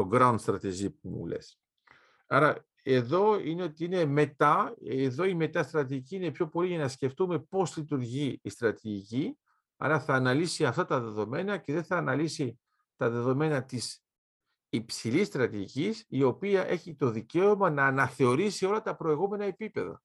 Το 0.00 0.08
ground 0.12 0.38
strategy 0.44 0.94
που 1.00 1.08
μου 1.08 1.26
λες. 1.26 1.60
Άρα 2.26 2.66
εδώ 2.82 3.38
είναι 3.38 3.62
ότι 3.62 3.84
είναι 3.84 4.04
μετά, 4.04 4.74
εδώ 4.84 5.24
η 5.24 5.34
μεταστρατηγική 5.34 6.16
είναι 6.16 6.30
πιο 6.30 6.48
πολύ 6.48 6.68
για 6.68 6.78
να 6.78 6.88
σκεφτούμε 6.88 7.38
πώς 7.38 7.76
λειτουργεί 7.76 8.38
η 8.42 8.50
στρατηγική, 8.50 9.38
άρα 9.76 10.00
θα 10.00 10.14
αναλύσει 10.14 10.64
αυτά 10.64 10.84
τα 10.84 11.00
δεδομένα 11.00 11.58
και 11.58 11.72
δεν 11.72 11.84
θα 11.84 11.96
αναλύσει 11.96 12.60
τα 12.96 13.10
δεδομένα 13.10 13.64
της 13.64 14.04
υψηλής 14.68 15.26
στρατηγικής, 15.26 16.04
η 16.08 16.22
οποία 16.22 16.66
έχει 16.66 16.94
το 16.94 17.10
δικαίωμα 17.10 17.70
να 17.70 17.86
αναθεωρήσει 17.86 18.66
όλα 18.66 18.82
τα 18.82 18.96
προηγούμενα 18.96 19.44
επίπεδα. 19.44 20.02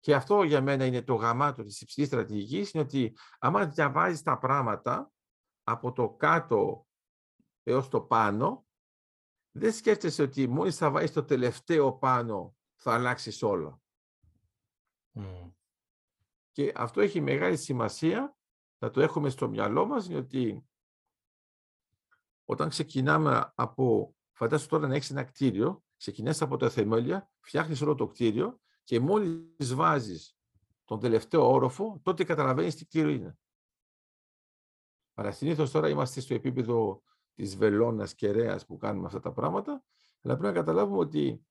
Και 0.00 0.14
αυτό 0.14 0.42
για 0.42 0.60
μένα 0.60 0.84
είναι 0.84 1.02
το 1.02 1.14
γαμάτο 1.14 1.62
της 1.62 1.80
υψηλής 1.80 2.08
στρατηγικής, 2.08 2.70
είναι 2.70 2.82
ότι 2.82 3.16
άμα 3.38 3.66
διαβάζεις 3.66 4.22
τα 4.22 4.38
πράγματα 4.38 5.12
από 5.62 5.92
το 5.92 6.10
κάτω 6.10 6.86
έως 7.62 7.88
το 7.88 8.00
πάνω, 8.00 8.66
δεν 9.52 9.72
σκέφτεσαι 9.72 10.22
ότι 10.22 10.48
μόλις 10.48 10.76
θα 10.76 10.90
βάλεις 10.90 11.12
το 11.12 11.24
τελευταίο 11.24 11.92
πάνω 11.92 12.56
θα 12.74 12.94
αλλάξεις 12.94 13.42
όλα. 13.42 13.80
Και 16.50 16.72
αυτό 16.74 17.00
έχει 17.00 17.20
μεγάλη 17.20 17.56
σημασία 17.56 18.36
να 18.78 18.90
το 18.90 19.00
έχουμε 19.00 19.30
στο 19.30 19.48
μυαλό 19.48 19.86
μας, 19.86 20.06
είναι 20.06 20.18
ότι 20.18 20.66
όταν 22.44 22.68
ξεκινάμε 22.68 23.52
από, 23.54 24.14
φαντάσου 24.32 24.68
τώρα 24.68 24.88
να 24.88 24.94
έχεις 24.94 25.10
ένα 25.10 25.24
κτίριο, 25.24 25.82
ξεκινάς 25.96 26.42
από 26.42 26.56
τα 26.56 26.70
θεμέλια, 26.70 27.30
φτιάχνεις 27.40 27.80
όλο 27.80 27.94
το 27.94 28.06
κτίριο 28.06 28.60
και 28.82 29.00
μόλις 29.00 29.74
βάζεις 29.74 30.36
τον 30.84 31.00
τελευταίο 31.00 31.52
όροφο, 31.52 32.00
τότε 32.02 32.24
καταλαβαίνεις 32.24 32.76
τι 32.76 32.84
κτίριο 32.84 33.10
είναι. 33.10 33.38
Αλλά 35.14 35.32
συνήθως 35.32 35.70
τώρα 35.70 35.88
είμαστε 35.88 36.20
στο 36.20 36.34
επίπεδο 36.34 37.02
της 37.34 37.56
βελόνας 37.56 38.14
κεραίας 38.14 38.66
που 38.66 38.76
κάνουμε 38.76 39.06
αυτά 39.06 39.20
τα 39.20 39.32
πράγματα, 39.32 39.84
αλλά 40.22 40.36
πρέπει 40.36 40.54
να 40.54 40.60
καταλάβουμε 40.60 40.98
ότι 40.98 41.46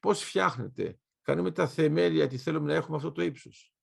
πώς 0.00 0.24
φτιάχνεται. 0.24 1.00
Κάνουμε 1.22 1.50
τα 1.50 1.68
θεμέλια, 1.68 2.26
τι 2.26 2.38
θέλουμε 2.38 2.66
να 2.66 2.74
έχουμε 2.74 2.96
αυτό 2.96 3.12
το 3.12 3.22
ύψος. 3.22 3.74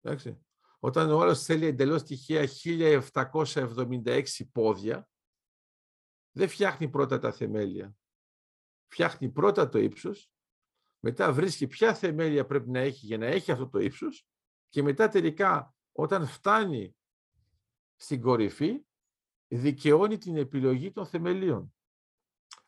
Εντάξει. 0.00 0.40
Όταν 0.78 1.10
ο 1.10 1.20
άλλος 1.20 1.44
θέλει 1.44 1.66
εντελώς 1.66 2.02
τυχαία 2.02 2.46
1776 2.46 4.50
πόδια, 4.52 5.08
δεν 6.30 6.48
φτιάχνει 6.48 6.88
πρώτα 6.88 7.18
τα 7.18 7.32
θεμέλια. 7.32 7.96
Φτιάχνει 8.86 9.30
πρώτα 9.30 9.68
το 9.68 9.78
ύψος, 9.78 10.30
μετά 10.98 11.32
βρίσκει 11.32 11.66
ποια 11.66 11.94
θεμέλια 11.94 12.46
πρέπει 12.46 12.70
να 12.70 12.78
έχει 12.78 13.06
για 13.06 13.18
να 13.18 13.26
έχει 13.26 13.52
αυτό 13.52 13.68
το 13.68 13.78
ύψος 13.78 14.26
και 14.68 14.82
μετά 14.82 15.08
τελικά 15.08 15.74
όταν 15.92 16.26
φτάνει 16.26 16.95
στην 17.96 18.20
κορυφή 18.20 18.84
δικαιώνει 19.48 20.18
την 20.18 20.36
επιλογή 20.36 20.92
των 20.92 21.06
θεμελίων. 21.06 21.74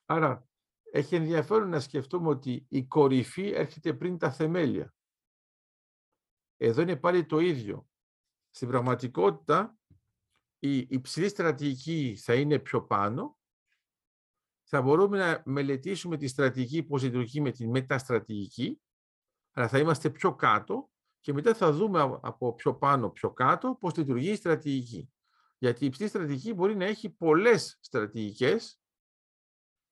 Άρα, 0.05 0.49
έχει 0.91 1.14
ενδιαφέρον 1.14 1.68
να 1.68 1.81
σκεφτούμε 1.81 2.29
ότι 2.29 2.66
η 2.68 2.85
κορυφή 2.85 3.49
έρχεται 3.49 3.95
πριν 3.95 4.18
τα 4.18 4.31
θεμέλια. 4.31 4.95
Εδώ 6.57 6.83
είναι 6.83 6.97
πάλι 6.97 7.26
το 7.26 7.39
ίδιο. 7.39 7.89
Στην 8.51 8.68
πραγματικότητα, 8.68 9.79
η 10.59 10.76
υψηλή 10.79 11.29
στρατηγική 11.29 12.16
θα 12.16 12.35
είναι 12.35 12.59
πιο 12.59 12.83
πάνω. 12.83 13.39
Θα 14.70 14.83
μπορούμε 14.83 15.18
να 15.18 15.43
μελετήσουμε 15.45 16.16
τη 16.16 16.26
στρατηγική 16.26 16.83
πώς 16.83 17.03
λειτουργεί 17.03 17.41
με 17.41 17.51
την 17.51 17.70
μεταστρατηγική, 17.70 18.81
αλλά 19.53 19.68
θα 19.68 19.79
είμαστε 19.79 20.11
πιο 20.11 20.35
κάτω 20.35 20.91
και 21.20 21.33
μετά 21.33 21.55
θα 21.55 21.72
δούμε 21.72 22.01
από 22.22 22.55
πιο 22.55 22.74
πάνω, 22.74 23.11
πιο 23.11 23.33
κάτω 23.33 23.76
πώς 23.81 23.97
λειτουργεί 23.97 24.31
η 24.31 24.37
στρατηγική. 24.37 25.12
Γιατί 25.59 25.85
η 25.85 25.87
υψηλή 25.87 26.09
στρατηγική 26.09 26.53
μπορεί 26.53 26.77
να 26.77 26.85
έχει 26.85 27.11
πολλές 27.11 27.79
στρατηγικές, 27.81 28.81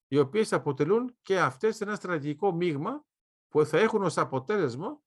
οι 0.09 0.19
οποίες 0.19 0.53
αποτελούν 0.53 1.17
και 1.23 1.41
αυτές 1.41 1.81
ένα 1.81 1.95
στρατηγικό 1.95 2.53
μείγμα 2.53 3.05
που 3.49 3.65
θα 3.65 3.79
έχουν 3.79 4.03
ως 4.03 4.19
αποτέλεσμα 4.19 5.01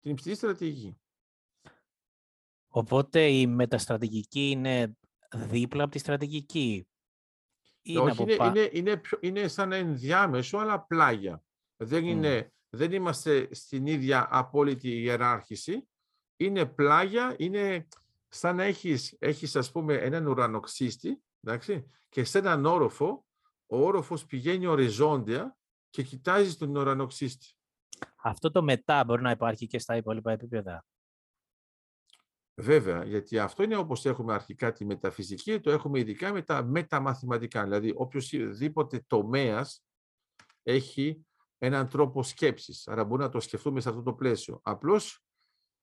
την 0.00 0.10
υψηλή 0.10 0.34
στρατηγική. 0.34 1.00
Οπότε 2.68 3.26
η 3.26 3.46
μεταστρατηγική 3.46 4.50
είναι 4.50 4.96
δίπλα 5.32 5.82
από 5.82 5.92
τη 5.92 5.98
στρατηγική. 5.98 6.88
Είναι, 7.82 8.00
Όχι, 8.00 8.22
είναι, 8.22 8.32
είναι, 8.32 8.70
είναι, 8.72 9.00
είναι 9.20 9.48
σαν 9.48 9.72
ενδιάμεσο, 9.72 10.58
αλλά 10.58 10.80
πλάγια. 10.80 11.44
Δεν, 11.76 12.04
είναι, 12.04 12.52
δεν 12.68 12.92
είμαστε 12.92 13.54
στην 13.54 13.86
ίδια 13.86 14.28
απόλυτη 14.30 14.88
ιεράρχηση. 14.88 15.88
Είναι 16.36 16.66
πλάγια, 16.66 17.34
είναι 17.38 17.88
σαν 18.32 18.56
να 18.56 18.64
έχεις, 18.64 19.16
έχεις 19.18 19.56
ας 19.56 19.72
πούμε 19.72 19.94
έναν 19.94 20.26
ουρανοξύστη 20.26 21.22
εντάξει, 21.40 21.90
και 22.08 22.24
σε 22.24 22.38
έναν 22.38 22.64
όροφο, 22.66 23.26
ο 23.66 23.84
όροφος 23.84 24.26
πηγαίνει 24.26 24.66
οριζόντια 24.66 25.56
και 25.90 26.02
κοιτάζεις 26.02 26.56
τον 26.56 26.76
ουρανοξύστη. 26.76 27.54
Αυτό 28.16 28.50
το 28.50 28.62
μετά 28.62 29.04
μπορεί 29.04 29.22
να 29.22 29.30
υπάρχει 29.30 29.66
και 29.66 29.78
στα 29.78 29.96
υπόλοιπα 29.96 30.32
επίπεδα. 30.32 30.84
Βέβαια, 32.54 33.04
γιατί 33.04 33.38
αυτό 33.38 33.62
είναι 33.62 33.76
όπως 33.76 34.04
έχουμε 34.04 34.32
αρχικά 34.32 34.72
τη 34.72 34.84
μεταφυσική, 34.84 35.60
το 35.60 35.70
έχουμε 35.70 35.98
ειδικά 35.98 36.32
με 36.32 36.42
τα 36.42 36.62
μεταμαθηματικά. 36.62 37.62
Δηλαδή, 37.62 37.92
οποιοδήποτε 37.96 39.04
τομέας 39.06 39.84
έχει 40.62 41.26
έναν 41.58 41.88
τρόπο 41.88 42.22
σκέψης. 42.22 42.88
Άρα 42.88 43.04
μπορούμε 43.04 43.24
να 43.24 43.30
το 43.30 43.40
σκεφτούμε 43.40 43.80
σε 43.80 43.88
αυτό 43.88 44.02
το 44.02 44.14
πλαίσιο. 44.14 44.60
Απλώς 44.62 45.24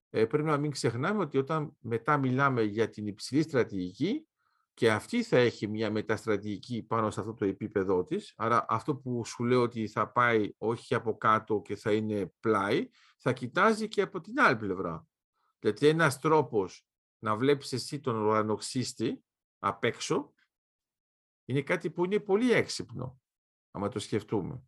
ε, 0.10 0.26
πρέπει 0.26 0.47
να 0.47 0.58
μην 0.58 0.72
ξεχνάμε 0.72 1.22
ότι 1.22 1.38
όταν 1.38 1.78
μετά 1.80 2.18
μιλάμε 2.18 2.62
για 2.62 2.89
την 2.89 3.08
υψηλή 3.08 3.41
στρατηγική 3.41 4.28
και 4.74 4.91
αυτή 4.91 5.24
θα 5.24 5.38
έχει 5.38 5.68
μια 5.68 5.91
μεταστρατηγική 5.91 6.84
πάνω 6.84 7.12
σε 7.12 7.20
αυτό 7.20 7.34
το 7.34 7.45
επίπεδό 7.45 8.03
της, 8.03 8.34
άρα 8.38 8.66
αυτό 8.68 8.95
που 8.95 9.26
σου 9.26 9.43
λέω 9.43 9.62
ότι 9.62 9.88
θα 9.88 10.12
πάει 10.12 10.51
όχι 10.58 10.95
από 10.95 11.18
κάτω 11.18 11.62
και 11.62 11.76
θα 11.76 11.93
είναι 11.93 12.34
πλάι, 12.39 12.89
θα 13.18 13.34
κοιτάζει 13.34 13.88
και 13.88 14.01
από 14.01 14.22
την 14.22 14.39
άλλη 14.39 14.58
πλευρά. 14.58 15.08
Γιατί 15.60 15.88
ένας 15.88 16.20
τρόπος 16.20 16.88
να 17.20 17.36
βλέπεις 17.36 17.74
εσύ 17.74 17.99
τον 17.99 18.16
ουρανοξύστη 18.16 19.24
απ' 19.60 19.84
έξω 19.84 20.34
είναι 21.45 21.62
κάτι 21.62 21.91
που 21.91 22.05
είναι 22.05 22.20
πολύ 22.20 22.51
έξυπνο, 22.51 23.20
άμα 23.72 23.88
το 23.88 23.99
σκεφτούμε. 23.99 24.64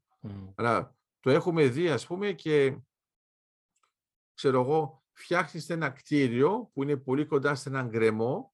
Αλλά 0.55 0.95
το 1.19 1.29
έχουμε 1.29 1.67
δει, 1.67 1.89
ας 1.89 2.07
πούμε, 2.07 2.31
και 2.31 2.77
ξέρω 4.33 4.61
εγώ, 4.61 4.98
φτιάχνεις 5.19 5.69
ένα 5.69 5.89
κτίριο 5.89 6.69
που 6.73 6.83
είναι 6.83 6.97
πολύ 6.97 7.25
κοντά 7.25 7.55
σε 7.55 7.69
έναν 7.69 7.89
γκρεμό, 7.89 8.53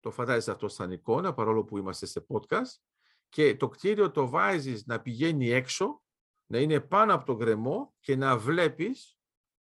το 0.00 0.10
φαντάζεσαι 0.10 0.50
αυτό 0.50 0.68
σαν 0.68 0.90
εικόνα, 0.90 1.34
παρόλο 1.34 1.64
που 1.64 1.78
είμαστε 1.78 2.06
σε 2.06 2.26
podcast, 2.28 2.80
και 3.28 3.56
το 3.56 3.68
κτίριο 3.68 4.10
το 4.10 4.28
βάζεις 4.28 4.86
να 4.86 5.00
πηγαίνει 5.00 5.50
έξω, 5.50 6.02
να 6.46 6.58
είναι 6.58 6.80
πάνω 6.80 7.14
από 7.14 7.24
το 7.24 7.36
γκρεμό 7.36 7.94
και 8.00 8.16
να 8.16 8.38
βλέπεις 8.38 9.18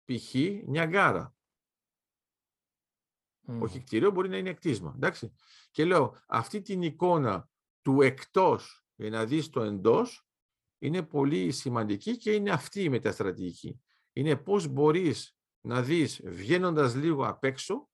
π.χ. 0.06 0.36
γκάρα. 0.86 1.36
Όχι 3.60 3.80
κτίριο, 3.80 4.12
μπορεί 4.12 4.30
να 4.30 4.38
είναι 4.38 4.54
κτίσμα. 4.54 4.94
Εντάξει. 4.96 5.34
Και 5.72 5.86
λέω, 5.86 6.22
αυτή 6.28 6.62
την 6.62 6.82
εικόνα 6.82 7.50
του 7.82 8.02
εκτός 8.02 8.86
για 8.96 9.10
να 9.10 9.26
δεις 9.26 9.50
το 9.50 9.62
εντός 9.62 10.28
είναι 10.78 11.04
πολύ 11.04 11.52
σημαντική 11.52 12.18
και 12.18 12.34
είναι 12.34 12.52
αυτή 12.52 12.84
η 12.84 12.90
μεταστρατηγική. 12.90 13.82
Είναι 14.14 14.36
πώς 14.36 14.68
μπορείς 14.68 15.36
να 15.62 15.82
δεις 15.82 16.22
βγαίνοντας 16.24 16.96
λίγο 16.96 17.28
απ' 17.28 17.44
έξω 17.44 17.90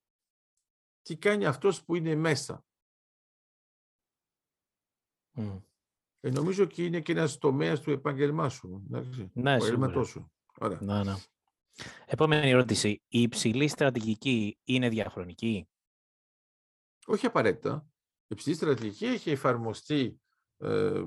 τι 1.01 1.17
κάνει 1.17 1.45
αυτός 1.45 1.83
που 1.83 1.95
είναι 1.95 2.15
μέσα. 2.15 2.65
Mm. 5.33 5.61
Ε, 6.19 6.29
νομίζω 6.29 6.65
και 6.65 6.83
είναι 6.83 7.01
και 7.01 7.11
ένας 7.11 7.37
τομέας 7.37 7.81
του 7.81 7.91
επάγγελμά 7.91 8.49
σου. 8.49 8.83
Ναι, 9.33 9.59
σίγουρα. 9.59 10.03
Σου. 10.03 10.31
Ωραία. 10.59 10.79
Ναι, 10.81 11.03
ναι. 11.03 11.13
Επόμενη 12.05 12.49
ερώτηση. 12.49 12.89
Η 13.07 13.21
υψηλή 13.21 13.67
στρατηγική 13.67 14.57
είναι 14.63 14.89
διαχρονική; 14.89 15.67
Όχι 17.05 17.25
απαραίτητα. 17.25 17.87
Η 18.21 18.25
υψηλή 18.27 18.55
στρατηγική 18.55 19.05
έχει 19.05 19.29
εφαρμοστεί 19.29 20.21
ε, 20.57 21.03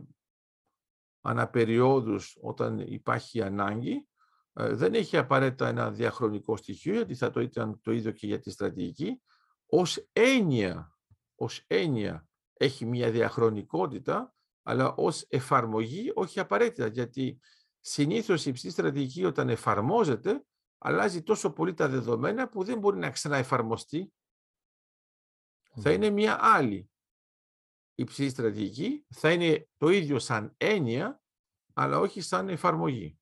αναπεριόδους 1.21 2.39
όταν 2.41 2.79
υπάρχει 2.79 3.43
ανάγκη. 3.43 4.09
Ε, 4.53 4.75
δεν 4.75 4.95
έχει 4.95 5.17
απαραίτητα 5.17 5.69
ένα 5.69 5.91
διαχρονικό 5.91 6.57
στοιχείο, 6.57 6.95
γιατί 6.95 7.15
θα 7.15 7.31
το 7.31 7.41
ήταν 7.41 7.81
το 7.83 7.93
ίδιο 7.93 8.11
και 8.11 8.27
για 8.27 8.39
τη 8.39 8.51
στρατηγική. 8.51 9.23
Ως 9.67 10.09
έννοια, 10.13 10.99
ως 11.35 11.65
έννοια 11.67 12.27
έχει 12.53 12.87
μια 12.87 13.11
διαχρονικότητα, 13.11 14.35
αλλά 14.63 14.95
ως 14.95 15.27
εφαρμογή 15.29 16.13
όχι 16.15 16.41
απαραίτητα, 16.41 16.87
γιατί 16.87 17.41
συνήθως 17.81 18.47
η 18.47 18.51
υψηλή 18.51 18.73
στρατηγική 18.73 19.25
όταν 19.25 19.49
εφαρμόζεται 19.49 20.45
αλλάζει 20.79 21.23
τόσο 21.23 21.53
πολύ 21.53 21.75
τα 21.75 21.89
δεδομένα 21.89 22.49
που 22.49 22.65
δεν 22.65 22.79
μπορεί 22.79 22.99
να 22.99 23.11
ξαναεφαρμοστεί. 23.11 24.13
Θα 25.75 25.93
είναι 25.93 26.11
μια 26.11 26.39
άλλη 26.41 26.91
υψηλή 27.95 28.29
στρατηγική, 28.29 29.07
θα 29.09 29.33
είναι 29.33 29.69
το 29.77 29.89
ίδιο 29.89 30.19
σαν 30.19 30.55
έννοια, 30.57 31.23
αλλά 31.73 31.99
όχι 31.99 32.21
σαν 32.21 32.49
εφαρμογή. 32.49 33.20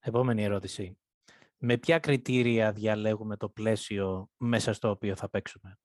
Επόμενη 0.00 0.42
ερώτηση. 0.42 0.98
Με 1.58 1.78
ποια 1.78 1.98
κριτήρια 1.98 2.72
διαλέγουμε 2.72 3.36
το 3.36 3.48
πλαίσιο 3.48 4.30
μέσα 4.36 4.72
στο 4.72 4.90
οποίο 4.90 5.16
θα 5.16 5.28
παίξουμε; 5.28 5.78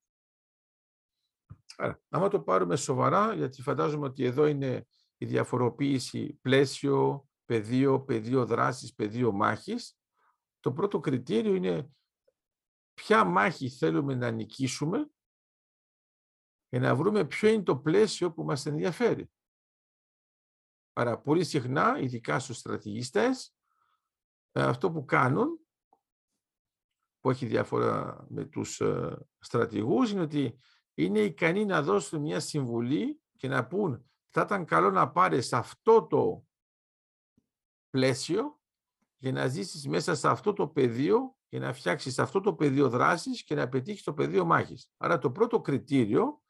Άρα, 1.78 2.02
άμα 2.10 2.28
το 2.28 2.42
πάρουμε 2.42 2.76
σοβαρά, 2.76 3.34
γιατί 3.34 3.62
φαντάζομαι 3.62 4.06
ότι 4.06 4.24
εδώ 4.24 4.46
είναι 4.46 4.88
η 5.18 5.26
διαφοροποίηση 5.26 6.34
πλαίσιο, 6.42 7.28
πεδίο, 7.46 8.02
πεδίο 8.02 8.46
δράσης, 8.46 8.94
πεδίο 8.94 9.32
μάχης. 9.32 9.98
Το 10.60 10.74
πρώτο 10.74 11.00
κριτήριο 11.00 11.56
είναι 11.56 11.90
ποια 12.94 13.24
μάχη 13.24 13.70
θέλουμε 13.70 14.16
να 14.16 14.32
νικήσουμε 14.32 15.10
για 16.70 16.80
να 16.80 16.96
βρούμε 16.96 17.26
ποιο 17.26 17.50
είναι 17.50 17.64
το 17.64 17.78
πλαίσιο 17.78 18.32
που 18.34 18.44
μας 18.44 18.66
ενδιαφέρει. 18.66 19.32
Άρα 20.94 21.20
πολύ 21.20 21.44
συχνά, 21.44 22.00
ειδικά 22.00 22.40
στους 22.40 22.58
στρατηγιστές, 22.58 23.48
ε, 23.48 23.55
αυτό 24.64 24.92
που 24.92 25.06
κάνουν, 25.06 25.60
που 27.20 27.30
έχει 27.30 27.46
διαφορά 27.46 28.26
με 28.30 28.46
τους 28.46 28.80
ε, 28.82 29.18
στρατηγούς, 29.40 30.12
είναι 30.12 30.22
ότι 30.22 30.60
είναι 30.94 31.20
ικανοί 31.20 31.66
να 31.66 31.82
δώσουν 31.82 32.22
μια 32.22 32.40
συμβουλή 32.40 33.22
και 33.38 33.48
να 33.48 33.68
πούν 33.68 34.10
θα 34.38 34.42
ήταν 34.42 34.66
καλό 34.66 34.92
να 34.92 35.12
πάρεις 35.12 35.54
αυτό 35.54 36.08
το 36.08 36.46
πλαίσιο 37.90 38.60
για 39.18 39.32
να 39.32 39.48
ζήσεις 39.48 39.88
μέσα 39.88 40.16
σε 40.16 40.28
αυτό 40.28 40.54
το 40.54 40.68
πεδίο 40.68 41.36
και 41.48 41.60
να 41.60 41.74
φτιάξεις 41.74 42.20
αυτό 42.20 42.42
το 42.42 42.54
πεδίο 42.54 42.90
δράσης 42.90 43.44
και 43.44 43.56
να 43.56 43.70
πετύχεις 43.70 44.04
το 44.04 44.14
πεδίο 44.14 44.46
μάχης. 44.46 44.92
Άρα 44.98 45.18
το 45.18 45.32
πρώτο 45.32 45.62
κριτήριο 45.62 46.42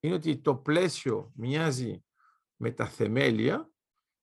είναι 0.00 0.14
ότι 0.14 0.40
το 0.40 0.56
πλαίσιο 0.56 1.32
μοιάζει 1.34 2.04
με 2.56 2.70
τα 2.70 2.86
θεμέλια 2.86 3.70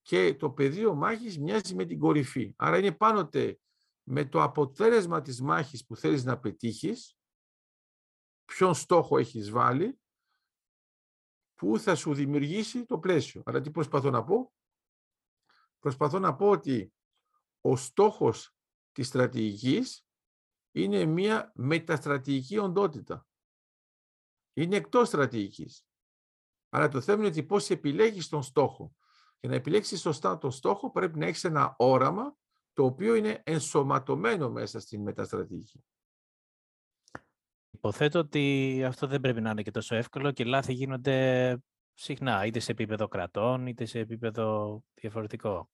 και 0.04 0.36
το 0.36 0.51
πεδίο 0.51 0.95
μάχης 0.95 1.39
μοιάζει 1.39 1.76
με 1.76 1.86
την 1.86 1.99
κορυφή. 1.99 2.54
Άρα 2.58 2.78
είναι 2.78 2.91
πάντοτε 2.91 3.60
με 4.04 4.26
το 4.26 4.41
αποτέλεσμα 4.41 5.22
της 5.22 5.41
μάχης 5.41 5.86
που 5.86 5.95
θέλεις 5.95 6.24
να 6.24 6.39
πετύχεις, 6.39 7.18
ποιον 8.45 8.74
στόχο 8.74 9.18
έχεις 9.18 9.49
βάλει, 9.49 9.99
που 11.56 11.80
θα 11.80 11.95
σου 11.95 12.14
δημιουργήσει 12.14 12.86
το 12.86 12.99
πλαίσιο. 12.99 13.41
Άρα 13.45 13.62
τι 13.62 13.72
προσπαθώ 13.72 14.10
να 14.10 14.24
πω; 14.24 14.54
Προσπαθώ 15.80 16.20
να 16.20 16.36
πω 16.36 16.49
ότι 16.49 16.93
ο 17.62 17.76
στόχος 17.76 18.56
της 18.91 19.08
στρατηγικής 19.08 20.06
είναι 20.72 21.06
μια 21.06 21.51
μεταστρατηγική 21.56 22.58
οντότητα. 22.58 23.28
Είναι 24.54 24.76
εκτός 24.76 25.08
στρατηγικής. 25.08 25.86
Αλλά 26.70 26.88
το 26.88 27.01
θέμα 27.01 27.18
είναι 27.18 27.28
ότι 27.28 27.43
πώς 27.43 27.70
επιλέγεις 27.70 28.28
τον 28.28 28.43
στόχο. 28.43 28.95
Για 29.44 29.52
να 29.52 29.58
επιλέξεις 29.58 30.02
σωστά 30.02 30.38
τον 30.38 30.52
στόχο 30.52 30.91
πρέπει 30.91 31.20
να 31.20 31.26
έχεις 31.26 31.44
ένα 31.44 31.76
όραμα 31.78 32.38
το 32.74 32.84
οποίο 32.84 33.16
είναι 33.16 33.41
ενσωματωμένο 33.46 34.50
μέσα 34.50 34.80
στην 34.80 35.02
μεταστρατηγική. 35.02 35.84
υποθέτω 37.72 38.20
ότι 38.20 38.84
αυτό 38.88 39.08
δεν 39.08 39.20
πρέπει 39.20 39.41
να 39.41 39.50
είναι 39.50 39.62
και 39.62 39.72
τόσο 39.72 39.96
εύκολο 39.96 40.32
και 40.32 40.44
λάθη 40.44 40.74
γίνονται 40.74 41.58
συχνά, 41.94 42.46
είτε 42.46 42.60
σε 42.60 42.72
επίπεδο 42.72 43.08
κρατών, 43.08 43.68
είτε 43.68 43.86
σε 43.86 44.00
επίπεδο 44.00 44.80
διαφορετικό. 44.94 45.70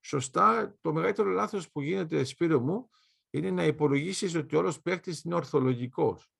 Σωστά, 0.00 0.76
το 0.80 0.92
μεγαλύτερο 0.92 1.30
λάθος 1.30 1.70
που 1.70 1.80
γίνεται, 1.80 2.24
Σπύρο 2.24 2.60
μου, 2.60 2.90
είναι 3.30 3.50
να 3.50 3.64
υπολογίσεις 3.64 4.34
ότι 4.34 4.56
όλος 4.56 4.80
παίχτης 4.80 5.22
είναι 5.22 5.34
ορθολογικός. 5.34 6.32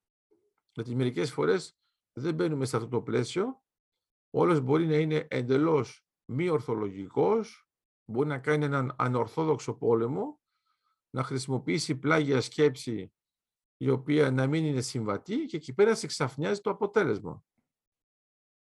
Γιατί 0.72 0.94
μερικές 0.94 1.32
φορές 1.32 1.76
δεν 2.12 2.34
μπαίνουμε 2.34 2.64
σε 2.64 2.76
αυτό 2.76 2.88
το 2.88 3.02
πλαίσιο. 3.02 3.62
Όλος 4.30 4.60
μπορεί 4.60 4.86
να 4.86 4.96
είναι 4.96 5.26
εντελώς 5.30 6.04
μη 6.32 6.48
ορθολογικός, 6.48 7.68
μπορεί 8.04 8.28
να 8.28 8.38
κάνει 8.38 8.64
έναν 8.64 8.94
ανορθόδοξο 8.98 9.74
πόλεμο, 9.74 10.40
να 11.10 11.22
χρησιμοποιήσει 11.22 11.96
πλάγια 11.96 12.40
σκέψη 12.40 13.12
η 13.76 13.88
οποία 13.88 14.30
να 14.30 14.46
μην 14.46 14.64
είναι 14.64 14.80
συμβατή 14.80 15.44
και 15.44 15.56
εκεί 15.56 15.72
πέρα 15.72 15.94
σε 15.94 16.06
ξαφνιάζει 16.06 16.60
το 16.60 16.70
αποτέλεσμα. 16.70 17.44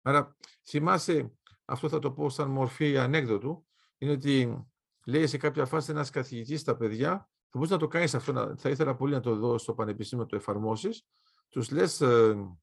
Άρα 0.03 0.37
θυμάσαι, 0.63 1.33
αυτό 1.65 1.89
θα 1.89 1.99
το 1.99 2.13
πω 2.13 2.29
σαν 2.29 2.51
μορφή 2.51 2.99
ανέκδοτου, 2.99 3.67
είναι 3.99 4.13
ότι 4.13 4.67
λέει 5.07 5.27
σε 5.27 5.37
κάποια 5.37 5.67
φάση 5.67 5.91
ένας 5.91 6.11
καθηγητής 6.11 6.61
στα 6.61 6.77
παιδιά, 6.77 7.11
θα 7.19 7.59
μπορείς 7.59 7.71
να 7.71 7.79
το 7.79 7.89
κάνεις 7.89 8.15
αυτό, 8.15 8.55
θα 8.57 8.69
ήθελα 8.69 8.97
πολύ 8.97 9.13
να 9.13 9.21
το 9.21 9.35
δω 9.37 9.59
στο 9.59 9.75
πανεπιστήμιο, 9.75 10.27
το 10.27 10.37
εφαρμόσεις, 10.37 11.07
τους 11.49 11.71
λες 11.71 12.01
ε, 12.01 12.57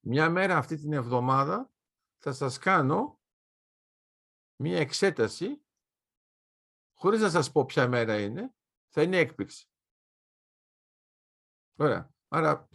μια 0.00 0.30
μέρα 0.30 0.56
αυτή 0.56 0.76
την 0.76 0.92
εβδομάδα 0.92 1.70
θα 2.18 2.32
σας 2.32 2.58
κάνω 2.58 3.19
μια 4.62 4.78
εξέταση 4.78 5.64
χωρίς 6.92 7.20
να 7.20 7.30
σας 7.30 7.52
πω 7.52 7.64
ποια 7.64 7.88
μέρα 7.88 8.20
είναι, 8.20 8.54
θα 8.88 9.02
είναι 9.02 9.18
έκπληξη. 9.18 9.68
Ωραία. 11.78 12.14
Άρα 12.28 12.68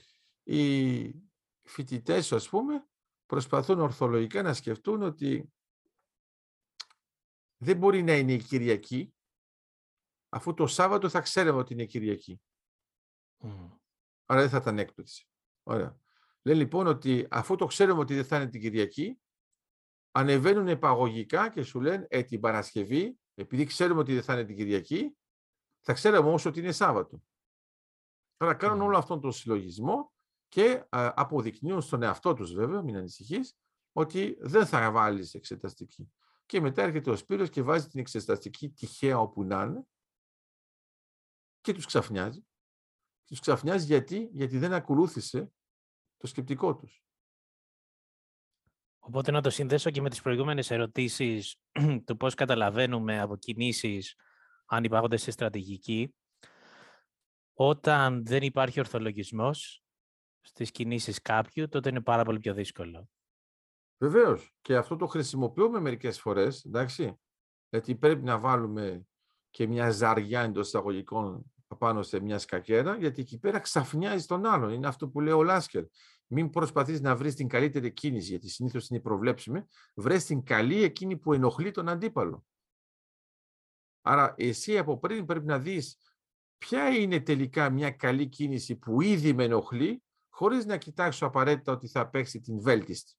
οι 0.44 1.14
φοιτητές, 1.62 2.32
ας 2.32 2.50
πούμε, 2.50 2.88
προσπαθούν 3.26 3.80
ορθολογικά 3.80 4.42
να 4.42 4.54
σκεφτούν 4.54 5.02
ότι 5.02 5.54
δεν 7.58 7.78
μπορεί 7.78 8.04
να 8.04 8.18
είναι 8.18 8.34
η 8.34 8.44
Κυριακή, 8.44 9.16
αφού 10.30 10.54
το 10.54 10.68
Σάββατο 10.68 11.10
θα 11.10 11.22
ξέραμε 11.22 11.60
ότι 11.60 11.74
είναι 11.74 11.86
Κυριακή. 11.86 12.42
Άρα 14.26 14.42
δεν 14.42 14.50
θα 14.50 14.58
ήταν 14.58 14.80
έκπληξη. 14.80 15.28
Ωραία. 15.64 16.00
Λέει 16.42 16.56
λοιπόν 16.56 16.88
ότι 16.88 17.28
αφού 17.32 17.56
το 17.56 17.66
ξέρουμε 17.66 18.00
ότι 18.00 18.16
δεν 18.16 18.26
θα 18.26 18.36
είναι 18.36 18.50
την 18.50 18.62
Κυριακή, 18.62 19.20
ανεβαίνουν 20.18 20.68
επαγωγικά 20.68 21.50
και 21.50 21.64
σου 21.64 21.82
λένε 21.82 22.08
ε, 22.10 22.24
την 22.24 22.40
Παρασκευή, 22.40 23.20
επειδή 23.34 23.66
ξέρουμε 23.66 24.00
ότι 24.00 24.14
δεν 24.14 24.24
θα 24.24 24.34
είναι 24.34 24.46
την 24.46 24.56
Κυριακή, 24.56 25.18
θα 25.82 25.94
ξέραμε 25.94 26.28
όμως 26.28 26.46
ότι 26.46 26.60
είναι 26.60 26.72
Σάββατο. 26.72 27.22
Άρα 28.38 28.54
κάνουν 28.54 28.82
όλο 28.82 28.98
αυτόν 28.98 29.22
τον 29.22 29.32
συλλογισμό 29.32 30.14
και 30.48 30.86
αποδεικνύουν 30.90 31.82
στον 31.82 32.04
εαυτό 32.04 32.34
τους 32.34 32.54
βέβαια, 32.54 32.82
μην 32.82 32.96
ανησυχείς, 32.96 33.58
ότι 33.92 34.38
δεν 34.40 34.66
θα 34.66 34.92
βάλεις 34.92 35.34
εξεταστική. 35.34 36.12
Και 36.46 36.62
μετά 36.62 36.82
έρχεται 36.82 37.10
ο 37.10 37.16
Σπύρος 37.16 37.50
και 37.50 37.62
βάζει 37.62 37.88
την 37.88 38.00
εξεταστική 38.00 38.70
τυχαία 38.70 39.20
όπου 39.20 39.44
να 39.44 39.64
είναι 39.64 39.88
και 41.62 41.74
τους 41.74 41.86
ξαφνιάζει. 41.86 42.46
Τους 43.26 43.40
ξαφνιάζει 43.40 43.86
γιατί, 43.86 44.30
γιατί 44.32 44.58
δεν 44.58 44.74
ακολούθησε 44.74 45.52
το 46.18 46.28
σκεπτικό 46.28 46.76
τους. 46.76 47.05
Οπότε 49.08 49.32
να 49.32 49.42
το 49.42 49.50
συνδέσω 49.50 49.90
και 49.90 50.02
με 50.02 50.10
τις 50.10 50.22
προηγούμενες 50.22 50.72
ερωτήσεις 50.72 51.58
του 52.06 52.18
πώς 52.18 52.34
καταλαβαίνουμε 52.34 53.22
από 53.22 53.38
κινήσεις 53.38 54.16
αν 54.66 54.84
υπάρχονται 54.84 55.18
σε 55.18 55.32
στρατηγική. 55.32 56.16
Όταν 57.54 58.26
δεν 58.26 58.44
υπάρχει 58.44 58.80
ορθολογισμός 58.80 59.84
στις 60.42 60.72
κινήσεις 60.72 61.22
κάποιου, 61.22 61.68
τότε 61.68 61.90
είναι 61.90 62.02
πάρα 62.02 62.24
πολύ 62.24 62.40
πιο 62.40 62.54
δύσκολο. 62.54 63.10
Βεβαίως. 63.98 64.56
Και 64.62 64.76
αυτό 64.76 64.96
το 64.96 65.06
χρησιμοποιούμε 65.06 65.80
μερικές 65.80 66.20
φορές, 66.20 66.66
εντάξει. 66.66 67.20
Γιατί 67.70 67.96
πρέπει 67.96 68.24
να 68.24 68.40
βάλουμε 68.40 69.08
και 69.50 69.68
μια 69.68 69.90
ζαριά 69.90 70.42
εντός 70.42 70.68
εισαγωγικών 70.68 71.54
πάνω 71.78 72.02
σε 72.02 72.20
μια 72.20 72.40
σκακέρα, 72.40 72.98
γιατί 72.98 73.22
εκεί 73.22 73.40
πέρα 73.40 73.60
ξαφνιάζει 73.60 74.26
τον 74.26 74.46
άλλον. 74.46 74.70
Είναι 74.70 74.88
αυτό 74.88 75.10
που 75.10 75.22
λέει 75.22 75.34
ο 75.34 75.44
Λάσκερ. 75.44 75.84
Μην 76.28 76.50
προσπαθείς 76.50 77.02
να 77.02 77.16
βρεις 77.16 77.36
την 77.36 77.48
καλύτερη 77.48 77.92
κίνηση, 77.92 78.30
γιατί 78.30 78.50
συνήθως 78.50 78.88
είναι 78.90 79.00
προβλέψιμη. 79.00 79.62
Βρες 79.96 80.26
την 80.26 80.44
καλή 80.44 80.84
εκείνη 80.84 81.18
που 81.18 81.34
ενοχλεί 81.34 81.72
τον 81.72 81.90
αντίπαλο. 81.90 82.46
Άρα 84.02 84.34
εσύ 84.38 84.78
από 84.78 85.00
πριν 85.00 85.26
πρέπει 85.26 85.46
να 85.46 85.60
δεις 85.60 85.98
ποια 86.58 86.90
είναι 86.90 87.20
τελικά 87.20 87.70
μια 87.70 87.92
καλή 87.92 88.28
κίνηση 88.28 88.76
που 88.76 89.02
ήδη 89.02 89.34
με 89.34 89.44
ενοχλεί, 89.44 90.04
χωρίς 90.30 90.66
να 90.66 90.78
κοιτάξω 90.78 91.26
απαραίτητα 91.26 91.72
ότι 91.72 91.88
θα 91.88 92.10
παίξει 92.10 92.40
την 92.40 92.62
βέλτιστη. 92.62 93.14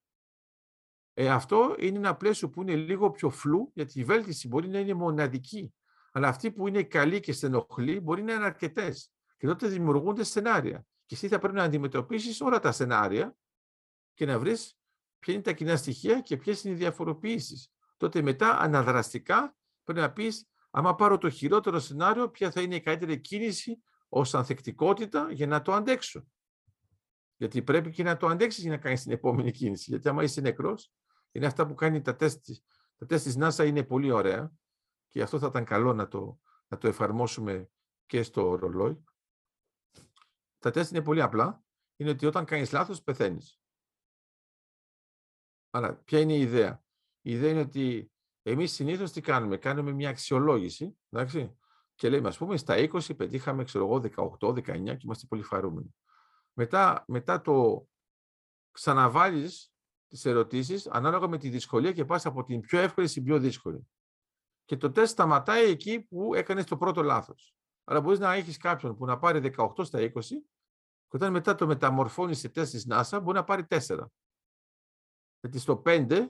Ε, 1.14 1.28
αυτό 1.28 1.74
είναι 1.78 1.98
ένα 1.98 2.16
πλαίσιο 2.16 2.50
που 2.50 2.62
είναι 2.62 2.76
λίγο 2.76 3.10
πιο 3.10 3.30
φλού, 3.30 3.70
γιατί 3.74 4.00
η 4.00 4.04
βέλτιστη 4.04 4.48
μπορεί 4.48 4.68
να 4.68 4.78
είναι 4.78 4.94
μοναδική. 4.94 5.74
Αλλά 6.12 6.28
αυτή 6.28 6.52
που 6.52 6.68
είναι 6.68 6.82
καλή 6.82 7.20
και 7.20 7.32
στενοχλεί 7.32 8.00
μπορεί 8.00 8.22
να 8.22 8.32
είναι 8.32 8.44
αρκετές. 8.44 9.12
Και 9.36 9.46
τότε 9.46 9.68
δημιουργούνται 9.68 10.24
σενάρια. 10.24 10.86
Και 11.06 11.14
εσύ 11.14 11.28
θα 11.28 11.38
πρέπει 11.38 11.54
να 11.54 11.62
αντιμετωπίσεις 11.62 12.40
όλα 12.40 12.58
τα 12.58 12.72
σενάρια 12.72 13.36
και 14.14 14.26
να 14.26 14.38
βρεις 14.38 14.78
ποια 15.18 15.34
είναι 15.34 15.42
τα 15.42 15.52
κοινά 15.52 15.76
στοιχεία 15.76 16.20
και 16.20 16.36
ποιες 16.36 16.64
είναι 16.64 16.74
οι 16.74 16.76
διαφοροποιήσεις. 16.76 17.70
Τότε 17.96 18.22
μετά 18.22 18.58
αναδραστικά 18.58 19.56
πρέπει 19.84 20.00
να 20.00 20.12
πεις, 20.12 20.48
άμα 20.70 20.94
πάρω 20.94 21.18
το 21.18 21.30
χειρότερο 21.30 21.78
σενάριο, 21.78 22.30
ποια 22.30 22.50
θα 22.50 22.60
είναι 22.60 22.74
η 22.74 22.80
καλύτερη 22.80 23.20
κίνηση 23.20 23.82
ως 24.08 24.34
ανθεκτικότητα 24.34 25.28
για 25.32 25.46
να 25.46 25.62
το 25.62 25.72
αντέξω. 25.72 26.26
Γιατί 27.36 27.62
πρέπει 27.62 27.90
και 27.90 28.02
να 28.02 28.16
το 28.16 28.26
αντέξεις 28.26 28.62
για 28.62 28.70
να 28.70 28.78
κάνεις 28.78 29.02
την 29.02 29.12
επόμενη 29.12 29.50
κίνηση. 29.50 29.90
Γιατί 29.90 30.08
άμα 30.08 30.22
είσαι 30.22 30.40
νεκρός, 30.40 30.92
είναι 31.32 31.46
αυτά 31.46 31.66
που 31.66 31.74
κάνει 31.74 32.00
τα 32.00 32.16
τεστ. 32.16 32.48
Τα 32.96 33.06
τεστ 33.06 33.24
της 33.24 33.36
NASA 33.40 33.66
είναι 33.66 33.82
πολύ 33.82 34.10
ωραία 34.10 34.52
και 35.08 35.22
αυτό 35.22 35.38
θα 35.38 35.46
ήταν 35.46 35.64
καλό 35.64 35.92
να 35.92 36.08
το, 36.08 36.38
να 36.68 36.78
το 36.78 36.88
εφαρμόσουμε 36.88 37.70
και 38.06 38.22
στο 38.22 38.54
ρολόι. 38.54 39.04
Τα 40.58 40.70
τεστ 40.70 40.90
είναι 40.90 41.02
πολύ 41.02 41.22
απλά. 41.22 41.64
Είναι 41.96 42.10
ότι 42.10 42.26
όταν 42.26 42.44
κάνεις 42.44 42.72
λάθος, 42.72 43.02
πεθαίνεις. 43.02 43.60
Αλλά 45.70 45.94
ποια 45.94 46.20
είναι 46.20 46.34
η 46.34 46.40
ιδέα; 46.40 46.82
Η 47.20 47.30
ιδέα 47.30 47.50
είναι 47.50 47.60
ότι 47.60 48.12
εμείς 48.42 48.72
συνήθως 48.72 49.12
τι 49.12 49.20
κάνουμε; 49.20 49.56
Κάνουμε 49.56 49.92
μια 49.92 50.08
αξιολόγηση, 50.08 50.98
εντάξει, 51.10 51.56
και 51.94 52.08
λέμε, 52.08 52.28
ας 52.28 52.38
πούμε, 52.38 52.56
στα 52.56 52.76
20 52.76 53.16
πετύχαμε, 53.16 53.64
ξέρω 53.64 53.84
εγώ, 53.84 54.00
18, 54.00 54.52
19 54.52 54.96
και 54.96 55.02
είμαστε 55.04 55.26
πολύ 55.26 55.42
χαρούμενοι. 55.42 55.94
Μετά, 56.52 57.04
μετά 57.08 57.40
το 57.40 57.86
ξαναβάλεις 58.70 59.72
τις 60.08 60.24
ερωτήσεις 60.24 60.86
ανάλογα 60.86 61.28
με 61.28 61.38
τη 61.38 61.48
δυσκολία 61.48 61.92
και 61.92 62.04
πας 62.04 62.26
από 62.26 62.44
την 62.44 62.60
πιο 62.60 62.78
εύκολη 62.78 63.06
στην 63.06 63.24
πιο 63.24 63.38
δύσκολη. 63.38 63.88
Και 64.64 64.76
το 64.76 64.90
τεστ 64.90 65.12
σταματάει 65.12 65.70
εκεί 65.70 66.00
που 66.00 66.34
έκανες 66.34 66.64
το 66.64 66.76
πρώτο 66.76 67.02
λάθος. 67.02 67.56
Άρα 67.88 68.00
μπορείς 68.00 68.18
να 68.18 68.34
έχεις 68.34 68.56
κάποιον 68.56 68.96
που 68.96 69.04
να 69.04 69.18
πάρει 69.18 69.52
18 69.56 69.84
στα 69.84 69.98
20 69.98 70.12
και 71.08 71.16
όταν 71.16 71.32
μετά 71.32 71.54
το 71.54 71.66
μεταμορφώνεις 71.66 72.38
σε 72.38 72.48
τεστ 72.48 72.72
της 72.72 72.86
NASA 72.90 73.20
μπορεί 73.22 73.36
να 73.36 73.44
πάρει 73.44 73.66
4. 73.68 74.06
Γιατί 75.40 75.58
στο 75.58 75.82
5 75.84 76.28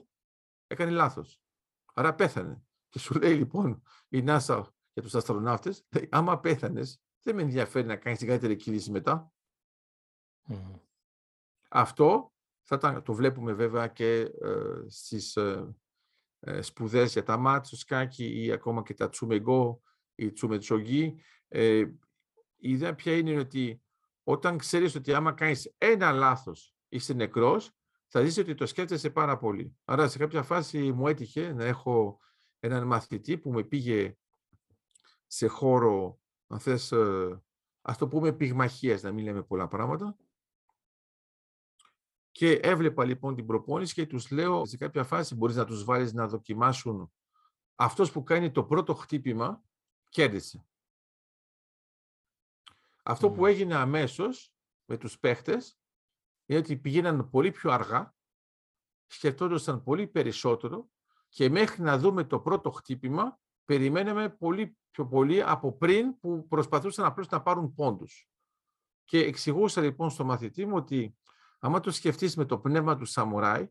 έκανε 0.67 0.91
λάθος. 0.91 1.41
Άρα 1.93 2.15
πέθανε. 2.15 2.61
Και 2.89 2.99
σου 2.99 3.13
λέει 3.13 3.35
λοιπόν 3.35 3.81
η 4.07 4.23
NASA 4.27 4.63
για 4.93 5.01
τους 5.01 5.15
αστροναύτες, 5.15 5.87
άμα 6.09 6.39
πέθανες, 6.39 7.01
δεν 7.21 7.35
με 7.35 7.41
ενδιαφέρει 7.41 7.87
να 7.87 7.95
κάνεις 7.95 8.19
την 8.19 8.27
καλύτερη 8.27 8.55
κίνηση 8.55 8.91
μετά. 8.91 9.31
Αυτό 11.69 12.33
θα 12.61 13.01
το 13.01 13.13
βλέπουμε 13.13 13.53
βέβαια 13.53 13.87
και 13.87 14.19
ε, 14.19 14.85
στις 14.87 15.35
ε, 15.35 15.75
ε, 16.39 16.61
σπουδές 16.61 17.13
για 17.13 17.23
τα 17.23 17.37
μάτια, 17.37 17.77
σκάκι 17.77 18.43
ή 18.43 18.51
ακόμα 18.51 18.83
και 18.83 18.93
τα 18.93 19.09
τσουμεγκό 19.09 19.81
ή 20.15 20.31
τσουμετσογί. 20.31 21.21
Ε, 21.47 21.77
η 22.57 22.71
ιδέα 22.71 22.95
ποια 22.95 23.17
είναι 23.17 23.39
ότι 23.39 23.81
όταν 24.23 24.57
ξέρεις 24.57 24.95
ότι 24.95 25.13
άμα 25.13 25.33
κάνεις 25.33 25.73
ένα 25.77 26.11
λάθος 26.11 26.75
είσαι 26.89 27.13
νεκρός, 27.13 27.71
θα 28.07 28.21
δεις 28.21 28.37
ότι 28.37 28.55
το 28.55 28.65
σκέφτεσαι 28.65 29.09
πάρα 29.09 29.37
πολύ. 29.37 29.77
Άρα 29.85 30.07
σε 30.07 30.17
κάποια 30.17 30.43
φάση 30.43 30.91
μου 30.91 31.07
έτυχε 31.07 31.53
να 31.53 31.65
έχω 31.65 32.19
έναν 32.59 32.87
μαθητή 32.87 33.37
που 33.37 33.51
με 33.51 33.63
πήγε 33.63 34.17
σε 35.27 35.47
χώρο, 35.47 36.19
αν 36.47 36.59
θες, 36.59 36.91
ε, 36.91 37.43
ας 37.81 37.97
το 37.97 38.07
πούμε 38.07 38.33
πυγμαχίας, 38.33 39.01
να 39.01 39.11
μην 39.11 39.23
λέμε 39.23 39.43
πολλά 39.43 39.67
πράγματα, 39.67 40.17
και 42.31 42.51
έβλεπα 42.51 43.05
λοιπόν 43.05 43.35
την 43.35 43.45
προπόνηση 43.45 43.93
και 43.93 44.05
τους 44.05 44.31
λέω 44.31 44.65
σε 44.65 44.77
κάποια 44.77 45.03
φάση 45.03 45.35
μπορείς 45.35 45.55
να 45.55 45.65
τους 45.65 45.83
βάλεις 45.83 46.13
να 46.13 46.27
δοκιμάσουν 46.27 47.11
αυτός 47.75 48.11
που 48.11 48.23
κάνει 48.23 48.51
το 48.51 48.63
πρώτο 48.63 48.93
χτύπημα 48.93 49.63
κέρδισε. 50.09 50.66
Αυτό 53.09 53.31
που 53.31 53.45
έγινε 53.45 53.75
αμέσως 53.75 54.53
με 54.85 54.97
τους 54.97 55.19
παίχτες 55.19 55.79
είναι 56.45 56.59
ότι 56.59 56.77
πήγαιναν 56.77 57.29
πολύ 57.29 57.51
πιο 57.51 57.71
αργά, 57.71 58.15
σκεφτόντουσαν 59.05 59.83
πολύ 59.83 60.07
περισσότερο 60.07 60.89
και 61.29 61.49
μέχρι 61.49 61.81
να 61.81 61.97
δούμε 61.97 62.23
το 62.23 62.39
πρώτο 62.39 62.71
χτύπημα 62.71 63.39
περιμέναμε 63.65 64.29
πολύ 64.29 64.77
πιο 64.91 65.07
πολύ 65.07 65.43
από 65.43 65.77
πριν 65.77 66.19
που 66.19 66.47
προσπαθούσαν 66.47 67.05
απλώς 67.05 67.27
να 67.27 67.41
πάρουν 67.41 67.73
πόντους. 67.73 68.29
Και 69.03 69.19
εξηγούσα 69.19 69.81
λοιπόν 69.81 70.09
στο 70.09 70.23
μαθητή 70.23 70.65
μου 70.65 70.75
ότι 70.75 71.17
άμα 71.59 71.79
το 71.79 71.91
σκεφτείς 71.91 72.35
με 72.35 72.45
το 72.45 72.59
πνεύμα 72.59 72.97
του 72.97 73.05
σαμουράι, 73.05 73.69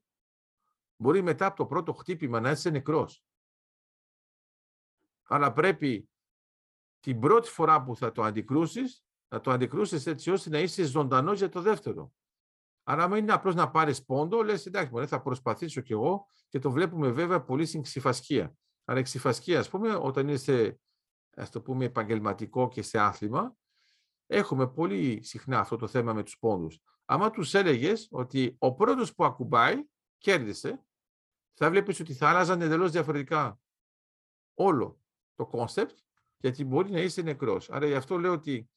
μπορεί 0.96 1.22
μετά 1.22 1.46
από 1.46 1.56
το 1.56 1.66
πρώτο 1.66 1.92
χτύπημα 1.92 2.40
να 2.40 2.50
είσαι 2.50 2.70
νεκρός. 2.70 3.24
Αλλά 5.22 5.52
πρέπει 5.52 6.10
την 7.00 7.20
πρώτη 7.20 7.48
φορά 7.48 7.82
που 7.82 7.96
θα 7.96 8.12
το 8.12 8.22
αντικρούσεις, 8.22 9.05
να 9.28 9.40
το 9.40 9.50
αντικρούσεις 9.50 10.06
έτσι 10.06 10.30
ώστε 10.30 10.50
να 10.50 10.58
είσαι 10.58 10.84
ζωντανός 10.84 11.38
για 11.38 11.48
το 11.48 11.60
δεύτερο. 11.60 12.12
Άρα, 12.82 13.04
αν 13.04 13.12
είναι 13.12 13.32
απλώς 13.32 13.54
να 13.54 13.70
πάρεις 13.70 14.04
πόντο, 14.04 14.42
λες 14.42 14.66
εντάξει, 14.66 14.92
μωρέ, 14.92 15.06
θα 15.06 15.22
προσπαθήσω 15.22 15.80
κι 15.80 15.92
εγώ 15.92 16.26
και 16.48 16.58
το 16.58 16.70
βλέπουμε 16.70 17.10
βέβαια 17.10 17.42
πολύ 17.42 17.66
στην 17.66 17.82
ξυφασκία. 17.82 18.54
Άρα, 18.84 18.98
η 18.98 19.02
ξυφασκία, 19.02 19.58
ας 19.58 19.68
πούμε, 19.68 19.94
όταν 19.94 20.28
είσαι, 20.28 20.80
ας 21.36 21.50
το 21.50 21.60
πούμε, 21.60 21.84
επαγγελματικό 21.84 22.68
και 22.68 22.82
σε 22.82 22.98
άθλημα, 22.98 23.56
έχουμε 24.26 24.68
πολύ 24.68 25.22
συχνά 25.22 25.58
αυτό 25.58 25.76
το 25.76 25.86
θέμα 25.86 26.12
με 26.12 26.22
τους 26.22 26.38
πόντους. 26.38 26.80
Άμα 27.04 27.30
τους 27.30 27.54
έλεγες 27.54 28.08
ότι 28.10 28.56
ο 28.58 28.74
πρώτος 28.74 29.14
που 29.14 29.24
ακουμπάει 29.24 29.84
κέρδισε, 30.18 30.84
θα 31.54 31.70
βλέπεις 31.70 32.00
ότι 32.00 32.14
θα 32.14 32.28
άλλαζαν 32.28 32.60
εντελώς 32.60 32.90
διαφορετικά 32.90 33.60
όλο 34.54 35.00
το 35.34 35.46
concept, 35.46 35.98
γιατί 36.36 36.64
μπορεί 36.64 36.90
να 36.90 37.00
είσαι 37.00 37.22
νεκρός. 37.22 37.70
Άρα 37.70 37.86
γι' 37.86 37.94
αυτό 37.94 38.18
λέω 38.18 38.32
ότι 38.32 38.70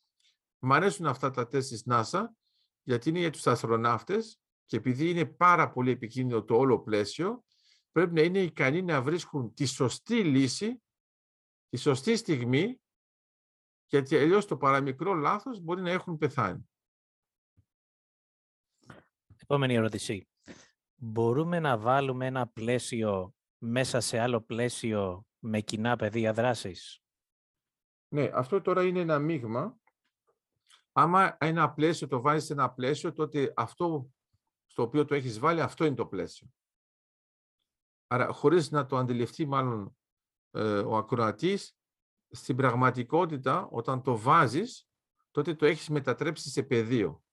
μου 0.60 0.74
αρέσουν 0.74 1.06
αυτά 1.06 1.32
τα 1.32 1.48
τεστ 1.48 1.70
της 1.70 1.84
NASA, 1.90 2.26
γιατί 2.84 3.10
είναι 3.10 3.20
για 3.20 3.30
τους 3.30 3.48
αστροναύτες 3.48 4.40
και 4.66 4.78
επειδή 4.78 5.10
είναι 5.10 5.26
πάρα 5.26 5.72
πολύ 5.72 5.92
επικίνδυνο 5.92 6.44
το 6.44 6.56
όλο 6.56 6.80
πλαίσιο, 6.80 7.44
πρέπει 7.92 8.14
να 8.14 8.22
είναι 8.22 8.40
ικανοί 8.40 8.82
να 8.82 9.02
βρίσκουν 9.02 9.54
τη 9.54 9.66
σωστή 9.66 10.24
λύση, 10.24 10.82
τη 11.70 11.78
σωστή 11.78 12.16
στιγμή, 12.16 12.82
γιατί 13.88 14.18
αλλιώς 14.18 14.46
το 14.46 14.58
παραμικρό 14.58 15.14
λάθος 15.14 15.60
μπορεί 15.60 15.82
να 15.82 15.92
έχουν 15.92 16.18
πεθάνει. 16.18 16.70
Επόμενη 19.38 19.74
ερώτηση. 19.74 20.30
Μπορούμε 20.96 21.60
να 21.60 21.78
βάλουμε 21.78 22.26
ένα 22.26 22.48
πλαίσιο 22.48 23.34
μέσα 23.58 24.00
σε 24.00 24.20
άλλο 24.20 24.42
πλαίσιο 24.42 25.26
με 25.40 25.62
κοινά 25.62 25.96
πεδία 25.96 26.34
δράσης; 26.34 27.02
Ναι, 28.08 28.30
αυτό 28.34 28.62
τώρα 28.62 28.84
είναι 28.84 29.00
ένα 29.00 29.20
μείγμα. 29.20 29.80
Άμα 31.02 31.38
ένα 31.40 31.74
πλαίσιο 31.74 32.08
το 32.08 32.22
βάζεις 32.22 32.46
σε 32.46 32.54
ένα 32.54 32.72
πλαίσιο, 32.72 33.14
τότε 33.14 33.54
αυτό 33.56 34.10
στο 34.66 34.84
οποίο 34.84 35.06
το 35.06 35.16
έχεις 35.16 35.40
βάλει, 35.40 35.62
αυτό 35.62 35.86
είναι 35.86 35.96
το 35.96 36.08
πλαίσιο. 36.08 36.48
Άρα, 38.08 38.32
χωρίς 38.32 38.72
να 38.72 38.86
το 38.86 38.98
αντιληφθεί 38.98 39.46
μάλλον 39.46 39.98
ε, 40.52 40.80
ο 40.80 40.98
ακροατής, 40.98 41.78
στην 42.30 42.56
πραγματικότητα, 42.56 43.68
όταν 43.72 44.02
το 44.02 44.18
βάζεις, 44.18 44.90
τότε 45.32 45.56
το 45.56 45.66
έχεις 45.66 45.90
μετατρέψει 45.90 46.50
σε 46.50 46.64
πεδίο. 46.64 47.24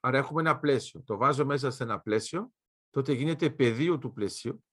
Άρα 0.00 0.18
έχουμε 0.18 0.40
ένα 0.40 0.58
πλαίσιο. 0.58 1.02
Το 1.02 1.16
βάζω 1.16 1.44
μέσα 1.44 1.70
σε 1.70 1.82
ένα 1.82 2.00
πλαίσιο, 2.00 2.52
τότε 2.90 3.12
γίνεται 3.12 3.50
πεδίο 3.50 3.98
του 3.98 4.12
πλαισίου. 4.12 4.64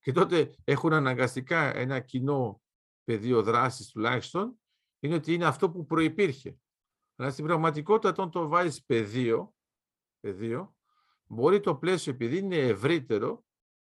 Και 0.00 0.12
τότε 0.12 0.54
έχουν 0.64 0.92
αναγκαστικά 0.92 1.74
ένα 1.74 2.00
κοινό 2.00 2.62
πεδίο 3.04 3.42
δράσης 3.42 3.88
τουλάχιστον, 3.88 4.56
είναι 5.02 5.14
ότι 5.14 5.34
είναι 5.34 5.46
αυτό 5.46 5.70
που 5.70 5.86
προϋπήρχε. 5.86 6.56
Αλλά 7.16 7.30
στην 7.30 7.44
πραγματικότητα 7.44 8.08
όταν 8.08 8.30
το 8.30 8.48
βάζεις 8.48 8.84
πεδίο, 8.84 9.54
πεδίο, 10.20 10.74
μπορεί 11.24 11.60
το 11.60 11.76
πλαίσιο 11.76 12.12
επειδή 12.12 12.38
είναι 12.38 12.56
ευρύτερο 12.56 13.44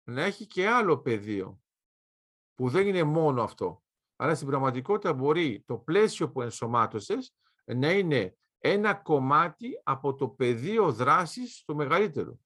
να 0.09 0.23
έχει 0.23 0.47
και 0.47 0.69
άλλο 0.69 0.99
πεδίο 0.99 1.61
που 2.55 2.69
δεν 2.69 2.87
είναι 2.87 3.03
μόνο 3.03 3.43
αυτό. 3.43 3.83
Αλλά 4.17 4.35
στην 4.35 4.47
πραγματικότητα 4.47 5.13
μπορεί 5.13 5.63
το 5.67 5.79
πλαίσιο 5.79 6.31
που 6.31 6.43
ενσωμάτωσες 6.43 7.35
να 7.65 7.93
είναι 7.93 8.37
ένα 8.59 8.95
κομμάτι 8.95 9.81
από 9.83 10.15
το 10.15 10.29
πεδίο 10.29 10.93
δράσης 10.93 11.63
το 11.65 11.75
μεγαλύτερο. 11.75 12.39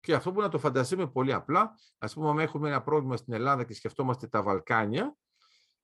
Και 0.00 0.14
αυτό 0.14 0.30
μπορεί 0.30 0.42
να 0.42 0.50
το 0.50 0.58
φανταστούμε 0.58 1.10
πολύ 1.10 1.32
απλά. 1.32 1.78
Ας 1.98 2.14
πούμε, 2.14 2.28
αν 2.28 2.38
έχουμε 2.38 2.68
ένα 2.68 2.82
πρόβλημα 2.82 3.16
στην 3.16 3.32
Ελλάδα 3.32 3.64
και 3.64 3.74
σκεφτόμαστε 3.74 4.26
τα 4.26 4.42
Βαλκάνια, 4.42 5.16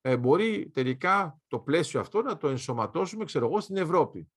ε, 0.01 0.17
μπορεί 0.17 0.69
τελικά 0.69 1.41
το 1.47 1.59
πλαίσιο 1.59 1.99
αυτό 1.99 2.21
να 2.21 2.37
το 2.37 2.47
ενσωματώσουμε, 2.47 3.25
ξέρω 3.25 3.45
εγώ, 3.45 3.59
στην 3.59 3.77
Ευρώπη. 3.77 4.31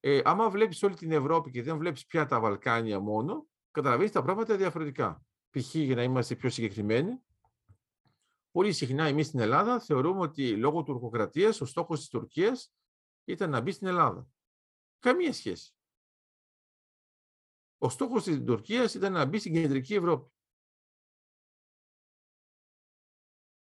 Ε, 0.00 0.20
άμα 0.24 0.50
βλέπεις 0.50 0.82
όλη 0.82 0.94
την 0.94 1.12
Ευρώπη 1.12 1.50
και 1.50 1.62
δεν 1.62 1.78
βλέπεις 1.78 2.06
πια 2.06 2.26
τα 2.26 2.40
Βαλκάνια 2.40 3.00
μόνο, 3.00 3.46
καταλαβαίνεις 3.70 4.12
τα 4.12 4.22
πράγματα 4.22 4.56
διαφορετικά. 4.56 5.22
Π.χ. 5.50 5.74
για 5.74 5.94
να 5.94 6.02
είμαστε 6.02 6.34
πιο 6.34 6.50
συγκεκριμένοι, 6.50 7.22
πολύ 8.50 8.72
συχνά 8.72 9.04
εμείς 9.04 9.26
στην 9.26 9.40
Ελλάδα 9.40 9.80
θεωρούμε 9.80 10.20
ότι 10.20 10.56
λόγω 10.56 10.82
τουρκοκρατίας 10.82 11.60
ο 11.60 11.64
στόχος 11.64 11.98
της 11.98 12.08
Τουρκίας 12.08 12.74
ήταν 13.24 13.50
να 13.50 13.60
μπει 13.60 13.70
στην 13.70 13.86
Ελλάδα. 13.86 14.28
Καμία 14.98 15.32
σχέση. 15.32 15.74
Ο 17.78 17.88
στόχος 17.88 18.24
της 18.24 18.44
Τουρκίας 18.44 18.94
ήταν 18.94 19.12
να 19.12 19.24
μπει 19.24 19.38
στην 19.38 19.52
κεντρική 19.52 19.94
Ευρώπη. 19.94 20.32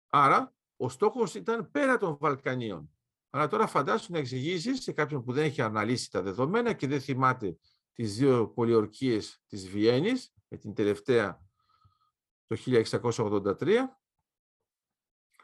Άρα, 0.07 0.53
ο 0.81 0.89
στόχος 0.89 1.35
ήταν 1.35 1.71
πέρα 1.71 1.97
των 1.97 2.17
Βαλκανίων. 2.19 2.89
Αλλά 3.29 3.47
τώρα 3.47 3.67
φαντάσου 3.67 4.11
να 4.11 4.17
εξηγήσεις 4.17 4.83
σε 4.83 4.91
κάποιον 4.91 5.23
που 5.23 5.33
δεν 5.33 5.43
έχει 5.43 5.61
αναλύσει 5.61 6.11
τα 6.11 6.21
δεδομένα 6.21 6.73
και 6.73 6.87
δεν 6.87 7.01
θυμάται 7.01 7.57
τις 7.93 8.15
δύο 8.15 8.47
πολιορκίες 8.49 9.41
της 9.47 9.69
Βιέννης, 9.69 10.33
με 10.47 10.57
την 10.57 10.73
τελευταία 10.73 11.41
το 12.47 12.55
1683, 12.55 13.99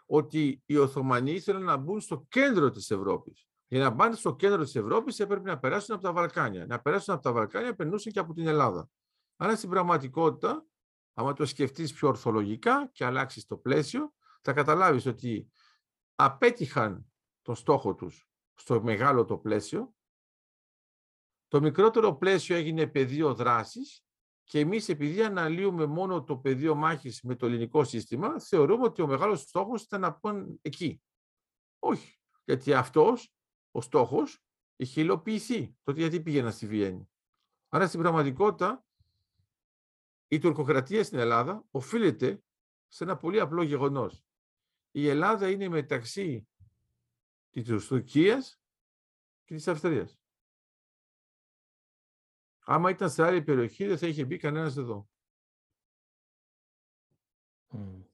ότι 0.05 0.63
οι 0.65 0.77
Οθωμανοί 0.77 1.31
ήθελαν 1.31 1.63
να 1.63 1.77
μπουν 1.77 2.01
στο 2.01 2.25
κέντρο 2.29 2.69
της 2.69 2.91
Ευρώπης. 2.91 3.47
Για 3.67 3.79
να 3.79 3.95
πάνε 3.95 4.15
στο 4.15 4.35
κέντρο 4.35 4.63
της 4.63 4.75
Ευρώπης 4.75 5.19
έπρεπε 5.19 5.49
να 5.49 5.59
περάσουν 5.59 5.95
από 5.95 6.03
τα 6.03 6.13
Βαλκάνια. 6.13 6.65
Να 6.65 6.81
περάσουν 6.81 7.13
από 7.13 7.23
τα 7.23 7.31
Βαλκάνια 7.31 7.75
περνούσαν 7.75 8.11
και 8.11 8.19
από 8.19 8.33
την 8.33 8.47
Ελλάδα. 8.47 8.89
Αλλά 9.35 9.55
στην 9.55 9.69
πραγματικότητα, 9.69 10.65
άμα 11.13 11.33
το 11.33 11.45
σκεφτείς 11.45 11.93
πιο 11.93 12.07
ορθολογικά 12.07 12.89
και 12.91 13.05
αλλάξεις 13.05 13.45
το 13.45 13.57
πλαίσιο, 13.57 14.13
θα 14.45 14.53
καταλάβεις 14.53 15.05
ότι 15.05 15.51
απέτυχαν 16.15 17.11
τον 17.41 17.55
στόχο 17.55 17.95
τους 17.95 18.29
στο 18.53 18.81
μεγάλο 18.81 19.25
το 19.25 19.37
πλαίσιο. 19.37 19.93
Το 21.47 21.61
μικρότερο 21.61 22.15
πλαίσιο 22.15 22.55
έγινε 22.55 22.87
πεδίο 22.87 23.33
δράσης 23.33 24.05
και 24.43 24.59
εμείς 24.59 24.89
επειδή 24.89 25.23
αναλύουμε 25.23 25.85
μόνο 25.85 26.23
το 26.23 26.37
πεδίο 26.37 26.75
μάχης 26.75 27.21
με 27.21 27.35
το 27.35 27.45
ελληνικό 27.45 27.83
σύστημα, 27.83 28.39
θεωρούμε 28.39 28.83
ότι 28.83 29.01
ο 29.01 29.07
μεγάλος 29.07 29.41
στόχος 29.41 29.83
ήταν 29.83 30.01
να 30.01 30.13
πάνε 30.13 30.57
εκεί. 30.61 31.01
Όχι, 31.79 32.19
γιατί 32.45 32.73
αυτός 32.73 33.33
ο 33.71 33.81
στόχος 33.81 34.43
είχε 34.75 35.01
υλοποιηθεί. 35.01 35.75
Τότε 35.83 35.99
γιατί 35.99 36.21
πήγαινα 36.21 36.51
στη 36.51 36.67
Βιέννη. 36.67 37.09
Άρα 37.69 37.87
στην 37.87 37.99
πραγματικότητα 37.99 38.85
η 40.27 40.39
τουρκοκρατία 40.39 41.03
στην 41.03 41.19
Ελλάδα 41.19 41.65
οφείλεται 41.71 42.43
σε 42.87 43.03
ένα 43.03 43.17
πολύ 43.17 43.39
απλό 43.39 43.63
γεγονός. 43.63 44.25
Η 44.95 45.07
Ελλάδα 45.07 45.49
είναι 45.49 45.67
μεταξύ 45.67 46.47
της 47.49 47.87
Τουρκίας 47.87 48.61
και 49.43 49.55
της 49.55 49.67
Αυστρίας. 49.67 50.19
Άμα 52.59 52.89
ήταν 52.89 53.09
σε 53.09 53.23
άλλη 53.23 53.43
περιοχή 53.43 53.85
δεν 53.85 53.97
θα 53.97 54.07
είχε 54.07 54.25
μπει 54.25 54.37
κανένας 54.37 54.77
εδώ. 54.77 55.09
Mm. 57.69 58.05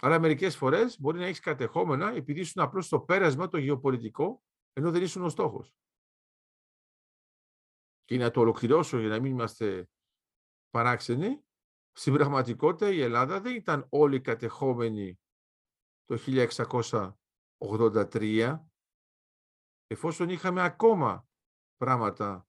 Άρα 0.00 0.18
μερικές 0.18 0.56
φορές 0.56 1.00
μπορεί 1.00 1.18
να 1.18 1.26
έχεις 1.26 1.40
κατεχόμενα 1.40 2.12
επειδή 2.14 2.40
ήσουν 2.40 2.62
απλώς 2.62 2.86
στο 2.86 3.00
πέρασμα 3.00 3.48
το 3.48 3.58
γεωπολιτικό 3.58 4.42
ενώ 4.72 4.90
δεν 4.90 5.02
ήσουν 5.02 5.24
ο 5.24 5.28
στόχος. 5.28 5.74
Και 8.04 8.16
να 8.16 8.30
το 8.30 8.40
ολοκληρώσω 8.40 8.98
για 8.98 9.08
να 9.08 9.20
μην 9.20 9.32
είμαστε 9.32 9.88
παράξενοι, 10.70 11.44
στην 11.92 12.12
πραγματικότητα 12.12 12.90
η 12.90 13.00
Ελλάδα 13.00 13.40
δεν 13.40 13.54
ήταν 13.54 13.86
όλοι 13.88 14.20
κατεχόμενοι 14.20 15.18
το 16.04 16.18
1683, 17.58 18.58
εφόσον 19.86 20.28
είχαμε 20.28 20.62
ακόμα 20.62 21.26
πράγματα 21.76 22.46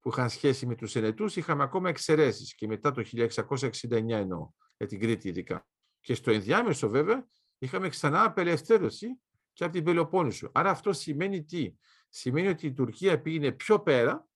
που 0.00 0.08
είχαν 0.08 0.30
σχέση 0.30 0.66
με 0.66 0.74
τους 0.74 0.96
ενετούς, 0.96 1.36
είχαμε 1.36 1.62
ακόμα 1.62 1.88
εξαιρέσεις 1.88 2.54
και 2.54 2.66
μετά 2.66 2.90
το 2.90 3.02
1669 3.12 4.08
εννοώ, 4.08 4.50
για 4.76 4.86
την 4.86 5.00
Κρήτη 5.00 5.28
ειδικά. 5.28 5.66
Και 6.00 6.14
στο 6.14 6.30
ενδιάμεσο 6.30 6.88
βέβαια 6.88 7.28
είχαμε 7.58 7.88
ξανά 7.88 8.24
απελευθέρωση 8.24 9.20
και 9.52 9.64
από 9.64 9.72
την 9.72 9.84
Πελοπόννησο. 9.84 10.50
Άρα 10.52 10.70
αυτό 10.70 10.92
σημαίνει 10.92 11.44
τι; 11.44 11.74
Σημαίνει 12.08 12.48
ότι 12.48 12.66
η 12.66 12.72
Τουρκία 12.72 13.20
πήγαινε 13.20 13.52
πιο 13.52 13.80
πέρα, 13.80 14.28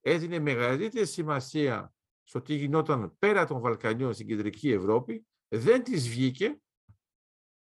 έδινε 0.00 0.38
μεγαλύτερη 0.38 1.06
σημασία 1.06 1.94
στο 2.22 2.42
τι 2.42 2.54
γινόταν 2.54 3.16
πέρα 3.18 3.46
των 3.46 3.60
Βαλκανίων 3.60 4.14
στην 4.14 4.26
κεντρική 4.26 4.70
Ευρώπη, 4.70 5.26
δεν 5.48 5.82
της 5.82 6.08
βγήκε, 6.08 6.60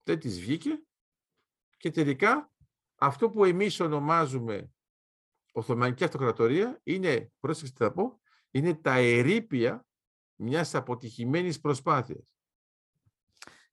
δεν 0.03 0.19
της 0.19 0.41
βγήκε 0.41 0.83
και 1.77 1.91
τελικά 1.91 2.53
αυτό 2.97 3.31
που 3.31 3.45
εμείς 3.45 3.81
ονομάζουμε 3.81 4.73
Οθωμανική 5.53 6.05
Αυτοκρατορία 6.05 6.81
είναι, 6.83 7.33
πρόσεξτε 7.41 7.85
θα 7.85 7.93
πω, 7.93 8.21
είναι 8.51 8.75
τα 8.75 8.95
ερήπια 8.95 9.87
μιας 10.35 10.75
αποτυχημένης 10.75 11.61
προσπάθειας. 11.61 12.25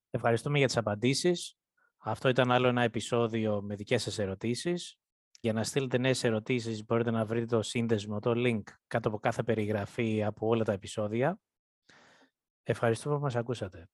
Ευχαριστούμε 0.09 0.57
για 0.57 0.67
τις 0.67 0.77
απαντήσεις. 0.77 1.57
Αυτό 1.97 2.29
ήταν 2.29 2.51
άλλο 2.51 2.67
ένα 2.67 2.81
επεισόδιο 2.81 3.61
με 3.61 3.75
δικές 3.75 4.01
σας 4.01 4.19
ερωτήσεις. 4.19 4.99
Για 5.41 5.53
να 5.53 5.63
στείλετε 5.63 5.97
νέες 5.97 6.23
ερωτήσεις 6.23 6.85
μπορείτε 6.85 7.11
να 7.11 7.25
βρείτε 7.25 7.45
το 7.45 7.61
σύνδεσμο, 7.61 8.19
το 8.19 8.33
link 8.35 8.63
κάτω 8.87 9.07
από 9.07 9.19
κάθε 9.19 9.43
περιγραφή 9.43 10.23
από 10.23 10.47
όλα 10.47 10.63
τα 10.63 10.71
επεισόδια. 10.71 11.39
Ευχαριστώ 12.63 13.09
που 13.09 13.19
μας 13.19 13.35
ακούσατε. 13.35 13.89